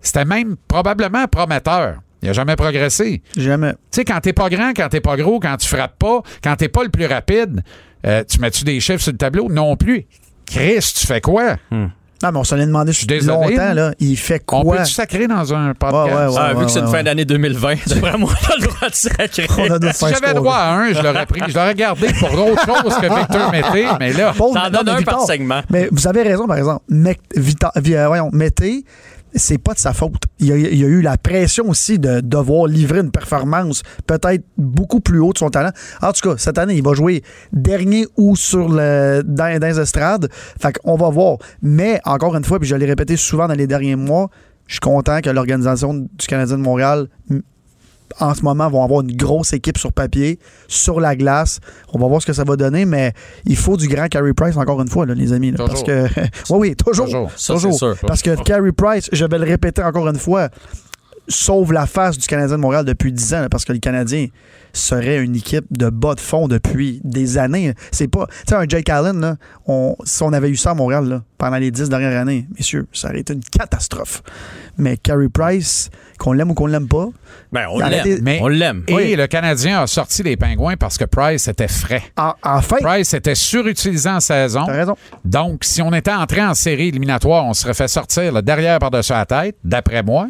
C'était 0.00 0.24
même 0.24 0.56
probablement 0.68 1.26
prometteur. 1.28 1.96
Il 2.24 2.28
n'a 2.28 2.32
jamais 2.32 2.56
progressé. 2.56 3.20
Jamais. 3.36 3.72
Tu 3.72 3.76
sais, 3.90 4.04
quand 4.06 4.18
t'es 4.20 4.32
pas 4.32 4.48
grand, 4.48 4.70
quand 4.74 4.88
t'es 4.88 5.02
pas 5.02 5.14
gros, 5.18 5.38
quand 5.40 5.56
tu 5.58 5.68
frappes 5.68 5.98
pas, 5.98 6.22
quand 6.42 6.56
t'es 6.56 6.68
pas 6.70 6.82
le 6.82 6.88
plus 6.88 7.04
rapide, 7.04 7.62
euh, 8.06 8.24
tu 8.26 8.40
mets-tu 8.40 8.64
des 8.64 8.80
chiffres 8.80 9.02
sur 9.02 9.12
le 9.12 9.18
tableau? 9.18 9.48
Non 9.50 9.76
plus. 9.76 10.06
Chris, 10.46 10.92
tu 10.98 11.06
fais 11.06 11.20
quoi? 11.20 11.56
Non, 11.70 12.30
mais 12.32 12.38
on 12.38 12.44
se 12.44 12.54
l'est 12.54 12.64
demandé 12.64 12.94
suis 12.94 13.06
depuis 13.06 13.20
désolé, 13.20 13.50
longtemps, 13.50 13.56
là. 13.56 13.74
là. 13.74 13.92
Il 14.00 14.16
fait 14.16 14.40
On 14.50 14.62
quoi? 14.62 14.76
peut-tu 14.78 14.92
sacrer 14.92 15.26
dans 15.26 15.52
un 15.52 15.74
podcast? 15.74 16.06
Ouais, 16.06 16.12
ouais, 16.14 16.26
ouais. 16.28 16.34
Ah, 16.38 16.54
vu 16.54 16.64
que 16.64 16.70
c'est 16.70 16.78
une 16.80 16.86
fin 16.86 16.92
ouais. 16.92 17.02
d'année 17.02 17.26
2020, 17.26 17.74
d'après 17.88 18.16
moi, 18.16 18.30
on 18.32 18.52
a 18.52 18.56
le 18.56 18.62
droit 18.66 18.88
de 18.88 18.94
sacrer. 18.94 19.46
On 19.58 19.92
Si 19.92 20.06
j'avais 20.08 20.32
droit 20.32 20.54
à 20.56 20.72
un, 20.74 20.92
je 20.94 21.02
l'aurais 21.02 21.26
pris. 21.26 21.42
Je 21.46 21.54
l'aurais 21.54 21.74
gardé 21.74 22.06
pour 22.18 22.30
d'autres 22.30 22.64
choses 22.64 22.94
que 22.96 23.14
Victor 23.14 23.52
Mété, 23.52 23.86
mais 24.00 24.14
là. 24.14 24.32
T'en 24.38 24.52
donnes 24.70 24.74
un 24.74 24.84
par 24.84 24.98
Victor, 24.98 25.26
segment. 25.26 25.60
Mais 25.68 25.88
vous 25.92 26.06
avez 26.06 26.22
raison, 26.22 26.46
par 26.46 26.56
exemple. 26.56 26.82
Mec, 26.88 27.20
Vita- 27.36 27.72
Vi- 27.76 27.94
euh, 27.94 28.06
voyons, 28.06 28.30
Mété, 28.32 28.84
c'est 29.34 29.58
pas 29.58 29.74
de 29.74 29.78
sa 29.78 29.92
faute. 29.92 30.22
Il 30.38 30.48
y 30.48 30.52
a, 30.84 30.86
eu 30.86 31.00
la 31.00 31.16
pression 31.16 31.68
aussi 31.68 31.98
de 31.98 32.20
devoir 32.20 32.66
livrer 32.66 33.00
une 33.00 33.10
performance 33.10 33.82
peut-être 34.06 34.44
beaucoup 34.56 35.00
plus 35.00 35.18
haut 35.18 35.32
de 35.32 35.38
son 35.38 35.50
talent. 35.50 35.72
En 36.02 36.12
tout 36.12 36.28
cas, 36.28 36.36
cette 36.38 36.58
année, 36.58 36.74
il 36.74 36.82
va 36.82 36.94
jouer 36.94 37.22
dernier 37.52 38.06
ou 38.16 38.36
sur 38.36 38.68
le 38.68 39.22
dans, 39.24 39.58
dans 39.58 39.66
les 39.66 39.80
estrades. 39.80 40.28
Fait 40.60 40.72
qu'on 40.78 40.96
va 40.96 41.08
voir. 41.10 41.38
Mais 41.62 42.00
encore 42.04 42.36
une 42.36 42.44
fois, 42.44 42.58
puis 42.58 42.68
je 42.68 42.76
l'ai 42.76 42.86
répété 42.86 43.16
souvent 43.16 43.48
dans 43.48 43.54
les 43.54 43.66
derniers 43.66 43.96
mois, 43.96 44.30
je 44.66 44.74
suis 44.74 44.80
content 44.80 45.20
que 45.20 45.30
l'organisation 45.30 45.94
du 45.94 46.26
Canadien 46.26 46.56
de 46.56 46.62
Montréal 46.62 47.08
en 48.20 48.34
ce 48.34 48.42
moment 48.42 48.68
vont 48.68 48.82
avoir 48.84 49.00
une 49.02 49.16
grosse 49.16 49.52
équipe 49.52 49.78
sur 49.78 49.92
papier, 49.92 50.38
sur 50.68 51.00
la 51.00 51.16
glace. 51.16 51.60
On 51.92 51.98
va 51.98 52.06
voir 52.06 52.20
ce 52.22 52.26
que 52.26 52.32
ça 52.32 52.44
va 52.44 52.56
donner, 52.56 52.84
mais 52.84 53.12
il 53.44 53.56
faut 53.56 53.76
du 53.76 53.88
grand 53.88 54.08
Carey 54.08 54.32
Price 54.34 54.56
encore 54.56 54.80
une 54.80 54.88
fois, 54.88 55.06
là, 55.06 55.14
les 55.14 55.32
amis. 55.32 55.50
là, 55.52 55.64
parce 55.66 55.82
que 55.82 56.06
oui, 56.50 56.58
oui, 56.58 56.76
toujours. 56.76 57.06
Toujours. 57.06 57.30
Ça, 57.36 57.54
toujours. 57.54 57.72
c'est 57.72 57.78
sûr. 57.78 57.96
Parce 58.06 58.22
que 58.22 58.40
Carey 58.42 58.72
Price, 58.72 59.08
je 59.12 59.24
vais 59.24 59.38
le 59.38 59.44
répéter 59.44 59.82
encore 59.82 60.08
une 60.08 60.18
fois, 60.18 60.48
sauve 61.28 61.72
la 61.72 61.86
face 61.86 62.18
du 62.18 62.26
Canadien 62.26 62.56
de 62.56 62.60
Montréal 62.62 62.84
depuis 62.84 63.12
10 63.12 63.34
ans, 63.34 63.40
là, 63.42 63.48
parce 63.48 63.64
que 63.64 63.72
le 63.72 63.78
Canadien 63.78 64.26
serait 64.72 65.22
une 65.22 65.36
équipe 65.36 65.66
de 65.70 65.88
bas 65.88 66.14
de 66.14 66.20
fond 66.20 66.48
depuis 66.48 67.00
des 67.04 67.38
années. 67.38 67.74
C'est 67.92 68.08
pas. 68.08 68.26
Tu 68.26 68.34
sais, 68.48 68.54
un 68.56 68.64
Jake 68.68 68.88
Allen, 68.88 69.20
là, 69.20 69.36
on, 69.66 69.94
si 70.04 70.22
on 70.22 70.32
avait 70.32 70.48
eu 70.50 70.56
ça 70.56 70.72
à 70.72 70.74
Montréal 70.74 71.04
là, 71.08 71.22
pendant 71.38 71.58
les 71.58 71.70
10 71.70 71.88
dernières 71.88 72.18
années, 72.20 72.46
messieurs, 72.56 72.86
ça 72.92 73.08
aurait 73.08 73.20
été 73.20 73.32
une 73.34 73.40
catastrophe. 73.44 74.22
Mais 74.76 74.96
Carey 74.96 75.28
Price, 75.32 75.90
qu'on 76.18 76.32
l'aime 76.32 76.50
ou 76.50 76.54
qu'on 76.54 76.66
l'aime 76.66 76.88
pas, 76.88 77.06
Ben, 77.52 77.66
on 77.70 77.78
l'aime. 77.78 78.18
Mais- 78.22 78.40
On 78.42 78.48
l'aime. 78.48 78.82
Et 78.88 78.94
Oui. 78.94 79.14
le 79.14 79.28
Canadien 79.28 79.82
a 79.82 79.86
sorti 79.86 80.24
les 80.24 80.36
pingouins 80.36 80.76
parce 80.76 80.98
que 80.98 81.04
Price 81.04 81.46
était 81.46 81.68
frais. 81.68 82.02
en, 82.16 82.32
enfin, 82.42 82.76
Price 82.80 83.14
était 83.14 83.36
surutilisé 83.36 84.08
en 84.08 84.18
saison. 84.20 84.64
t'as 84.66 84.72
raison. 84.72 84.96
Donc, 85.24 85.62
si 85.64 85.80
on 85.82 85.92
était 85.92 86.12
entré 86.12 86.42
en 86.44 86.54
série 86.54 86.88
éliminatoire, 86.88 87.44
on 87.46 87.54
serait 87.54 87.74
fait 87.74 87.86
sortir 87.88 88.32
le 88.32 88.42
derrière 88.42 88.80
par-dessus 88.80 89.12
la 89.12 89.24
tête, 89.26 89.56
d'après 89.62 90.02
moi. 90.02 90.26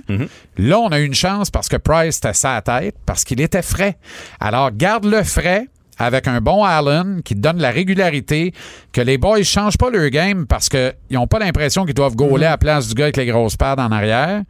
Là, 0.59 0.79
on 0.85 0.93
a 0.93 1.01
eu 1.01 1.05
une 1.05 1.15
chance 1.15 1.51
parce 1.51 1.69
que 1.69 1.77
Price 1.77 2.19
était 2.19 2.35
sa 2.35 2.61
tête, 2.63 2.95
parce 3.07 3.25
qu'il 3.25 3.41
était 3.41 3.63
frais. 3.63 3.97
Alors, 4.41 4.71
garde-le 4.73 5.23
frais 5.23 5.69
avec 5.99 6.27
un 6.27 6.41
bon 6.41 6.65
Allen 6.65 7.23
qui 7.23 7.35
te 7.35 7.41
donne 7.41 7.59
la 7.59 7.71
régularité, 7.71 8.53
que 8.93 9.01
les 9.01 9.17
boys 9.19 9.39
ne 9.39 9.45
changent 9.45 9.79
pas 9.79 9.91
leur 9.91 10.09
game 10.11 10.47
parce 10.47 10.69
qu'ils 10.69 10.93
n'ont 11.13 11.27
pas 11.29 11.39
l'impression 11.39 11.85
qu'ils 11.85 11.95
doivent 11.95 12.17
gauler 12.17 12.47
à 12.47 12.51
la 12.51 12.59
place 12.59 12.89
du 12.89 12.95
gars 12.95 13.05
avec 13.05 13.17
les 13.17 13.27
grosses 13.27 13.57
paires 13.57 13.77
en 13.79 13.93
arrière. 13.93 14.43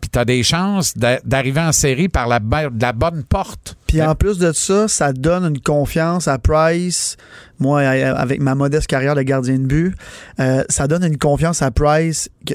Puis 0.00 0.10
tu 0.10 0.18
as 0.18 0.24
des 0.24 0.42
chances 0.42 0.96
d'a- 0.96 1.18
d'arriver 1.24 1.60
en 1.62 1.72
série 1.72 2.08
par 2.08 2.28
la, 2.28 2.38
ba- 2.38 2.68
de 2.70 2.80
la 2.82 2.92
bonne 2.92 3.24
porte. 3.24 3.76
Puis 3.88 4.02
en 4.02 4.14
plus 4.14 4.38
de 4.38 4.52
ça, 4.52 4.86
ça 4.86 5.12
donne 5.12 5.44
une 5.46 5.60
confiance 5.60 6.28
à 6.28 6.38
Price. 6.38 7.16
Moi, 7.58 7.80
euh, 7.80 8.14
avec 8.14 8.40
ma 8.40 8.54
modeste 8.54 8.86
carrière 8.86 9.14
de 9.14 9.22
gardien 9.22 9.54
de 9.58 9.64
but, 9.66 9.94
euh, 10.40 10.62
ça 10.68 10.86
donne 10.86 11.04
une 11.04 11.16
confiance 11.18 11.62
à 11.62 11.70
Price. 11.70 12.28
que- 12.46 12.54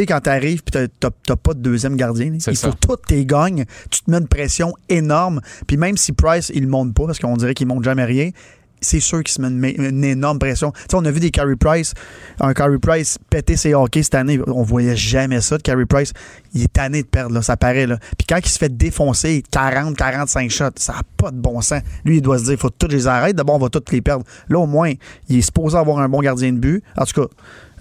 sais, 0.00 0.06
quand 0.06 0.20
t'arrives 0.20 0.62
puis 0.62 0.88
t'as- 0.98 1.36
pas 1.36 1.54
de 1.54 1.60
deuxième 1.60 1.96
gardien, 1.96 2.32
il 2.34 2.40
ça. 2.40 2.52
faut 2.54 2.74
toutes 2.80 3.06
tes 3.06 3.24
gagnes. 3.26 3.64
Tu 3.90 4.00
te 4.02 4.10
mets 4.10 4.18
une 4.18 4.28
pression 4.28 4.72
énorme. 4.88 5.40
Puis 5.66 5.76
même 5.76 5.96
si 5.96 6.12
Price, 6.12 6.50
il 6.54 6.66
monte 6.68 6.94
pas, 6.94 7.06
parce 7.06 7.18
qu'on 7.18 7.36
dirait 7.36 7.54
qu'il 7.54 7.66
monte 7.66 7.84
jamais 7.84 8.04
rien, 8.04 8.30
c'est 8.84 8.98
sûr 8.98 9.22
qu'il 9.22 9.32
se 9.32 9.40
met 9.40 9.70
une, 9.70 9.84
une 9.84 10.02
énorme 10.04 10.40
pression. 10.40 10.72
Tu 10.72 10.80
sais, 10.90 10.96
on 10.96 11.04
a 11.04 11.10
vu 11.12 11.20
des 11.20 11.30
Carey 11.30 11.54
Price, 11.54 11.94
un 12.40 12.52
Carey 12.52 12.78
Price 12.80 13.16
péter 13.30 13.56
ses 13.56 13.74
hockey 13.74 14.02
cette 14.02 14.16
année. 14.16 14.40
On 14.48 14.64
voyait 14.64 14.96
jamais 14.96 15.40
ça 15.40 15.56
de 15.56 15.62
Carey 15.62 15.86
Price. 15.86 16.12
Il 16.52 16.62
est 16.64 16.72
tanné 16.72 17.02
de 17.02 17.06
perdre, 17.06 17.32
là, 17.34 17.42
ça 17.42 17.56
paraît. 17.56 17.86
Là. 17.86 17.98
Puis 18.18 18.26
quand 18.28 18.38
il 18.38 18.48
se 18.48 18.58
fait 18.58 18.76
défoncer 18.76 19.44
40, 19.52 19.96
45 19.96 20.50
shots, 20.50 20.64
ça 20.76 20.94
n'a 20.94 21.02
pas 21.16 21.30
de 21.30 21.36
bon 21.36 21.60
sens. 21.60 21.80
Lui, 22.04 22.16
il 22.16 22.22
doit 22.22 22.38
se 22.38 22.44
dire, 22.44 22.54
il 22.54 22.58
faut 22.58 22.70
toutes 22.70 22.92
les 22.92 23.06
arrêter. 23.06 23.34
D'abord, 23.34 23.54
on 23.54 23.58
va 23.60 23.68
toutes 23.68 23.92
les 23.92 24.00
perdre. 24.02 24.24
Là, 24.48 24.58
au 24.58 24.66
moins, 24.66 24.92
il 25.28 25.38
est 25.38 25.42
supposé 25.42 25.76
avoir 25.78 26.00
un 26.00 26.08
bon 26.08 26.18
gardien 26.20 26.52
de 26.52 26.58
but. 26.58 26.82
En 26.96 27.04
tout 27.04 27.22
cas, 27.22 27.28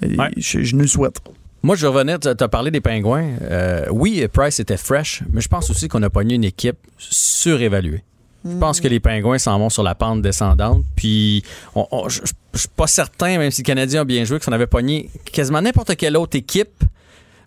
Ouais. 0.03 0.31
je, 0.37 0.61
je 0.63 0.75
nous 0.75 0.81
le 0.81 0.87
souhaite. 0.87 1.17
Moi, 1.63 1.75
je 1.75 1.85
revenir, 1.85 2.19
tu 2.19 2.27
as 2.27 2.35
parlé 2.47 2.71
des 2.71 2.81
pingouins. 2.81 3.29
Euh, 3.43 3.85
oui, 3.91 4.27
Price 4.31 4.59
était 4.59 4.77
fresh, 4.77 5.21
mais 5.31 5.41
je 5.41 5.47
pense 5.47 5.69
aussi 5.69 5.87
qu'on 5.87 6.01
a 6.01 6.09
pogné 6.09 6.35
une 6.35 6.43
équipe 6.43 6.77
surévaluée. 6.97 8.03
Je 8.43 8.57
pense 8.57 8.81
que 8.81 8.87
les 8.87 8.99
pingouins 8.99 9.37
s'en 9.37 9.59
vont 9.59 9.69
sur 9.69 9.83
la 9.83 9.93
pente 9.93 10.23
descendante. 10.23 10.83
Puis, 10.95 11.43
on- 11.75 11.87
on- 11.91 12.09
je 12.09 12.21
je 12.53 12.59
suis 12.59 12.67
pas 12.75 12.87
certain, 12.87 13.37
même 13.37 13.49
si 13.51 13.61
le 13.61 13.65
Canadien 13.67 14.01
a 14.01 14.03
bien 14.03 14.25
joué, 14.25 14.37
que 14.37 14.43
si 14.43 14.49
on 14.49 14.53
avait 14.53 14.67
pogné 14.67 15.09
quasiment 15.31 15.61
n'importe 15.61 15.95
quelle 15.95 16.17
autre 16.17 16.35
équipe. 16.35 16.83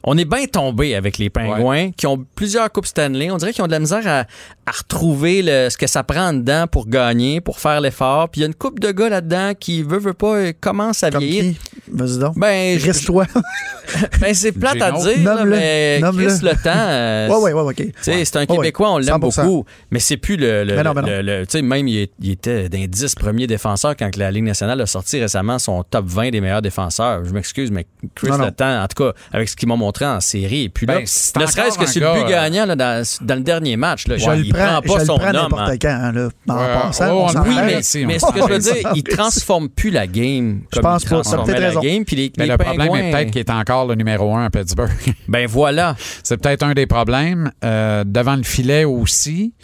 On 0.07 0.19
est 0.19 0.27
bien 0.27 0.45
tombé 0.45 0.95
avec 0.95 1.17
les 1.17 1.31
pingouins 1.31 1.90
qui 1.93 2.07
ont 2.07 2.25
plusieurs 2.35 2.71
coupes 2.71 2.85
Stanley. 2.87 3.31
On 3.31 3.38
dirait 3.38 3.55
qu'ils 3.55 3.64
ont 3.64 3.67
de 3.67 3.73
la 3.73 3.79
misère 3.81 4.07
à, 4.07 4.21
à 4.67 4.71
retrouver 4.71 5.40
le- 5.43 5.71
ce 5.71 5.79
que 5.79 5.87
ça 5.87 6.03
prend 6.03 6.35
dedans 6.35 6.67
pour 6.71 6.87
gagner, 6.88 7.40
pour 7.40 7.59
faire 7.59 7.81
l'effort. 7.81 8.29
Puis 8.29 8.40
il 8.40 8.43
y 8.43 8.45
a 8.45 8.49
une 8.49 8.55
coupe 8.55 8.81
de 8.81 8.90
gars 8.93 9.09
là-dedans 9.09 9.53
qui 9.59 9.83
veut, 9.83 9.99
veut 9.99 10.12
pas, 10.12 10.37
euh, 10.37 10.53
commence 10.61 11.03
à 11.03 11.11
Comme 11.11 11.23
vieillir. 11.23 11.55
Vas-y 11.90 12.19
donc. 12.19 12.38
Ben, 12.38 12.79
je- 12.79 12.87
Reste-toi. 12.87 13.25
ben, 14.21 14.35
c'est 14.35 14.53
plate 14.53 14.83
à 14.83 14.93
dire, 14.93 15.23
là, 15.35 15.45
mais. 15.47 16.01
Chris, 16.03 16.38
le 16.43 16.53
temps. 16.62 16.71
euh, 16.75 17.29
ouais, 17.31 17.53
ouais, 17.53 17.62
ouais, 17.62 17.73
OK. 17.73 17.87
c'est 18.03 18.12
un 18.37 18.40
Ouais, 18.40 18.47
ouais. 18.51 18.57
Québécois, 18.57 18.90
on 18.93 18.99
l'aime 18.99 19.14
100%. 19.17 19.19
beaucoup, 19.21 19.64
mais 19.90 20.01
c'est 20.01 20.19
plus 20.19 20.37
le. 20.37 20.64
le, 20.64 20.75
le- 20.77 21.23
le- 21.23 21.47
tu 21.47 21.53
sais, 21.59 21.62
même, 21.62 21.88
il, 21.88 21.97
est- 21.99 22.12
il 22.21 22.31
était 22.33 22.69
d'un 22.69 22.85
10 22.87 23.14
premiers 23.14 23.47
défenseurs 23.47 23.97
quand 23.97 24.14
la 24.19 24.31
Ligue 24.31 24.45
nationale 24.45 24.81
a 24.83 24.87
sorti 24.87 25.19
récemment 25.19 25.59
son 25.59 25.83
top 25.83 26.05
20 26.07 26.29
des 26.31 26.43
meilleurs 26.43 26.61
défenseurs. 26.62 27.25
Je 27.25 27.33
m'excuse, 27.33 27.71
mais 27.71 27.87
Chris 28.14 28.29
Non, 28.29 28.37
non. 28.37 28.45
Le 28.47 28.51
Temps, 28.53 28.83
en 28.83 28.87
tout 28.87 29.03
cas, 29.03 29.12
avec 29.33 29.49
ce 29.49 29.57
qu'il 29.57 29.69
m'a 29.69 29.77
montré 29.77 29.93
en 30.02 30.20
série, 30.20 30.64
et 30.64 30.68
puis 30.68 30.87
là, 30.87 30.94
Ben, 30.96 31.02
c'est 31.07 31.37
ne 31.38 31.46
serait-ce 31.46 31.78
que 31.78 31.87
sur 31.87 32.00
le 32.02 32.18
but 32.20 32.24
euh, 32.26 32.28
gagnant 32.30 32.66
là, 32.66 32.74
dans, 32.76 33.04
dans 33.20 33.35
le 33.35 33.40
dernier 33.42 33.76
match, 33.76 34.07
là, 34.09 34.16
Je 34.16 34.30
il 34.37 34.48
le 34.48 34.52
prends, 34.54 34.80
prend 34.83 34.94
pas 34.94 35.00
je 35.00 35.04
son 35.07 35.18
prends 35.18 35.26
homme. 35.28 35.33
n'importe 35.35 35.70
hein. 35.70 35.76
quand. 35.80 35.88
hein, 35.88 36.12
là. 36.12 36.28
En 36.48 36.54
Ouais, 36.57 36.72
passant, 36.83 37.09
oh, 37.12 37.26
on 37.35 37.40
Oui, 37.42 37.57
mais, 37.64 37.80
ici, 37.80 38.04
mais 38.07 38.16
on- 38.22 38.26
ce 38.28 38.33
que 38.33 38.38
je 38.40 38.44
veux 38.46 38.52
Ouais, 38.54 38.59
dire, 38.59 38.76
ça 38.83 38.92
il 38.94 39.02
transforme 39.04 39.68
plus 39.68 39.90
la 39.90 40.07
game 40.07 40.62
comme 40.72 40.83
pense 40.83 41.02
il 41.02 41.09
pas, 41.09 41.14
transformait 41.16 41.44
peut-être 41.52 41.61
la 41.61 41.68
raison. 41.68 41.80
game. 41.80 42.04
Puis 42.04 42.16
les, 42.16 42.33
Mais 42.38 42.44
les 42.46 42.50
le 42.52 42.57
problème 42.59 42.94
est 42.96 43.11
peut-être 43.12 43.30
qu'il 43.30 43.40
est 43.40 43.50
encore 43.50 43.87
le 43.87 43.94
numéro 43.94 44.35
un 44.35 44.44
à 44.46 44.50
Pittsburgh. 44.50 44.90
Ben 45.28 45.46
voilà. 45.46 45.94
C'est 46.22 46.37
peut-être 46.37 46.62
un 46.64 46.72
des 46.74 46.87
problèmes. 46.87 47.50
Euh, 47.64 48.04
devant 48.04 48.37
le 48.37 48.42
filet 48.42 48.85
aussi. 48.85 49.54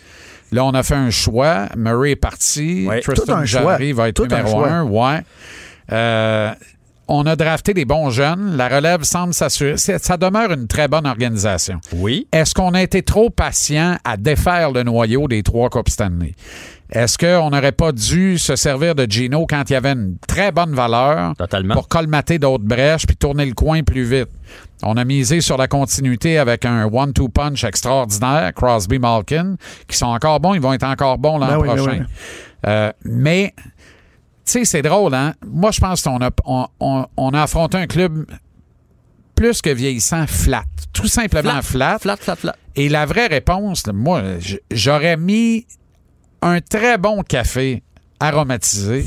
Là, 0.52 0.64
on 0.64 0.70
a 0.72 0.82
fait 0.82 0.94
un 0.96 1.10
choix. 1.10 1.68
Murray 1.76 2.12
est 2.12 2.16
parti. 2.16 2.84
Ouais. 2.88 3.00
Tristan 3.00 3.44
Jarry 3.44 3.92
va 3.92 4.08
être 4.08 4.16
Tout 4.16 4.24
un 4.34 4.38
numéro 4.38 4.50
choix. 4.64 4.68
un. 4.68 4.82
Ouais. 4.84 5.20
Euh, 5.92 6.50
on 7.12 7.26
a 7.26 7.34
drafté 7.36 7.74
des 7.74 7.84
bons 7.84 8.10
jeunes. 8.10 8.56
La 8.56 8.68
relève 8.68 9.02
semble 9.02 9.34
s'assurer. 9.34 9.76
Ça 9.76 10.16
demeure 10.16 10.52
une 10.52 10.68
très 10.68 10.86
bonne 10.88 11.06
organisation. 11.06 11.80
Oui. 11.92 12.28
Est-ce 12.32 12.54
qu'on 12.54 12.72
a 12.72 12.82
été 12.82 13.02
trop 13.02 13.30
patient 13.30 13.96
à 14.04 14.16
défaire 14.16 14.70
le 14.70 14.84
noyau 14.84 15.26
des 15.26 15.42
trois 15.42 15.68
Coupes 15.68 15.88
Stanley? 15.88 16.34
Est-ce 16.92 17.18
qu'on 17.18 17.50
n'aurait 17.50 17.72
pas 17.72 17.92
dû 17.92 18.38
se 18.38 18.56
servir 18.56 18.94
de 18.94 19.06
Gino 19.08 19.46
quand 19.48 19.70
il 19.70 19.72
y 19.74 19.76
avait 19.76 19.92
une 19.92 20.16
très 20.26 20.50
bonne 20.52 20.74
valeur 20.74 21.34
Totalement. 21.36 21.74
pour 21.74 21.88
colmater 21.88 22.38
d'autres 22.38 22.64
brèches 22.64 23.06
puis 23.06 23.16
tourner 23.16 23.44
le 23.46 23.54
coin 23.54 23.82
plus 23.82 24.04
vite? 24.04 24.28
On 24.82 24.96
a 24.96 25.04
misé 25.04 25.40
sur 25.40 25.56
la 25.56 25.68
continuité 25.68 26.38
avec 26.38 26.64
un 26.64 26.86
one-two 26.86 27.28
punch 27.28 27.62
extraordinaire, 27.64 28.52
Crosby 28.54 28.98
Malkin, 28.98 29.56
qui 29.86 29.96
sont 29.96 30.06
encore 30.06 30.40
bons, 30.40 30.54
ils 30.54 30.60
vont 30.60 30.72
être 30.72 30.86
encore 30.86 31.18
bons 31.18 31.38
l'an 31.38 31.46
Ben 31.48 31.58
oui, 31.58 31.68
ben 31.68 31.76
prochain. 31.76 31.98
oui. 32.00 32.06
Euh, 32.66 32.92
mais, 33.04 33.54
tu 34.44 34.52
sais, 34.52 34.64
c'est 34.64 34.82
drôle, 34.82 35.14
hein? 35.14 35.34
Moi, 35.46 35.70
je 35.70 35.80
pense 35.80 36.02
qu'on 36.02 36.18
a, 36.20 36.30
on, 36.44 36.66
on- 36.80 37.06
on 37.16 37.30
a 37.30 37.42
affronté 37.42 37.78
un 37.78 37.86
club 37.86 38.26
plus 39.34 39.62
que 39.62 39.70
vieillissant, 39.70 40.26
flat. 40.26 40.64
Tout 40.92 41.06
simplement 41.08 41.62
flat. 41.62 41.98
Flat, 41.98 42.16
flat, 42.16 42.36
flat. 42.36 42.56
Et 42.76 42.88
la 42.88 43.06
vraie 43.06 43.26
réponse, 43.28 43.84
moi, 43.92 44.22
j'aurais 44.70 45.16
mis 45.16 45.66
un 46.42 46.60
très 46.60 46.98
bon 46.98 47.22
café 47.22 47.82
aromatisé 48.18 49.04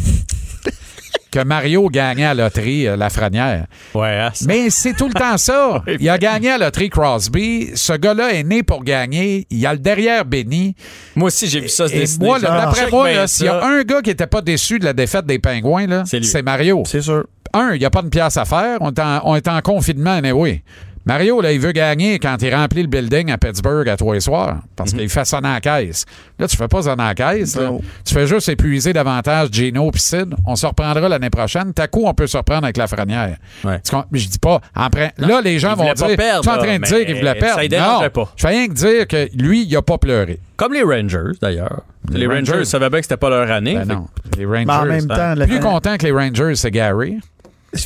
que 1.33 1.43
Mario 1.43 1.89
gagnait 1.89 2.25
à 2.25 2.33
la 2.35 2.43
loterie 2.43 2.87
euh, 2.87 2.95
Lafrenière. 2.95 3.65
Ouais, 3.95 4.19
hein, 4.19 4.29
ça- 4.33 4.45
Mais 4.47 4.69
c'est 4.69 4.93
tout 4.93 5.07
le 5.07 5.13
temps 5.13 5.37
ça. 5.37 5.83
Il 5.99 6.07
a 6.07 6.17
gagné 6.19 6.51
à 6.51 6.57
la 6.59 6.65
loterie 6.65 6.89
Crosby. 6.89 7.71
Ce 7.73 7.93
gars-là 7.93 8.33
est 8.33 8.43
né 8.43 8.61
pour 8.61 8.83
gagner. 8.83 9.47
Il 9.49 9.65
a 9.65 9.73
le 9.73 9.79
derrière 9.79 10.25
béni. 10.25 10.75
Moi 11.15 11.27
aussi, 11.27 11.47
j'ai 11.47 11.61
vu 11.61 11.69
ça 11.69 11.87
se 11.87 11.93
Et 11.95 11.99
dessiner. 12.01 12.25
moi, 12.27 12.37
J'ai 12.39 12.45
là, 12.45 12.51
dit, 12.51 12.57
d'après 12.65 12.81
check 12.83 12.91
moi, 12.91 13.09
bien 13.09 13.25
s'il 13.27 13.45
y 13.45 13.49
a 13.49 13.59
ça. 13.59 13.65
un 13.67 13.81
gars 13.81 14.01
qui 14.03 14.09
n'était 14.11 14.27
pas 14.27 14.41
déçu 14.41 14.77
de 14.77 14.85
la 14.85 14.93
défaite 14.93 15.25
des 15.25 15.39
Pingouins, 15.39 15.87
là, 15.87 16.03
C'est 16.05 16.19
lui. 16.19 16.25
c'est 16.25 16.43
Mario. 16.43 16.83
C'est 16.85 17.01
sûr. 17.01 17.25
Un, 17.55 17.71
il 17.73 17.79
n'y 17.79 17.85
a 17.85 17.89
pas 17.89 18.01
de 18.03 18.09
pièce 18.09 18.37
à 18.37 18.45
faire. 18.45 18.77
On 18.81 18.91
est 18.91 18.99
en, 18.99 19.21
on 19.25 19.35
est 19.35 19.47
en 19.47 19.59
confinement, 19.61 20.19
oui. 20.35 20.61
Mario, 21.05 21.41
là, 21.41 21.51
il 21.51 21.59
veut 21.59 21.73
gagner 21.73 22.17
quand 22.17 22.41
il 22.41 22.55
remplit 22.55 22.81
le 22.81 22.87
building 22.87 23.29
à 23.31 23.37
Pittsburgh 23.37 23.87
à 23.89 23.97
trois 23.97 24.15
et 24.15 24.21
soir 24.21 24.61
parce 24.75 24.93
qu'il 24.93 25.09
fait 25.09 25.25
sonner 25.25 25.49
en 25.49 25.59
caisse. 25.59 26.05
Là, 26.39 26.47
tu 26.47 26.55
fais 26.55 26.67
pas 26.69 26.83
sonner 26.83 27.03
en 27.03 27.13
caisse. 27.13 27.55
là. 27.57 27.63
Non. 27.63 27.81
Tu 28.05 28.13
fais 28.13 28.25
juste 28.25 28.47
épuiser 28.47 28.93
davantage 28.93 29.49
Gino 29.51 29.91
et 29.93 29.97
Sid. 29.97 30.33
On 30.45 30.55
se 30.55 30.65
reprendra 30.65 31.09
l'année 31.09 31.29
prochaine. 31.29 31.73
T'as 31.73 31.87
coup, 31.87 32.03
on 32.05 32.13
peut 32.13 32.27
se 32.27 32.37
reprendre 32.37 32.63
avec 32.63 32.77
la 32.77 32.87
frenière. 32.87 33.37
Ouais. 33.65 33.81
Je 34.13 34.27
dis 34.27 34.39
pas. 34.39 34.61
Après, 34.73 35.13
là, 35.17 35.41
les 35.41 35.59
gens 35.59 35.75
vont 35.75 35.91
dire. 35.91 36.15
perdre, 36.15 36.41
tu 36.41 36.49
es 36.49 36.51
en 36.51 36.57
train 36.57 36.79
de 36.79 36.83
dire 36.85 37.05
qu'il 37.05 37.15
voulait 37.17 37.35
perdre. 37.35 37.61
ça, 37.61 38.01
non. 38.01 38.09
pas. 38.09 38.33
Je 38.37 38.41
fais 38.41 38.47
rien 38.49 38.67
que 38.67 38.73
dire 38.73 39.07
que 39.07 39.29
lui, 39.35 39.65
il 39.65 39.75
a 39.75 39.81
pas 39.81 39.97
pleuré. 39.97 40.39
Comme 40.55 40.73
les 40.73 40.83
Rangers, 40.83 41.33
d'ailleurs. 41.41 41.81
Les, 42.09 42.19
Les 42.19 42.27
Rangers, 42.27 42.51
Rangers. 42.51 42.65
savaient 42.65 42.89
bien 42.89 42.99
que 42.99 43.05
c'était 43.05 43.17
pas 43.17 43.29
leur 43.29 43.49
année. 43.51 43.75
Ben 43.75 43.87
Fait 43.87 43.93
non. 43.93 44.07
Les 44.37 44.45
Rangers. 44.45 44.65
Mais 44.65 44.73
en 44.73 44.85
même 44.85 45.07
hein. 45.11 45.15
temps, 45.15 45.35
le- 45.35 45.47
plus 45.47 45.59
content 45.59 45.97
que 45.97 46.05
les 46.05 46.11
Rangers, 46.11 46.55
c'est 46.55 46.71
Gary. 46.71 47.17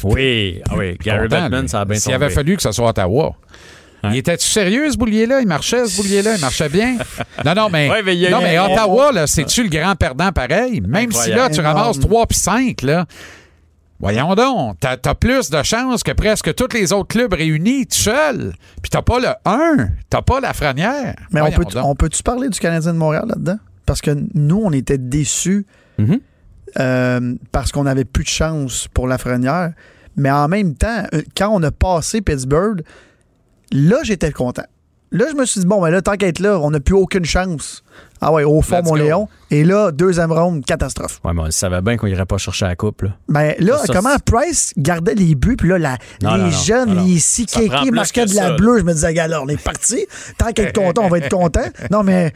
Oui, 0.04 0.62
ah 0.70 0.74
oui. 0.78 0.98
Gary 1.02 1.28
Content, 1.30 1.44
Bettman, 1.44 1.62
lui. 1.62 1.70
ça 1.70 1.82
a 1.82 1.86
bien 1.86 1.96
S'il 1.98 2.14
tombé. 2.14 2.26
avait 2.26 2.34
fallu 2.34 2.56
que 2.58 2.62
ce 2.64 2.72
soit 2.72 2.90
Ottawa. 2.90 3.36
Ouais. 4.04 4.10
Il 4.12 4.18
était-tu 4.18 4.46
sérieux, 4.48 4.92
ce 4.92 4.98
boulier-là? 4.98 5.42
Il 5.42 5.48
marchait, 5.48 5.86
ce 5.88 6.02
boulier-là? 6.02 6.36
Il 6.36 6.42
marchait 6.42 6.70
bien? 6.70 6.98
Non, 7.46 7.54
non, 7.56 7.70
mais, 7.70 7.90
Ouais, 7.90 8.04
mais 8.04 8.16
il 8.16 8.20
y 8.22 8.28
a 8.28 8.32
non, 8.32 8.42
mais 8.42 8.58
Ottawa, 8.60 9.12
là, 9.12 9.28
c'est-tu 9.28 9.64
le 9.64 9.70
grand 9.70 9.96
perdant 9.96 10.32
pareil? 10.32 10.82
Même 10.82 11.12
si 11.12 11.30
là, 11.30 11.50
tu 11.50 11.62
ramasses 11.62 11.98
Énorme. 11.98 12.10
3 12.12 12.26
puis 12.28 12.38
5, 12.38 12.82
là. 12.84 13.06
Voyons 14.00 14.36
donc, 14.36 14.78
t'as 14.80 14.96
as 15.04 15.16
plus 15.16 15.50
de 15.50 15.64
chances 15.64 16.04
que 16.04 16.12
presque 16.12 16.54
tous 16.54 16.72
les 16.76 16.94
autres 16.94 17.08
clubs 17.08 17.34
réunis 17.34 17.88
tout 17.88 17.98
seul. 17.98 18.54
Puis 18.84 18.92
t'as 18.92 19.02
pas 19.02 19.20
le 19.20 19.30
1, 19.46 19.88
t'as 20.10 20.22
pas 20.22 20.40
la 20.40 20.54
frenière. 20.54 21.16
Mais 21.32 21.42
on 21.42 21.46
Voyons 21.50 21.58
peut, 21.70 21.80
on 21.84 21.96
peut-tu 21.96 22.22
parler 22.22 22.50
du 22.50 22.60
Canadien 22.60 22.94
de 22.94 22.98
Montréal 23.00 23.26
là-dedans? 23.28 23.58
Parce 23.88 24.02
que 24.02 24.12
nous, 24.36 24.62
on 24.64 24.72
était 24.72 25.00
déçus 25.00 25.66
Mhm. 25.98 26.20
Euh, 26.80 27.36
parce 27.52 27.72
qu'on 27.72 27.84
n'avait 27.84 28.06
plus 28.06 28.24
de 28.24 28.30
chance 28.30 28.88
pour 28.94 29.08
la 29.08 29.18
Frenière. 29.18 29.72
Mais 30.16 30.32
en 30.32 30.48
même 30.48 30.74
temps, 30.76 31.04
euh, 31.14 31.22
quand 31.36 31.50
on 31.50 31.62
a 31.64 31.72
passé 31.72 32.22
Pittsburgh, 32.22 32.82
là, 33.72 33.98
j'étais 34.04 34.32
content. 34.32 34.64
Là, 35.12 35.26
je 35.32 35.36
me 35.38 35.46
suis 35.46 35.62
dit, 35.62 35.66
bon, 35.66 35.82
ben 35.82 35.90
là, 35.90 36.02
tant 36.02 36.16
qu'à 36.18 36.28
être 36.28 36.40
là, 36.40 36.60
on 36.60 36.70
n'a 36.72 36.82
plus 36.82 36.96
aucune 36.96 37.24
chance. 37.24 37.82
Ah 38.20 38.34
ouais, 38.34 38.44
au 38.44 38.62
fond, 38.62 38.80
Let's 38.80 38.86
mon 38.86 38.92
go. 38.92 38.96
Léon. 38.98 39.28
Et 39.52 39.64
là, 39.64 39.92
deuxième 39.92 40.34
ronde, 40.34 40.66
catastrophe. 40.66 41.22
Ouais, 41.24 41.32
mais 41.34 41.44
on 41.44 41.52
savait 41.52 41.80
bien 41.82 41.96
qu'on 41.96 42.08
irait 42.08 42.26
pas 42.26 42.38
chercher 42.38 42.66
la 42.66 42.76
coupe, 42.76 43.04
là. 43.04 43.10
Ben 43.30 43.56
là, 43.60 43.78
Ça, 43.86 43.94
comment 43.94 44.18
Price 44.26 44.74
gardait 44.76 45.16
les 45.16 45.34
buts, 45.36 45.56
puis 45.56 45.70
là, 45.70 45.78
la- 45.78 45.98
Non, 46.22 46.36
les 46.36 46.44
non, 46.44 46.50
jeunes, 46.52 46.94
non, 46.96 47.06
les 47.06 47.20
plus 47.70 47.92
marquaient 47.92 48.26
de 48.26 48.36
la 48.36 48.48
ça, 48.48 48.56
bleue. 48.56 48.80
Je 48.80 48.84
me 48.84 48.94
disais, 48.94 49.18
alors, 49.18 49.44
on 49.44 49.48
est 49.48 49.62
parti. 49.62 50.06
Tant 50.38 50.52
qu'à 50.52 50.64
être 50.64 50.76
content, 50.78 51.04
on 51.06 51.10
va 51.10 51.20
être 51.20 51.30
content. 51.34 51.64
Non, 51.90 52.04
mais 52.04 52.34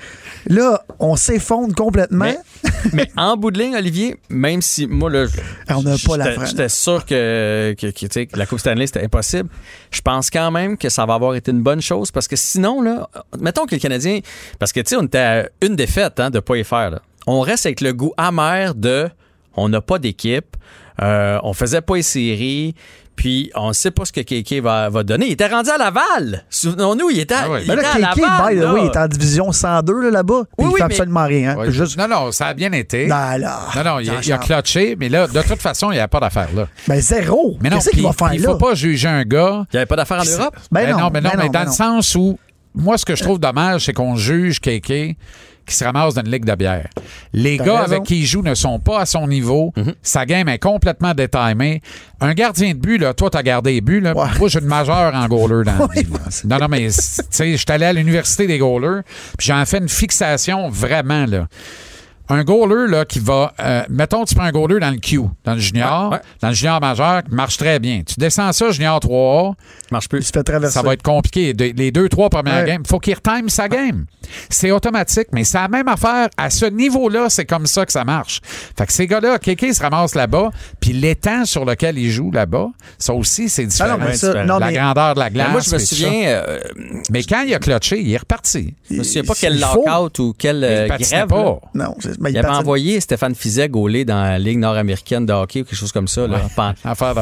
là, 0.47 0.81
on 0.99 1.17
s'effondre 1.17 1.75
complètement. 1.75 2.25
Mais- 2.25 2.70
Mais 2.93 3.09
en 3.17 3.37
bout 3.37 3.51
de 3.51 3.59
ligne, 3.59 3.75
Olivier, 3.75 4.15
même 4.29 4.61
si 4.61 4.87
moi, 4.87 5.09
là, 5.09 5.25
Ah, 5.67 5.77
on 5.77 5.83
n'a 5.83 5.95
pas 6.05 6.17
la 6.17 6.45
j'étais- 6.45 6.69
sûr 6.69 7.05
que, 7.05 7.75
que, 7.79 7.87
que, 7.87 8.23
que 8.25 8.37
la 8.37 8.45
Coupe 8.45 8.59
Stanley, 8.59 8.87
c'était 8.87 9.03
impossible. 9.03 9.49
Je 9.91 10.01
pense 10.01 10.29
quand 10.29 10.51
même 10.51 10.77
que 10.77 10.89
ça 10.89 11.05
va 11.05 11.13
avoir 11.15 11.35
été 11.35 11.51
une 11.51 11.61
bonne 11.61 11.81
chose 11.81 12.11
parce 12.11 12.27
que 12.27 12.35
sinon, 12.35 12.81
là, 12.81 13.09
mettons 13.39 13.65
que 13.65 13.75
le 13.75 13.79
Canadien. 13.81 14.19
Parce 14.59 14.71
que, 14.71 14.79
tu 14.79 14.89
sais, 14.89 14.95
on 14.95 15.03
était 15.03 15.17
à 15.17 15.49
une 15.61 15.75
défaite 15.75 16.19
hein, 16.19 16.29
de 16.29 16.39
pas 16.39 16.55
y 16.57 16.63
faire. 16.63 16.91
là. 16.91 17.01
On 17.27 17.41
reste 17.41 17.65
avec 17.65 17.81
le 17.81 17.93
goût 17.93 18.13
amer 18.17 18.73
de 18.75 19.09
on 19.55 19.69
n'a 19.69 19.81
pas 19.81 19.99
d'équipe, 19.99 20.55
euh, 21.01 21.39
on 21.43 21.53
faisait 21.53 21.81
pas 21.81 21.95
les 21.97 22.01
séries. 22.03 22.73
Puis 23.21 23.51
on 23.53 23.67
ne 23.67 23.73
sait 23.73 23.91
pas 23.91 24.03
ce 24.03 24.11
que 24.11 24.21
Kéké 24.21 24.61
va, 24.61 24.89
va 24.89 25.03
donner. 25.03 25.27
Il 25.27 25.33
était 25.33 25.45
rendu 25.45 25.69
à 25.69 25.77
Laval. 25.77 26.43
Souvenons-nous, 26.49 27.11
il 27.11 27.19
était, 27.19 27.35
à- 27.35 27.41
Ah 27.43 27.49
oui. 27.51 27.59
il 27.61 27.67
Mais 27.67 27.75
était 27.75 27.83
là, 27.83 27.89
à 28.09 28.13
Kéké, 28.15 28.21
Laval. 28.27 28.53
by 28.55 28.59
the 28.59 28.63
là. 28.63 28.73
way, 28.73 28.81
il 28.81 28.85
est 28.87 28.97
en 28.97 29.07
division 29.07 29.51
102 29.51 30.01
là, 30.01 30.09
là-bas. 30.09 30.33
Oui, 30.39 30.45
il 30.57 30.65
oui, 30.65 30.71
fait 30.73 30.77
mais- 30.79 30.83
absolument 30.85 31.25
rien. 31.27 31.55
hein. 31.55 31.69
Juste- 31.69 31.99
Non, 31.99 32.07
non, 32.07 32.31
ça 32.31 32.47
a 32.47 32.53
bien 32.55 32.71
été. 32.71 33.05
Non, 33.05 33.15
là, 33.37 33.59
Non, 33.75 33.83
non, 33.83 33.99
il, 33.99 34.09
a- 34.09 34.13
il 34.23 34.33
a 34.33 34.39
clutché, 34.39 34.95
mais 34.99 35.07
là, 35.07 35.27
de 35.27 35.41
toute 35.43 35.61
façon, 35.61 35.91
il 35.91 35.95
n'y 35.97 35.99
a 35.99 36.07
pas 36.07 36.19
d'affaire 36.19 36.49
là. 36.55 36.67
Ben, 36.87 36.99
zéro. 36.99 37.57
Mais 37.61 37.69
non, 37.69 37.75
Qu'est-ce 37.75 37.89
qu'il 37.91 37.99
puis- 37.99 38.07
va 38.07 38.13
faire 38.13 38.27
puis 38.29 38.37
il 38.37 38.41
là? 38.41 38.49
faut 38.49 38.57
pas 38.57 38.73
juger 38.73 39.07
un 39.07 39.21
gars. 39.23 39.65
Il 39.71 39.75
n'y 39.75 39.77
avait 39.77 39.85
pas 39.85 39.97
d'affaires 39.97 40.21
en 40.21 40.25
Europe? 40.39 40.55
Ben, 40.71 40.85
Ben 40.87 40.91
non, 40.97 41.09
mais 41.13 41.21
non, 41.21 41.29
ben 41.29 41.37
mais 41.37 41.45
dans 41.45 41.51
ben 41.51 41.59
le 41.59 41.65
non. 41.67 41.71
sens 41.73 42.15
où, 42.15 42.39
moi, 42.73 42.97
ce 42.97 43.05
que 43.05 43.15
je 43.15 43.21
trouve 43.21 43.39
dommage, 43.39 43.85
c'est 43.85 43.93
qu'on 43.93 44.15
juge 44.15 44.59
Kéké 44.59 45.15
qui 45.71 45.77
se 45.77 45.83
ramasse 45.83 46.13
dans 46.13 46.21
une 46.21 46.31
ligue 46.31 46.45
de 46.45 46.55
bière. 46.55 46.87
Les 47.33 47.57
gars 47.57 47.81
raison. 47.81 47.93
avec 47.93 48.03
qui 48.03 48.19
il 48.19 48.25
joue 48.25 48.41
ne 48.41 48.53
sont 48.55 48.79
pas 48.79 48.99
à 49.01 49.05
son 49.05 49.27
niveau. 49.27 49.73
Sa 50.01 50.25
game 50.25 50.47
est 50.49 50.59
complètement 50.59 51.13
détimée. 51.13 51.81
Un 52.19 52.33
gardien 52.33 52.73
de 52.73 52.79
but, 52.79 52.97
là, 52.97 53.13
toi, 53.13 53.29
t'as 53.29 53.41
gardé 53.41 53.73
les 53.73 53.81
buts, 53.81 53.99
là. 54.01 54.15
Ouais. 54.15 54.27
Moi, 54.37 54.49
j'ai 54.49 54.59
une 54.59 54.65
majeure 54.65 55.15
en 55.15 55.27
goaler 55.27 55.63
dans. 55.65 55.89
Non, 56.45 56.57
non, 56.59 56.67
mais, 56.69 56.87
tu 56.87 56.91
sais, 56.91 57.51
je 57.51 57.57
suis 57.57 57.65
allé 57.69 57.85
à 57.85 57.93
l'université 57.93 58.47
des 58.47 58.57
goalers, 58.57 59.01
puis 59.37 59.47
j'en 59.47 59.65
fais 59.65 59.77
une 59.79 59.89
fixation 59.89 60.69
vraiment, 60.69 61.25
là. 61.25 61.47
Un 62.33 62.43
goaler, 62.43 62.89
là, 62.89 63.03
qui 63.03 63.19
va. 63.19 63.53
euh, 63.59 63.83
mettons, 63.89 64.23
tu 64.23 64.35
prends 64.35 64.45
un 64.45 64.51
goaler 64.51 64.79
dans 64.79 64.89
le 64.91 64.97
Q, 64.97 65.19
dans 65.43 65.53
le 65.53 65.59
junior, 65.59 66.11
Ouais, 66.11 66.17
ouais. 66.17 66.21
dans 66.41 66.47
le 66.47 66.53
junior 66.53 66.79
majeur, 66.79 67.23
qui 67.23 67.35
marche 67.35 67.57
très 67.57 67.77
bien. 67.79 68.03
Tu 68.07 68.15
descends 68.17 68.51
ça, 68.53 68.71
junior 68.71 68.99
3A, 68.99 69.53
Ça 69.53 69.87
marche 69.91 70.05
Il 70.05 70.09
plus. 70.09 70.23
se 70.23 70.31
fait 70.31 70.43
traverser. 70.43 70.73
ça 70.73 70.81
va 70.81 70.93
être 70.93 71.01
compliqué. 71.03 71.53
De- 71.53 71.73
les 71.75 71.91
deux, 71.91 72.07
trois 72.07 72.29
premières 72.29 72.61
Ouais. 72.63 72.67
games, 72.67 72.81
il 72.85 72.87
faut 72.87 72.99
qu'il 72.99 73.15
retime 73.15 73.49
sa 73.49 73.67
game. 73.67 74.05
C'est 74.49 74.71
automatique, 74.71 75.27
mais 75.33 75.43
c'est 75.43 75.57
la 75.57 75.67
même 75.67 75.87
affaire. 75.89 76.29
À 76.37 76.49
ce 76.49 76.65
niveau-là, 76.65 77.25
c'est 77.29 77.45
comme 77.45 77.65
ça 77.67 77.85
que 77.85 77.91
ça 77.91 78.05
marche. 78.05 78.39
Fait 78.77 78.85
que 78.85 78.93
ces 78.93 79.07
gars-là, 79.07 79.37
Kéké 79.37 79.73
se 79.73 79.81
ramasse 79.81 80.15
là-bas, 80.15 80.51
puis 80.79 80.93
l'étang 80.93 81.43
sur 81.43 81.65
lequel 81.65 81.97
il 81.97 82.09
joue 82.09 82.31
là-bas, 82.31 82.67
ça 82.97 83.13
aussi, 83.13 83.49
c'est 83.49 83.65
différent. 83.65 83.95
Ah 83.95 83.97
non, 83.97 84.05
mais 84.05 84.13
ça, 84.15 84.27
différent. 84.27 84.45
non, 84.45 84.57
la 84.59 84.67
mais 84.67 84.73
grandeur 84.73 85.13
de 85.15 85.19
la 85.19 85.25
Mais 85.25 85.31
glace. 85.31 85.51
moi, 85.51 85.59
je 85.61 85.71
me 85.73 85.79
ça. 85.79 85.85
souviens, 85.85 86.23
euh, 86.27 86.59
Mais 87.09 87.23
quand 87.23 87.41
il 87.41 87.53
a 87.53 87.59
clutché, 87.59 87.99
il 87.99 88.13
est 88.13 88.17
reparti. 88.17 88.73
je 88.89 88.95
me 88.95 89.03
souviens 89.03 89.23
pas 89.23 89.33
quel 89.37 89.59
lockout 89.59 90.19
ou 90.19 90.33
quelle 90.37 90.63
euh, 90.63 90.87
grève. 90.87 91.27
pas. 91.27 91.59
Non, 91.73 91.95
c'est- 91.99 92.20
ben, 92.21 92.29
Il 92.29 92.33
il 92.33 92.37
avait 92.37 92.47
patine- 92.47 92.61
envoyé 92.61 92.99
Stéphane 93.01 93.35
Fizet 93.35 93.67
gauler 93.69 94.05
dans 94.05 94.21
la 94.23 94.39
Ligue 94.39 94.59
nord-américaine 94.59 95.25
de 95.25 95.33
hockey 95.33 95.61
ou 95.61 95.63
quelque 95.65 95.75
chose 95.77 95.91
comme 95.91 96.07
ça. 96.07 96.27
Là, 96.27 96.37
Ouais. 96.57 96.63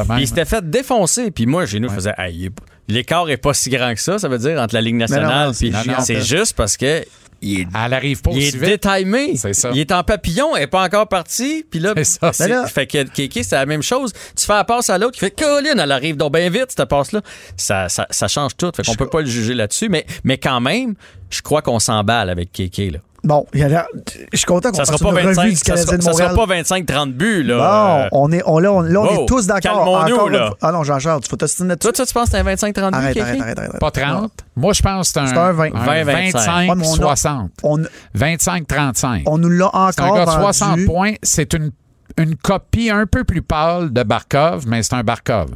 Même. 0.08 0.18
Il 0.20 0.28
s'était 0.28 0.44
fait 0.44 0.68
défoncer. 0.68 1.30
Puis 1.30 1.46
moi, 1.46 1.66
chez 1.66 1.80
nous, 1.80 1.88
je 1.88 1.94
faisais, 1.94 2.14
Hey, 2.18 2.50
l'écart 2.88 3.28
est 3.30 3.36
pas 3.36 3.54
si 3.54 3.70
grand 3.70 3.94
que 3.94 4.00
ça, 4.00 4.18
ça 4.18 4.28
veut 4.28 4.38
dire, 4.38 4.60
entre 4.60 4.74
la 4.74 4.80
Ligue 4.80 4.96
nationale. 4.96 5.52
c'est 5.54 6.20
juste 6.22 6.54
parce 6.56 6.76
que 6.76 7.02
il 7.42 7.60
est, 7.60 7.66
Elle 7.86 7.94
arrive 7.94 8.20
pas 8.20 8.32
il 8.34 8.42
est 8.42 8.50
vite. 8.54 8.82
détimé. 8.86 9.34
Ça. 9.36 9.70
Il 9.72 9.78
est 9.78 9.92
en 9.92 10.02
papillon, 10.04 10.54
elle 10.56 10.64
est 10.64 10.66
pas 10.66 10.84
encore 10.84 11.08
partie. 11.08 11.64
Puis 11.70 11.80
là, 11.80 11.94
ça. 12.04 12.32
là- 12.46 12.66
fait 12.66 12.86
que 12.86 13.02
Kéké, 13.04 13.42
c'est 13.42 13.56
la 13.56 13.64
même 13.64 13.82
chose. 13.82 14.12
Tu 14.36 14.44
fais 14.44 14.52
la 14.52 14.64
passe 14.64 14.90
à 14.90 14.98
l'autre, 14.98 15.12
qui 15.12 15.20
fait 15.20 15.30
Colin, 15.30 15.78
elle 15.78 15.90
arrive 15.92 16.18
donc 16.18 16.34
bien 16.34 16.50
vite, 16.50 16.66
cette 16.76 16.84
passe-là. 16.86 17.22
Ça, 17.56 17.88
ça, 17.88 18.06
ça 18.10 18.28
change 18.28 18.56
tout. 18.58 18.70
Fait 18.76 18.82
qu'on 18.82 18.94
peut 18.94 19.08
pas 19.08 19.20
le 19.22 19.26
juger 19.26 19.54
là-dessus. 19.54 19.88
Mais, 19.88 20.04
mais 20.22 20.36
quand 20.36 20.60
même, 20.60 20.94
je 21.30 21.40
crois 21.40 21.62
qu'on 21.62 21.78
s'emballe 21.78 22.28
avec 22.28 22.52
Kéké. 22.52 22.90
Là. 22.90 22.98
Bon, 23.22 23.46
il 23.52 23.60
y 23.60 23.62
a 23.62 23.68
l'air- 23.68 23.86
je 24.32 24.36
suis 24.38 24.46
content 24.46 24.70
qu'on 24.70 24.76
Ça 24.78 24.84
sera 24.86 24.96
fasse 24.98 25.02
pas 25.12 25.20
une 25.20 25.26
25, 25.26 25.40
revue 25.42 25.50
du 25.52 25.56
ça 25.56 25.64
Canadien 25.64 25.86
sera, 25.86 25.96
de 25.98 26.02
ça 26.02 26.12
sera 26.12 26.28
Montréal. 26.34 26.48
pas 26.48 27.02
25-30 27.04 27.12
buts. 27.12 27.42
Là. 27.42 28.08
Bon, 28.10 28.18
on 28.24 28.32
est, 28.32 28.42
on, 28.46 28.58
là, 28.58 28.72
on, 28.72 28.80
là, 28.80 29.00
on 29.00 29.04
wow, 29.06 29.22
est 29.22 29.26
tous 29.26 29.46
d'accord. 29.46 29.60
calmons-nous, 29.84 30.14
Encore 30.14 30.30
là. 30.30 30.50
Ah 30.62 30.72
non, 30.72 30.82
Jean-Charles, 30.84 31.20
tu 31.20 31.28
faut 31.28 31.36
t'ostiner 31.36 31.68
là-dessus. 31.70 31.82
Toi, 31.88 31.92
toi, 31.92 32.06
tu 32.06 32.14
penses 32.14 32.24
que 32.24 32.30
c'est 32.30 32.38
un 32.38 32.44
25-30 32.44 32.90
buts, 32.92 32.96
Arrête, 32.96 33.16
arrête, 33.20 33.40
arrête, 33.40 33.58
arrête. 33.58 33.78
Pas 33.78 33.90
30. 33.90 34.32
Moi, 34.56 34.72
je 34.72 34.82
pense 34.82 35.08
que 35.08 35.12
c'est 35.12 35.20
un, 35.20 35.26
C'est 35.26 35.36
un 35.36 35.52
20. 35.52 35.68
20-25. 35.70 35.88
Ouais, 35.88 36.04
mais 36.04 36.86
on 36.86 36.94
a- 36.94 37.14
25-60. 37.14 37.50
On, 37.62 37.78
25-35. 38.14 39.22
on 39.26 39.38
nous 39.38 39.48
l'a 39.50 39.70
C'est 39.92 40.00
un 40.00 40.04
encore 40.06 40.16
gars 40.16 40.24
de 40.24 40.30
vendu. 40.30 40.42
60 40.42 40.84
points. 40.86 41.12
C'est 41.22 41.52
une, 41.54 41.70
une 42.18 42.36
copie 42.36 42.90
un 42.90 43.06
peu 43.06 43.24
plus 43.24 43.42
pâle 43.42 43.92
de 43.92 44.02
Barkov, 44.02 44.64
mais 44.66 44.82
c'est 44.82 44.94
un 44.94 45.02
Barkov. 45.02 45.50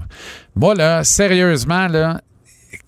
Moi, 0.56 0.74
là, 0.74 1.04
sérieusement, 1.04 1.88
là, 1.88 2.20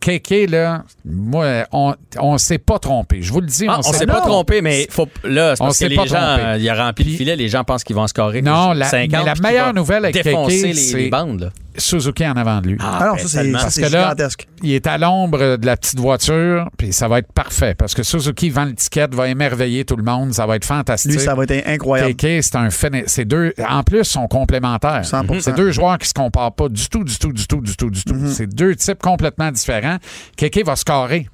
Kéké, 0.00 0.46
là, 0.46 0.82
moi, 1.04 1.64
on, 1.72 1.94
on 2.20 2.38
s'est 2.38 2.58
pas 2.58 2.78
trompé. 2.78 3.22
Je 3.22 3.32
vous 3.32 3.40
le 3.40 3.46
dis, 3.46 3.66
Ah, 3.68 3.76
on, 3.76 3.88
on 3.88 3.92
s'est 3.92 3.98
s'est 3.98 4.06
pas 4.06 4.20
trompé, 4.20 4.62
mais 4.62 4.86
faut, 4.90 5.08
là, 5.24 5.54
c'est 5.56 5.62
On 5.62 5.66
parce 5.66 5.78
que 5.78 5.84
s'est 5.84 5.88
les 5.88 5.96
pas 5.96 6.06
gens, 6.06 6.36
trompé. 6.38 6.60
il 6.60 6.68
a 6.68 6.84
rempli 6.86 7.04
le 7.04 7.08
Puis- 7.10 7.16
filet, 7.18 7.36
les 7.36 7.48
gens 7.48 7.64
pensent 7.64 7.84
qu'ils 7.84 7.96
vont 7.96 8.06
scorer 8.06 8.42
Non, 8.42 8.72
la- 8.72 8.86
50. 8.86 9.10
mais 9.10 9.24
la 9.24 9.32
puis 9.32 9.32
qu'il 9.34 9.42
meilleure 9.42 9.74
nouvelle 9.74 10.04
avec 10.04 10.22
Kéké, 10.22 10.72
c'est- 10.74 10.96
les 10.96 11.08
bandes. 11.10 11.40
Là. 11.40 11.50
Suzuki 11.78 12.26
en 12.26 12.32
avant 12.32 12.60
de 12.60 12.68
lui. 12.68 12.78
Ah 12.80 13.06
non, 13.06 13.14
ben, 13.14 13.18
ça, 13.18 13.28
c'est 13.28 13.52
Parce 13.52 13.74
c'est 13.74 13.82
que 13.82 13.92
là, 13.92 14.02
gigantesque. 14.10 14.48
il 14.62 14.72
est 14.72 14.86
à 14.86 14.98
l'ombre 14.98 15.56
de 15.56 15.66
la 15.66 15.76
petite 15.76 15.98
voiture, 15.98 16.68
puis 16.76 16.92
ça 16.92 17.08
va 17.08 17.18
être 17.18 17.32
parfait. 17.32 17.74
Parce 17.74 17.94
que 17.94 18.02
Suzuki 18.02 18.50
vend 18.50 18.64
l'étiquette, 18.64 19.14
va 19.14 19.28
émerveiller 19.28 19.84
tout 19.84 19.96
le 19.96 20.02
monde, 20.02 20.32
ça 20.32 20.46
va 20.46 20.56
être 20.56 20.64
fantastique. 20.64 21.12
Lui, 21.12 21.20
ça 21.20 21.34
va 21.34 21.44
être 21.44 21.66
incroyable. 21.66 22.14
Kéké, 22.14 22.42
c'est 22.42 22.56
un 22.56 22.68
C'est 23.06 23.24
deux. 23.24 23.52
En 23.68 23.82
plus, 23.82 23.98
ils 23.98 24.04
sont 24.04 24.28
complémentaires. 24.28 25.02
100%. 25.02 25.40
C'est 25.40 25.56
deux 25.56 25.72
joueurs 25.72 25.98
qui 25.98 26.08
se 26.08 26.14
comparent 26.14 26.52
pas 26.52 26.68
du 26.68 26.88
tout, 26.88 27.04
du 27.04 27.18
tout, 27.18 27.32
du 27.32 27.46
tout, 27.46 27.60
du 27.60 27.76
tout, 27.76 27.90
du 27.90 28.04
tout. 28.04 28.14
Mm-hmm. 28.14 28.32
C'est 28.32 28.46
deux 28.46 28.74
types 28.76 29.02
complètement 29.02 29.50
différents. 29.50 29.96
Kéké 30.36 30.62
va 30.62 30.76
scorer. 30.76 31.28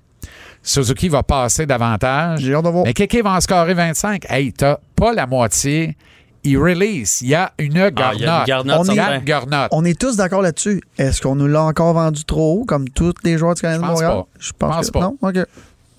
Suzuki 0.63 1.09
va 1.09 1.23
passer 1.23 1.67
davantage. 1.67 2.41
J'ai 2.41 2.55
hâte 2.55 2.65
de 2.65 2.69
voir. 2.71 2.85
Mais 2.85 2.93
Kéké 2.95 3.23
va 3.23 3.33
en 3.33 3.41
scorer 3.41 3.75
25. 3.75 4.27
Hey, 4.31 4.53
t'as 4.53 4.79
pas 4.95 5.13
la 5.13 5.27
moitié. 5.27 5.97
Il 6.45 6.59
release. 6.59 7.21
Il 7.23 7.29
y 7.29 7.35
a 7.35 7.53
une 7.59 7.75
garnotte. 7.91 7.99
Ah, 8.01 8.13
il 8.15 8.21
y 8.23 8.27
a 8.27 8.41
une 8.41 8.47
garnotte, 8.47 8.89
On 8.89 9.23
garnotte. 9.25 9.87
Est 9.87 10.01
tous 10.01 10.17
d'accord 10.17 10.43
là-dessus. 10.43 10.83
Est-ce 10.99 11.23
qu'on 11.23 11.37
nous 11.37 11.47
l'a 11.47 11.63
encore 11.63 11.93
vendu 11.95 12.25
trop 12.25 12.61
haut, 12.61 12.65
comme 12.65 12.89
tous 12.89 13.15
les 13.23 13.39
joueurs 13.39 13.55
du 13.55 13.61
Canadien 13.63 13.81
de 13.81 13.87
Je 13.87 13.91
pense 13.93 14.01
Montréal? 14.03 14.23
pas. 14.25 14.29
Je 14.41 14.53
pense, 14.59 14.71
Je 14.71 14.77
pense 14.77 14.87
que 14.87 14.93
pas. 14.93 15.01
non? 15.01 15.17
OK. 15.23 15.47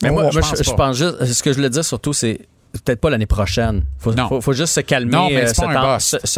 Mais 0.03 0.09
moi, 0.11 0.29
je, 0.31 0.39
je 0.41 0.69
pas. 0.71 0.75
pense 0.75 0.97
juste, 0.97 1.23
ce 1.25 1.43
que 1.43 1.51
je 1.51 1.55
voulais 1.57 1.69
dire 1.69 1.85
surtout, 1.85 2.11
c'est 2.11 2.41
peut-être 2.73 2.99
pas 3.01 3.09
l'année 3.09 3.25
prochaine. 3.27 3.83
Faut, 3.99 4.13
Non. 4.13 4.27
faut, 4.27 4.41
faut 4.41 4.53
juste 4.53 4.73
se 4.73 4.79
calmer, 4.81 5.11
Non, 5.11 5.29
mais 5.29 5.43
euh, 5.43 5.47
se, 5.47 5.53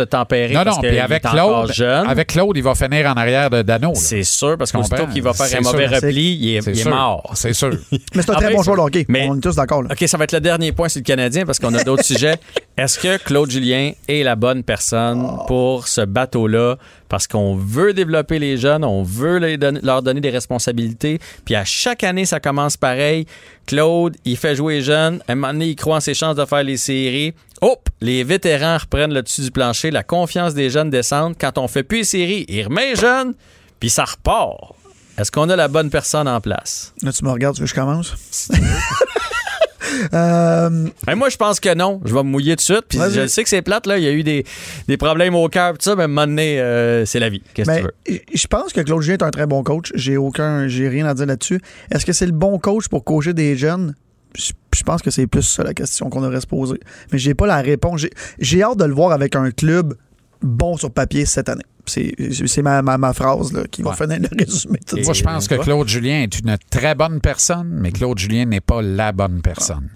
tem- 0.01 0.05
tempérer. 0.05 0.53
Non, 0.53 0.63
parce 0.63 0.75
non, 0.77 0.81
puis 0.83 0.99
avec 0.99 1.23
Claude, 1.23 1.71
jeune. 1.71 2.07
avec 2.07 2.27
Claude, 2.27 2.57
il 2.57 2.63
va 2.63 2.75
finir 2.75 3.07
en 3.07 3.13
arrière 3.13 3.49
de 3.49 3.61
Dano. 3.61 3.89
là. 3.89 3.95
C'est 3.95 4.23
sûr, 4.23 4.57
parce 4.57 4.71
qu'aussitôt 4.71 5.07
qu'il 5.07 5.23
va 5.23 5.33
faire 5.33 5.45
C'est 5.45 5.57
un 5.57 5.61
mauvais 5.61 5.87
sûr. 5.87 5.95
repli, 5.97 6.35
il 6.35 6.55
est, 6.57 6.67
il 6.67 6.89
mort. 6.89 7.31
C'est 7.35 7.53
sûr. 7.53 7.69
Mais 7.91 8.21
c'est 8.21 8.29
un 8.31 8.35
très 8.35 8.53
bon 8.53 8.61
joueur 8.63 8.77
de 8.77 8.81
hockey. 8.81 9.05
mais- 9.07 9.27
On 9.29 9.37
est 9.37 9.41
tous 9.41 9.55
d'accord. 9.55 9.81
là. 9.83 9.89
OK, 9.91 10.07
ça 10.07 10.17
va 10.17 10.25
être 10.25 10.33
le 10.33 10.41
dernier 10.41 10.71
point 10.71 10.89
sur 10.89 10.99
le 10.99 11.03
Canadien 11.05 11.45
parce 11.45 11.59
qu'on 11.59 11.73
a 11.73 11.83
d'autres 11.83 12.03
sujets. 12.05 12.35
Est-ce 12.77 12.99
que 12.99 13.17
Claude 13.23 13.49
Julien 13.49 13.91
est 14.07 14.23
la 14.23 14.35
bonne 14.35 14.63
personne 14.63 15.27
pour 15.47 15.87
ce 15.87 16.01
bateau-là? 16.01 16.75
Parce 17.09 17.27
qu'on 17.27 17.55
veut 17.55 17.93
développer 17.93 18.39
les 18.39 18.57
jeunes, 18.57 18.83
on 18.83 19.03
veut 19.03 19.37
les 19.37 19.57
leur 19.57 20.01
donner 20.01 20.21
des 20.21 20.29
responsabilités. 20.29 21.19
Puis 21.45 21.55
à 21.55 21.65
chaque 21.65 22.03
année, 22.03 22.25
ça 22.25 22.39
commence 22.39 22.77
pareil. 22.77 23.25
Claude, 23.65 24.15
il 24.25 24.37
fait 24.37 24.55
jouer 24.55 24.75
les 24.75 24.81
jeunes. 24.81 25.21
À 25.27 25.33
un 25.33 25.35
moment 25.35 25.53
donné, 25.53 25.67
il 25.67 25.75
croit 25.75 25.97
en 25.97 25.99
ses 25.99 26.13
chances 26.13 26.35
de 26.35 26.45
faire 26.45 26.63
les 26.63 26.77
séries. 26.77 27.33
Hop! 27.61 27.89
Les 28.01 28.23
vétérans 28.23 28.77
reprennent 28.77 29.13
le 29.13 29.21
dessus 29.21 29.41
du 29.41 29.51
plancher. 29.51 29.91
La 29.91 30.03
confiance 30.03 30.53
des 30.53 30.69
jeunes 30.69 30.89
descend. 30.89 31.35
Quand 31.39 31.57
on 31.57 31.67
fait 31.67 31.83
plus 31.83 31.99
les 31.99 32.03
séries, 32.03 32.45
il 32.47 32.63
remet 32.63 32.91
les 32.91 32.95
jeunes, 32.95 33.33
puis 33.79 33.89
ça 33.89 34.05
repart. 34.05 34.75
Est-ce 35.17 35.31
qu'on 35.31 35.49
a 35.49 35.55
la 35.55 35.69
bonne 35.69 35.89
personne 35.89 36.27
en 36.27 36.41
place? 36.41 36.93
Là, 37.01 37.13
tu 37.13 37.23
me 37.23 37.31
regardes, 37.31 37.55
tu 37.55 37.61
veux 37.61 37.67
que 37.67 37.69
je 37.69 37.75
commence? 37.75 38.51
Euh, 40.13 40.87
Ben, 41.05 41.15
moi, 41.15 41.29
je 41.29 41.37
pense 41.37 41.59
que 41.59 41.73
non. 41.73 42.01
Je 42.05 42.13
vais 42.13 42.23
me 42.23 42.29
mouiller 42.29 42.55
tout 42.55 42.61
de 42.61 42.61
suite. 42.61 42.85
Puis 42.89 42.99
je 43.11 43.27
sais 43.27 43.43
que 43.43 43.49
c'est 43.49 43.61
plate, 43.61 43.87
là. 43.87 43.97
Il 43.97 44.03
y 44.03 44.07
a 44.07 44.11
eu 44.11 44.23
des, 44.23 44.45
des 44.87 44.97
problèmes 44.97 45.35
au 45.35 45.47
cœur, 45.49 45.73
tout 45.73 45.79
ça, 45.81 45.95
mais 45.95 46.03
à 46.03 46.05
un 46.05 46.07
moment 46.07 46.27
donné, 46.27 46.59
euh, 46.59 47.05
c'est 47.05 47.19
la 47.19 47.29
vie. 47.29 47.41
Qu'est-ce 47.53 47.69
que 47.69 47.75
ben, 47.83 47.91
tu 48.05 48.13
veux? 48.13 48.19
je 48.33 48.47
pense 48.47 48.73
que 48.73 48.81
Claude 48.81 49.01
Julien 49.01 49.17
est 49.17 49.23
un 49.23 49.31
très 49.31 49.45
bon 49.47 49.63
coach. 49.63 49.91
J'ai 49.95 50.17
aucun, 50.17 50.67
j'ai 50.67 50.89
rien 50.89 51.05
à 51.05 51.13
dire 51.13 51.25
là-dessus. 51.25 51.59
Est-ce 51.91 52.05
que 52.05 52.13
c'est 52.13 52.25
le 52.25 52.31
bon 52.31 52.59
coach 52.59 52.87
pour 52.87 53.03
coacher 53.03 53.33
des 53.33 53.55
jeunes? 53.55 53.95
Je 54.37 54.83
pense 54.83 55.01
que 55.01 55.11
c'est 55.11 55.27
plus 55.27 55.43
ça 55.43 55.63
la 55.63 55.73
question 55.73 56.09
qu'on 56.09 56.21
devrait 56.21 56.41
se 56.41 56.47
poser. 56.47 56.79
Mais 57.11 57.17
j'ai 57.17 57.33
pas 57.33 57.47
la 57.47 57.61
réponse. 57.61 58.05
J'ai 58.39 58.63
hâte 58.63 58.77
de 58.77 58.83
le 58.85 58.93
voir 58.93 59.11
avec 59.13 59.35
un 59.35 59.49
club 59.51 59.95
bon 60.41 60.75
sur 60.75 60.91
papier 60.91 61.25
cette 61.25 61.47
année. 61.47 61.63
C'est 61.87 62.61
ma, 62.61 62.81
ma, 62.81 62.97
ma 62.97 63.13
phrase 63.13 63.53
là, 63.53 63.63
qui 63.69 63.81
va 63.81 63.93
finir 63.93 64.19
le 64.19 64.29
résumé. 64.37 64.79
de 64.79 64.85
tout 64.85 65.03
Moi, 65.03 65.13
je 65.13 65.23
pense 65.23 65.47
que. 65.47 65.55
Claude 65.55 65.87
Julien 65.87 66.21
est 66.23 66.39
une 66.39 66.57
très 66.69 66.95
bonne 66.95 67.21
personne, 67.21 67.69
mais 67.69 67.91
Claude 67.91 68.19
Julien 68.19 68.45
n'est 68.45 68.61
pas 68.61 68.81
la 68.81 69.11
bonne 69.11 69.41
personne. 69.41 69.89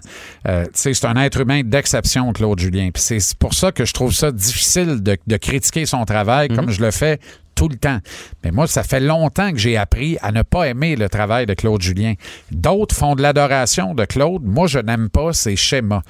Euh, 0.48 0.64
tu 0.64 0.70
sais, 0.74 0.94
c'est 0.94 1.06
un 1.06 1.16
être 1.16 1.40
humain 1.40 1.62
d'exception, 1.64 2.32
Claude 2.32 2.58
Julien. 2.58 2.90
C'est 2.94 3.20
pour 3.38 3.54
ça 3.54 3.72
que 3.72 3.84
je 3.84 3.92
trouve 3.92 4.12
ça 4.12 4.32
difficile 4.32 5.02
de, 5.02 5.16
de 5.26 5.36
critiquer 5.36 5.86
son 5.86 6.04
travail 6.04 6.48
comme 6.48 6.70
je 6.70 6.80
le 6.80 6.90
fais 6.90 7.20
tout 7.54 7.68
le 7.68 7.76
temps. 7.76 7.98
Mais 8.42 8.52
moi, 8.52 8.66
ça 8.66 8.82
fait 8.82 9.00
longtemps 9.00 9.52
que 9.52 9.58
j'ai 9.58 9.76
appris 9.76 10.16
à 10.22 10.32
ne 10.32 10.40
pas 10.42 10.68
aimer 10.68 10.96
le 10.96 11.10
travail 11.10 11.44
de 11.44 11.52
Claude 11.52 11.82
Julien. 11.82 12.14
D'autres 12.50 12.94
font 12.94 13.14
de 13.14 13.22
l'adoration 13.22 13.94
de 13.94 14.06
Claude. 14.06 14.42
Moi, 14.44 14.66
je 14.66 14.78
n'aime 14.78 15.10
pas 15.10 15.34
ses 15.34 15.56
schémas. 15.56 16.00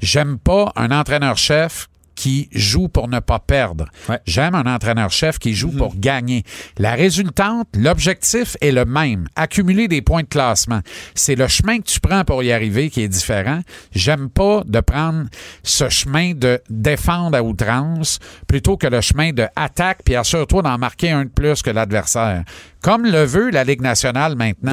J'aime 0.00 0.38
pas 0.38 0.72
un 0.76 0.90
entraîneur-chef 0.90 1.88
qui 2.24 2.48
joue 2.52 2.88
pour 2.88 3.08
ne 3.08 3.20
pas 3.20 3.38
perdre. 3.38 3.84
Ouais. 4.08 4.18
J'aime 4.24 4.54
un 4.54 4.64
entraîneur-chef 4.64 5.38
qui 5.38 5.52
joue 5.52 5.72
pour 5.72 5.94
gagner. 5.94 6.42
La 6.78 6.94
résultante, 6.94 7.68
l'objectif 7.76 8.56
est 8.62 8.70
le 8.70 8.86
même. 8.86 9.28
Accumuler 9.36 9.88
des 9.88 10.00
points 10.00 10.22
de 10.22 10.28
classement. 10.28 10.80
C'est 11.14 11.34
le 11.34 11.48
chemin 11.48 11.80
que 11.80 11.84
tu 11.84 12.00
prends 12.00 12.24
pour 12.24 12.42
y 12.42 12.50
arriver 12.50 12.88
qui 12.88 13.02
est 13.02 13.08
différent. 13.08 13.60
J'aime 13.92 14.30
pas 14.30 14.62
de 14.64 14.80
prendre 14.80 15.26
ce 15.64 15.90
chemin 15.90 16.32
de 16.32 16.62
défendre 16.70 17.36
à 17.36 17.42
outrance 17.42 18.20
plutôt 18.48 18.78
que 18.78 18.86
le 18.86 19.02
chemin 19.02 19.34
de 19.34 19.46
attaque 19.54 19.98
puis 20.02 20.16
assure-toi 20.16 20.62
d'en 20.62 20.78
marquer 20.78 21.10
un 21.10 21.26
de 21.26 21.30
plus 21.30 21.60
que 21.60 21.68
l'adversaire. 21.68 22.44
Comme 22.84 23.06
le 23.06 23.24
veut 23.24 23.48
la 23.48 23.64
Ligue 23.64 23.80
nationale 23.80 24.36
maintenant. 24.36 24.72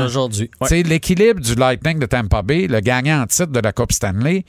Ouais. 0.60 0.68
Sais, 0.68 0.84
l'équilibre 0.84 1.40
du 1.40 1.56
Lightning 1.56 1.98
de 1.98 2.06
Tampa 2.06 2.42
Bay, 2.42 2.68
le 2.68 2.82
gagnant 2.82 3.22
en 3.22 3.26
titre 3.26 3.54
de 3.54 3.60
la 3.62 3.72
Coupe 3.72 3.94
Stanley, 3.94 4.44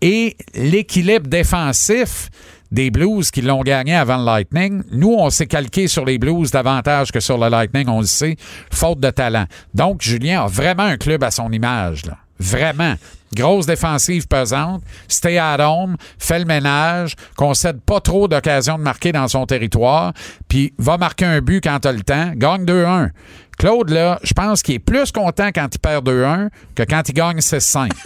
et 0.00 0.34
l'équilibre 0.54 1.26
défensif 1.26 2.30
des 2.70 2.90
Blues 2.90 3.30
qui 3.30 3.42
l'ont 3.42 3.60
gagné 3.60 3.94
avant 3.94 4.16
le 4.16 4.24
Lightning. 4.24 4.82
Nous, 4.92 5.12
on 5.12 5.28
s'est 5.28 5.46
calqué 5.46 5.88
sur 5.88 6.06
les 6.06 6.16
Blues 6.16 6.50
davantage 6.52 7.12
que 7.12 7.20
sur 7.20 7.36
le 7.36 7.50
Lightning, 7.50 7.86
on 7.86 8.00
le 8.00 8.06
sait, 8.06 8.38
faute 8.72 8.98
de 8.98 9.10
talent. 9.10 9.44
Donc, 9.74 10.00
Julien 10.00 10.44
a 10.44 10.46
vraiment 10.46 10.84
un 10.84 10.96
club 10.96 11.22
à 11.22 11.30
son 11.30 11.52
image, 11.52 12.06
là. 12.06 12.16
Vraiment. 12.40 12.94
Grosse 13.34 13.66
défensive 13.66 14.26
pesante, 14.28 14.82
stay 15.08 15.38
at 15.38 15.58
home, 15.58 15.96
fait 16.18 16.38
le 16.40 16.44
ménage, 16.44 17.14
concède 17.36 17.80
pas 17.80 18.00
trop 18.00 18.28
d'occasions 18.28 18.76
de 18.78 18.82
marquer 18.82 19.12
dans 19.12 19.28
son 19.28 19.46
territoire, 19.46 20.12
puis 20.48 20.74
va 20.78 20.98
marquer 20.98 21.24
un 21.24 21.40
but 21.40 21.62
quand 21.62 21.78
t'as 21.80 21.92
le 21.92 22.02
temps, 22.02 22.32
gagne 22.34 22.64
2-1. 22.64 23.10
Claude, 23.58 23.90
là, 23.90 24.18
je 24.22 24.32
pense 24.32 24.62
qu'il 24.62 24.74
est 24.76 24.78
plus 24.80 25.12
content 25.12 25.48
quand 25.54 25.68
il 25.72 25.78
perd 25.78 26.08
2-1 26.08 26.48
que 26.74 26.82
quand 26.82 27.08
il 27.08 27.12
gagne 27.12 27.38
6-5. 27.38 27.90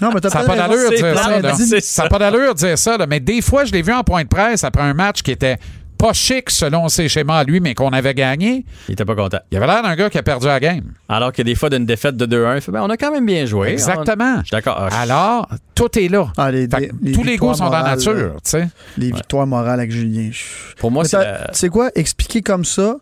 Non, 0.00 0.10
mais 0.12 0.20
t'as 0.20 0.30
Ça 0.30 0.40
n'a 0.40 0.46
pas 0.46 0.56
d'allure 0.56 0.90
de 0.90 0.96
dire 0.96 1.18
ça. 1.18 1.40
là. 1.40 1.80
Ça 1.80 2.02
n'a 2.04 2.08
pas 2.08 2.18
d'allure 2.18 2.54
de 2.54 2.58
dire 2.58 2.78
ça. 2.78 2.96
là. 2.96 3.06
Mais 3.06 3.20
des 3.20 3.42
fois, 3.42 3.64
je 3.64 3.72
l'ai 3.72 3.82
vu 3.82 3.92
en 3.92 4.02
point 4.02 4.22
de 4.22 4.28
presse 4.28 4.64
après 4.64 4.82
un 4.82 4.94
match 4.94 5.22
qui 5.22 5.30
était 5.30 5.58
pas 6.06 6.12
chic 6.12 6.50
selon 6.50 6.88
ses 6.90 7.08
schémas 7.08 7.38
à 7.38 7.44
lui, 7.44 7.60
mais 7.60 7.74
qu'on 7.74 7.88
avait 7.90 8.12
gagné. 8.12 8.66
Il 8.88 8.92
était 8.92 9.06
pas 9.06 9.14
content. 9.14 9.38
Il 9.50 9.56
avait 9.56 9.66
l'air 9.66 9.82
d'un 9.82 9.96
gars 9.96 10.10
qui 10.10 10.18
a 10.18 10.22
perdu 10.22 10.46
la 10.46 10.60
game. 10.60 10.82
Alors 11.08 11.32
que 11.32 11.40
des 11.40 11.54
fois, 11.54 11.70
d'une 11.70 11.86
défaite 11.86 12.16
de 12.16 12.26
2-1, 12.26 12.56
il 12.56 12.60
fait, 12.60 12.72
ben, 12.72 12.82
on 12.82 12.90
a 12.90 12.96
quand 12.98 13.10
même 13.10 13.24
bien 13.24 13.46
joué. 13.46 13.68
Exactement. 13.70 14.40
Je 14.40 14.46
suis 14.46 14.50
d'accord. 14.52 14.76
Ah, 14.78 14.88
je- 14.90 14.96
Alors, 14.96 15.48
tout 15.74 15.98
est 15.98 16.08
là. 16.08 16.30
Ah, 16.36 16.50
les- 16.50 16.68
Fait 16.68 16.88
que 16.88 16.94
les 17.02 17.12
tous 17.12 17.22
les 17.24 17.36
goûts 17.38 17.54
sont 17.54 17.64
dans 17.64 17.70
la 17.70 17.82
nature, 17.96 18.36
sais. 18.42 18.68
Les 18.98 19.12
victoires 19.12 19.46
morales 19.46 19.80
avec 19.80 19.92
Julien. 19.92 20.30
Pour 20.78 20.90
moi, 20.90 21.04
c'est 21.06 21.16
la- 21.16 21.48
Tu 21.52 21.58
sais 21.58 21.68
quoi? 21.70 21.90
Expliquer 21.94 22.42
comme 22.42 22.64
ça, 22.66 22.96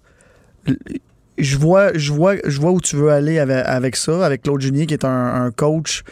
je 1.39 1.57
vois, 1.57 1.93
je 1.95 2.13
vois, 2.13 2.35
je 2.45 2.61
vois 2.61 2.71
où 2.71 2.81
tu 2.81 2.97
veux 2.97 3.11
aller 3.11 3.39
avec, 3.39 3.65
avec 3.67 3.97
ça, 3.97 4.25
avec 4.25 4.43
Claude 4.43 4.61
Julien, 4.61 4.87
qui 4.87 4.95
est 4.95 5.05
un, 5.05 5.45
un 5.45 5.51
coach 5.51 6.03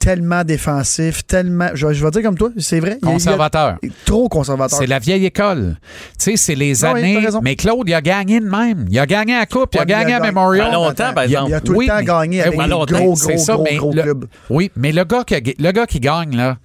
tellement 0.00 0.42
défensif, 0.42 1.24
tellement. 1.26 1.68
Je, 1.74 1.92
je 1.92 2.04
vais 2.04 2.10
dire 2.10 2.22
comme 2.22 2.36
toi, 2.36 2.50
c'est 2.58 2.80
vrai. 2.80 2.98
il- 3.00 3.06
il 3.06 3.08
a- 3.08 3.12
Conservateur. 3.12 3.76
trop 4.04 4.28
conservateur. 4.28 4.76
C'est 4.78 4.86
la 4.88 4.98
vieille 4.98 5.26
école. 5.26 5.76
Tu 6.18 6.24
sais, 6.32 6.36
c'est 6.36 6.54
les 6.56 6.84
Ah 6.84 6.90
années. 6.90 7.20
mais 7.42 7.54
Claude, 7.54 7.84
il 7.86 7.94
a 7.94 8.00
gagné 8.00 8.40
de 8.40 8.46
même. 8.46 8.86
Il 8.90 8.98
a 8.98 9.06
gagné 9.06 9.36
à 9.36 9.46
Coupe, 9.46 9.74
il 9.74 9.80
a 9.80 9.84
gagné 9.84 10.10
il 10.10 10.14
a 10.14 10.16
à 10.16 10.20
Memorial. 10.20 10.66
Pas 10.66 10.72
longtemps, 10.74 11.12
par 11.14 11.24
Il 11.26 11.36
a, 11.36 11.40
exemple. 11.42 11.50
il 11.50 11.54
a 11.54 11.60
tout 11.60 11.72
Oui, 11.74 11.84
le 11.86 11.90
temps 11.92 11.98
mais- 11.98 12.04
gagné 12.04 12.36
eh 12.38 12.40
avec 12.42 12.58
oui, 12.58 12.68
gros, 12.68 12.86
gros, 12.86 13.16
ça, 13.16 13.52
gros, 13.54 13.62
mais 13.64 13.76
gros 13.76 13.92
le- 13.92 14.02
clubs. 14.02 14.24
Oui, 14.48 14.70
mais 14.74 14.90
le 14.90 15.04
gars, 15.04 15.22
qui 15.24 15.54
le 15.58 15.70
gars 15.70 15.86
qui 15.86 16.00
gagne, 16.00 16.34
là, 16.36 16.56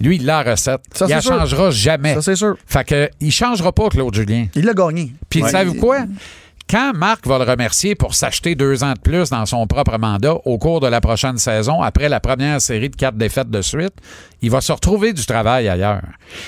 lui, 0.00 0.16
il 0.16 0.28
a 0.28 0.42
la 0.42 0.50
recette. 0.52 0.80
Ça, 0.92 1.06
il 1.08 1.22
sûr. 1.22 1.32
changera 1.38 1.70
jamais. 1.70 2.14
Ça, 2.14 2.22
c'est 2.22 2.36
sûr. 2.36 2.56
Fait 2.66 2.84
que, 2.84 3.08
il 3.20 3.30
changera 3.30 3.72
pas, 3.72 3.88
Claude 3.90 4.14
Julien. 4.14 4.46
Il 4.54 4.64
l'a 4.64 4.74
gagné. 4.74 5.12
Puis, 5.28 5.42
Ouais. 5.42 5.50
savez-vous 5.50 5.74
quoi? 5.74 5.98
Quand 6.68 6.92
Marc 6.94 7.26
va 7.26 7.38
le 7.38 7.44
remercier 7.44 7.94
pour 7.94 8.14
s'acheter 8.14 8.54
deux 8.54 8.82
ans 8.82 8.94
de 8.94 8.98
plus 8.98 9.28
dans 9.28 9.44
son 9.44 9.66
propre 9.66 9.98
mandat 9.98 10.34
au 10.46 10.56
cours 10.58 10.80
de 10.80 10.86
la 10.86 11.00
prochaine 11.02 11.36
saison, 11.36 11.82
après 11.82 12.08
la 12.08 12.20
première 12.20 12.60
série 12.60 12.88
de 12.88 12.96
quatre 12.96 13.16
défaites 13.16 13.50
de 13.50 13.60
suite, 13.60 13.92
il 14.40 14.50
va 14.50 14.60
se 14.62 14.72
retrouver 14.72 15.12
du 15.12 15.24
travail 15.26 15.68
ailleurs. 15.68 16.00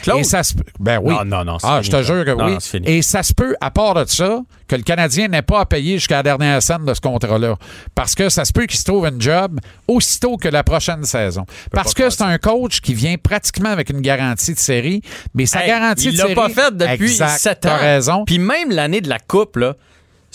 Claude? 0.02 0.18
Et 0.20 0.24
ça 0.24 0.42
se 0.42 0.54
Ben 0.80 0.98
oui. 1.02 1.14
Non, 1.14 1.24
non, 1.24 1.44
non, 1.44 1.58
Ah, 1.62 1.82
fini, 1.82 1.84
je 1.84 1.90
te 1.98 2.02
jure 2.02 2.24
que 2.24 2.30
Non, 2.30 2.46
oui. 2.46 2.52
non. 2.74 2.80
Et 2.86 3.02
ça 3.02 3.22
se 3.22 3.34
peut, 3.34 3.56
à 3.60 3.70
part 3.70 3.92
de 3.94 4.04
ça, 4.06 4.40
que 4.66 4.74
le 4.74 4.82
Canadien 4.82 5.28
n'ait 5.28 5.42
pas 5.42 5.60
à 5.60 5.66
payer 5.66 5.98
jusqu'à 5.98 6.16
la 6.16 6.22
dernière 6.22 6.62
scène 6.62 6.84
de 6.86 6.94
ce 6.94 7.00
contrat-là. 7.00 7.56
Parce 7.94 8.14
que 8.14 8.30
ça 8.30 8.44
se 8.46 8.52
peut 8.54 8.64
qu'il 8.66 8.78
se 8.78 8.84
trouve 8.84 9.06
une 9.06 9.20
job 9.20 9.60
aussitôt 9.86 10.38
que 10.38 10.48
la 10.48 10.64
prochaine 10.64 11.04
saison. 11.04 11.44
Parce 11.72 11.92
que 11.94 12.08
c'est 12.08 12.22
un 12.24 12.38
coach 12.38 12.80
qui 12.80 12.94
vient 12.94 13.16
pratiquement 13.22 13.68
avec 13.70 13.90
une 13.90 14.00
garantie 14.00 14.54
de 14.54 14.58
série, 14.58 15.02
mais 15.34 15.44
sa 15.46 15.60
Hey, 15.62 15.68
garantie 15.68 16.06
il 16.08 16.12
de 16.12 16.18
l'a 16.18 16.22
série... 16.24 16.34
pas 16.34 16.48
fait 16.48 16.74
depuis 16.76 17.04
Exact, 17.12 17.38
7 17.38 17.66
ans. 17.66 17.76
Raison. 17.78 18.24
Puis 18.24 18.38
même 18.38 18.70
l'année 18.70 19.00
de 19.02 19.08
la 19.08 19.18
Coupe, 19.18 19.56
là, 19.56 19.74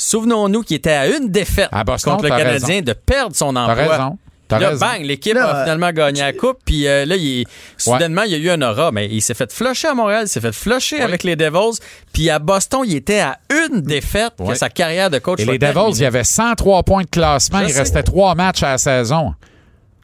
souvenons-nous 0.02 0.62
qu'il 0.64 0.78
était 0.78 0.92
à 0.92 1.08
une 1.08 1.30
défaite 1.30 1.70
À 1.72 1.84
Boston, 1.84 2.14
contre 2.14 2.24
le 2.26 2.30
Canadien 2.30 2.68
raison. 2.68 2.82
de 2.86 2.94
perdre 2.94 3.36
son 3.36 3.54
T'as 3.54 3.62
emploi. 3.68 3.88
raison. 3.98 4.18
T'as 4.48 4.60
Là, 4.60 4.70
raison. 4.72 4.86
bang, 4.86 5.02
l'équipe 5.04 5.34
Là, 5.34 5.46
a 5.48 5.56
euh, 5.60 5.64
finalement 5.64 5.92
gagné 5.94 6.20
la 6.22 6.34
Coupe. 6.34 6.58
Puis 6.66 6.86
euh, 6.86 7.06
là, 7.06 7.16
il 7.16 7.42
est- 7.42 7.46
soudainement, 7.78 8.24
il 8.24 8.32
y 8.32 8.36
a 8.36 8.38
eu 8.38 8.50
un 8.50 8.62
aura. 8.62 8.92
Mais 8.92 9.08
il 9.10 9.22
s'est 9.22 9.34
fait 9.34 9.50
flusher 9.54 9.88
à 9.88 9.94
Montréal, 9.94 10.24
il 10.26 10.28
s'est 10.28 10.42
fait 10.42 10.52
flusher 10.52 11.00
avec 11.00 11.24
les 11.24 11.38
Devils. 11.38 11.80
Puis 12.12 12.30
à 12.30 12.38
Boston, 12.40 12.82
il 12.86 12.96
était 12.96 13.22
à 13.22 13.38
une 13.50 13.80
défaite 13.82 14.34
que 14.38 14.44
Ouais. 14.44 14.56
sa 14.56 14.70
carrière 14.70 15.10
de 15.10 15.20
coach 15.20 15.40
Et 15.40 15.46
les 15.46 15.58
Devils, 15.58 15.74
terminée. 15.74 15.96
il 15.96 16.02
y 16.02 16.06
avait 16.06 16.26
103 16.26 16.84
points 16.84 17.04
de 17.04 17.08
classement. 17.10 17.60
Je 17.60 17.66
il 17.66 17.72
sais. 17.72 17.80
restait 17.80 18.04
trois 18.04 18.36
matchs 18.36 18.64
à 18.64 18.72
la 18.72 18.78
saison. 18.78 19.34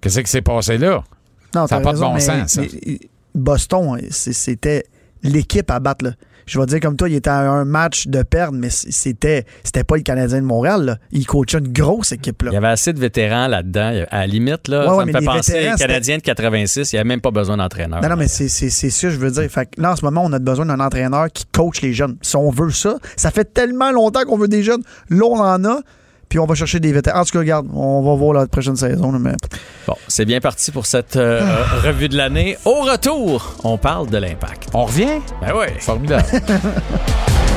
Qu'est-ce 0.02 0.20
qui 0.22 0.32
s'est 0.32 0.42
passé 0.42 0.78
là? 0.78 1.04
Non, 1.54 1.68
Ça 1.68 1.76
a 1.76 1.80
t'as 1.80 1.84
pas 1.84 1.94
de 1.94 2.00
bon 2.00 2.14
mais- 2.14 2.20
sens, 2.22 2.52
ça. 2.52 2.62
mais 2.62 3.00
Boston, 3.36 4.00
c'était 4.12 4.86
l'équipe 5.24 5.70
à 5.72 5.80
battre. 5.80 6.06
là. 6.06 6.12
Je 6.48 6.60
vais 6.60 6.66
dire 6.66 6.80
comme 6.80 6.96
toi, 6.96 7.08
il 7.10 7.16
était 7.16 7.30
à 7.30 7.40
un 7.52 7.66
match 7.66 8.08
de 8.08 8.24
perdre, 8.24 8.58
mais 8.58 8.70
c'était 8.72 9.46
c'était 9.64 9.84
pas 9.84 9.98
le 9.98 10.02
Canadien 10.02 10.40
de 10.42 10.46
Montréal. 10.46 10.86
là. 10.86 10.98
Il 11.12 11.26
coachait 11.28 11.60
une 11.60 11.72
grosse 11.72 12.14
équipe. 12.14 12.42
Là. 12.42 12.52
Il 12.52 12.54
y 12.56 12.58
avait 12.58 12.68
assez 12.68 12.94
de 12.94 13.00
vétérans 13.00 13.48
là-dedans. 13.48 14.06
À 14.10 14.20
la 14.20 14.28
limite, 14.28 14.68
là, 14.68 14.80
Ouais, 14.80 14.88
ça 14.88 14.96
ouais, 14.96 15.06
me 15.06 15.12
fait 15.12 15.20
les 15.20 15.26
penser 15.26 15.70
aux 15.74 15.78
Canadiens 15.78 16.18
de 16.18 16.22
86. 16.24 16.92
Il 16.92 16.96
n'y 16.96 17.00
avait 17.00 17.08
même 17.08 17.22
pas 17.22 17.32
besoin 17.32 17.58
d'entraîneur. 17.58 18.02
Non, 18.02 18.10
non, 18.10 18.16
mais 18.16 18.28
c'est 18.28 18.48
ça 18.50 19.10
je 19.10 19.18
veux 19.18 19.32
dire. 19.32 19.50
Fait 19.50 19.66
que 19.66 19.82
là, 19.82 19.92
en 19.92 19.96
ce 19.96 20.04
moment, 20.06 20.24
on 20.26 20.34
a 20.34 20.40
besoin 20.40 20.66
d'un 20.66 20.80
entraîneur 20.80 21.28
qui 21.32 21.46
coach 21.52 21.82
les 21.82 21.94
jeunes. 21.94 22.18
Si 22.22 22.36
on 22.36 22.50
veut 22.50 22.72
ça, 22.72 22.96
ça 23.16 23.30
fait 23.32 23.54
tellement 23.54 23.92
longtemps 23.92 24.24
qu'on 24.26 24.38
veut 24.38 24.48
des 24.48 24.64
jeunes. 24.64 24.82
Là, 25.10 25.26
on 25.26 25.40
en 25.40 25.66
a. 25.66 25.80
Puis 26.30 26.40
on 26.40 26.46
va 26.46 26.56
chercher 26.56 26.80
des 26.80 26.92
vétérans. 26.92 27.22
En 27.22 27.24
tout 27.24 27.32
cas, 27.32 27.40
regarde, 27.40 27.68
on 27.74 28.02
va 28.02 28.16
voir 28.16 28.34
la 28.34 28.48
prochaine 28.48 28.76
saison. 28.76 29.12
mais... 29.14 29.34
Bon, 29.88 29.96
c'est 30.08 30.26
bien 30.26 30.40
parti 30.40 30.72
pour 30.72 30.86
cette 30.86 31.16
euh, 31.16 31.42
euh, 31.42 31.64
revue 31.88 32.10
de 32.10 32.18
l'année. 32.18 32.58
Au 32.66 32.82
retour, 32.82 33.56
on 33.64 33.78
parle 33.78 34.10
de 34.10 34.18
l'impact. 34.18 34.68
On 34.74 34.86
revient? 34.86 35.20
Ben 35.42 35.54
oui. 35.56 35.68
Formidable. 35.80 36.26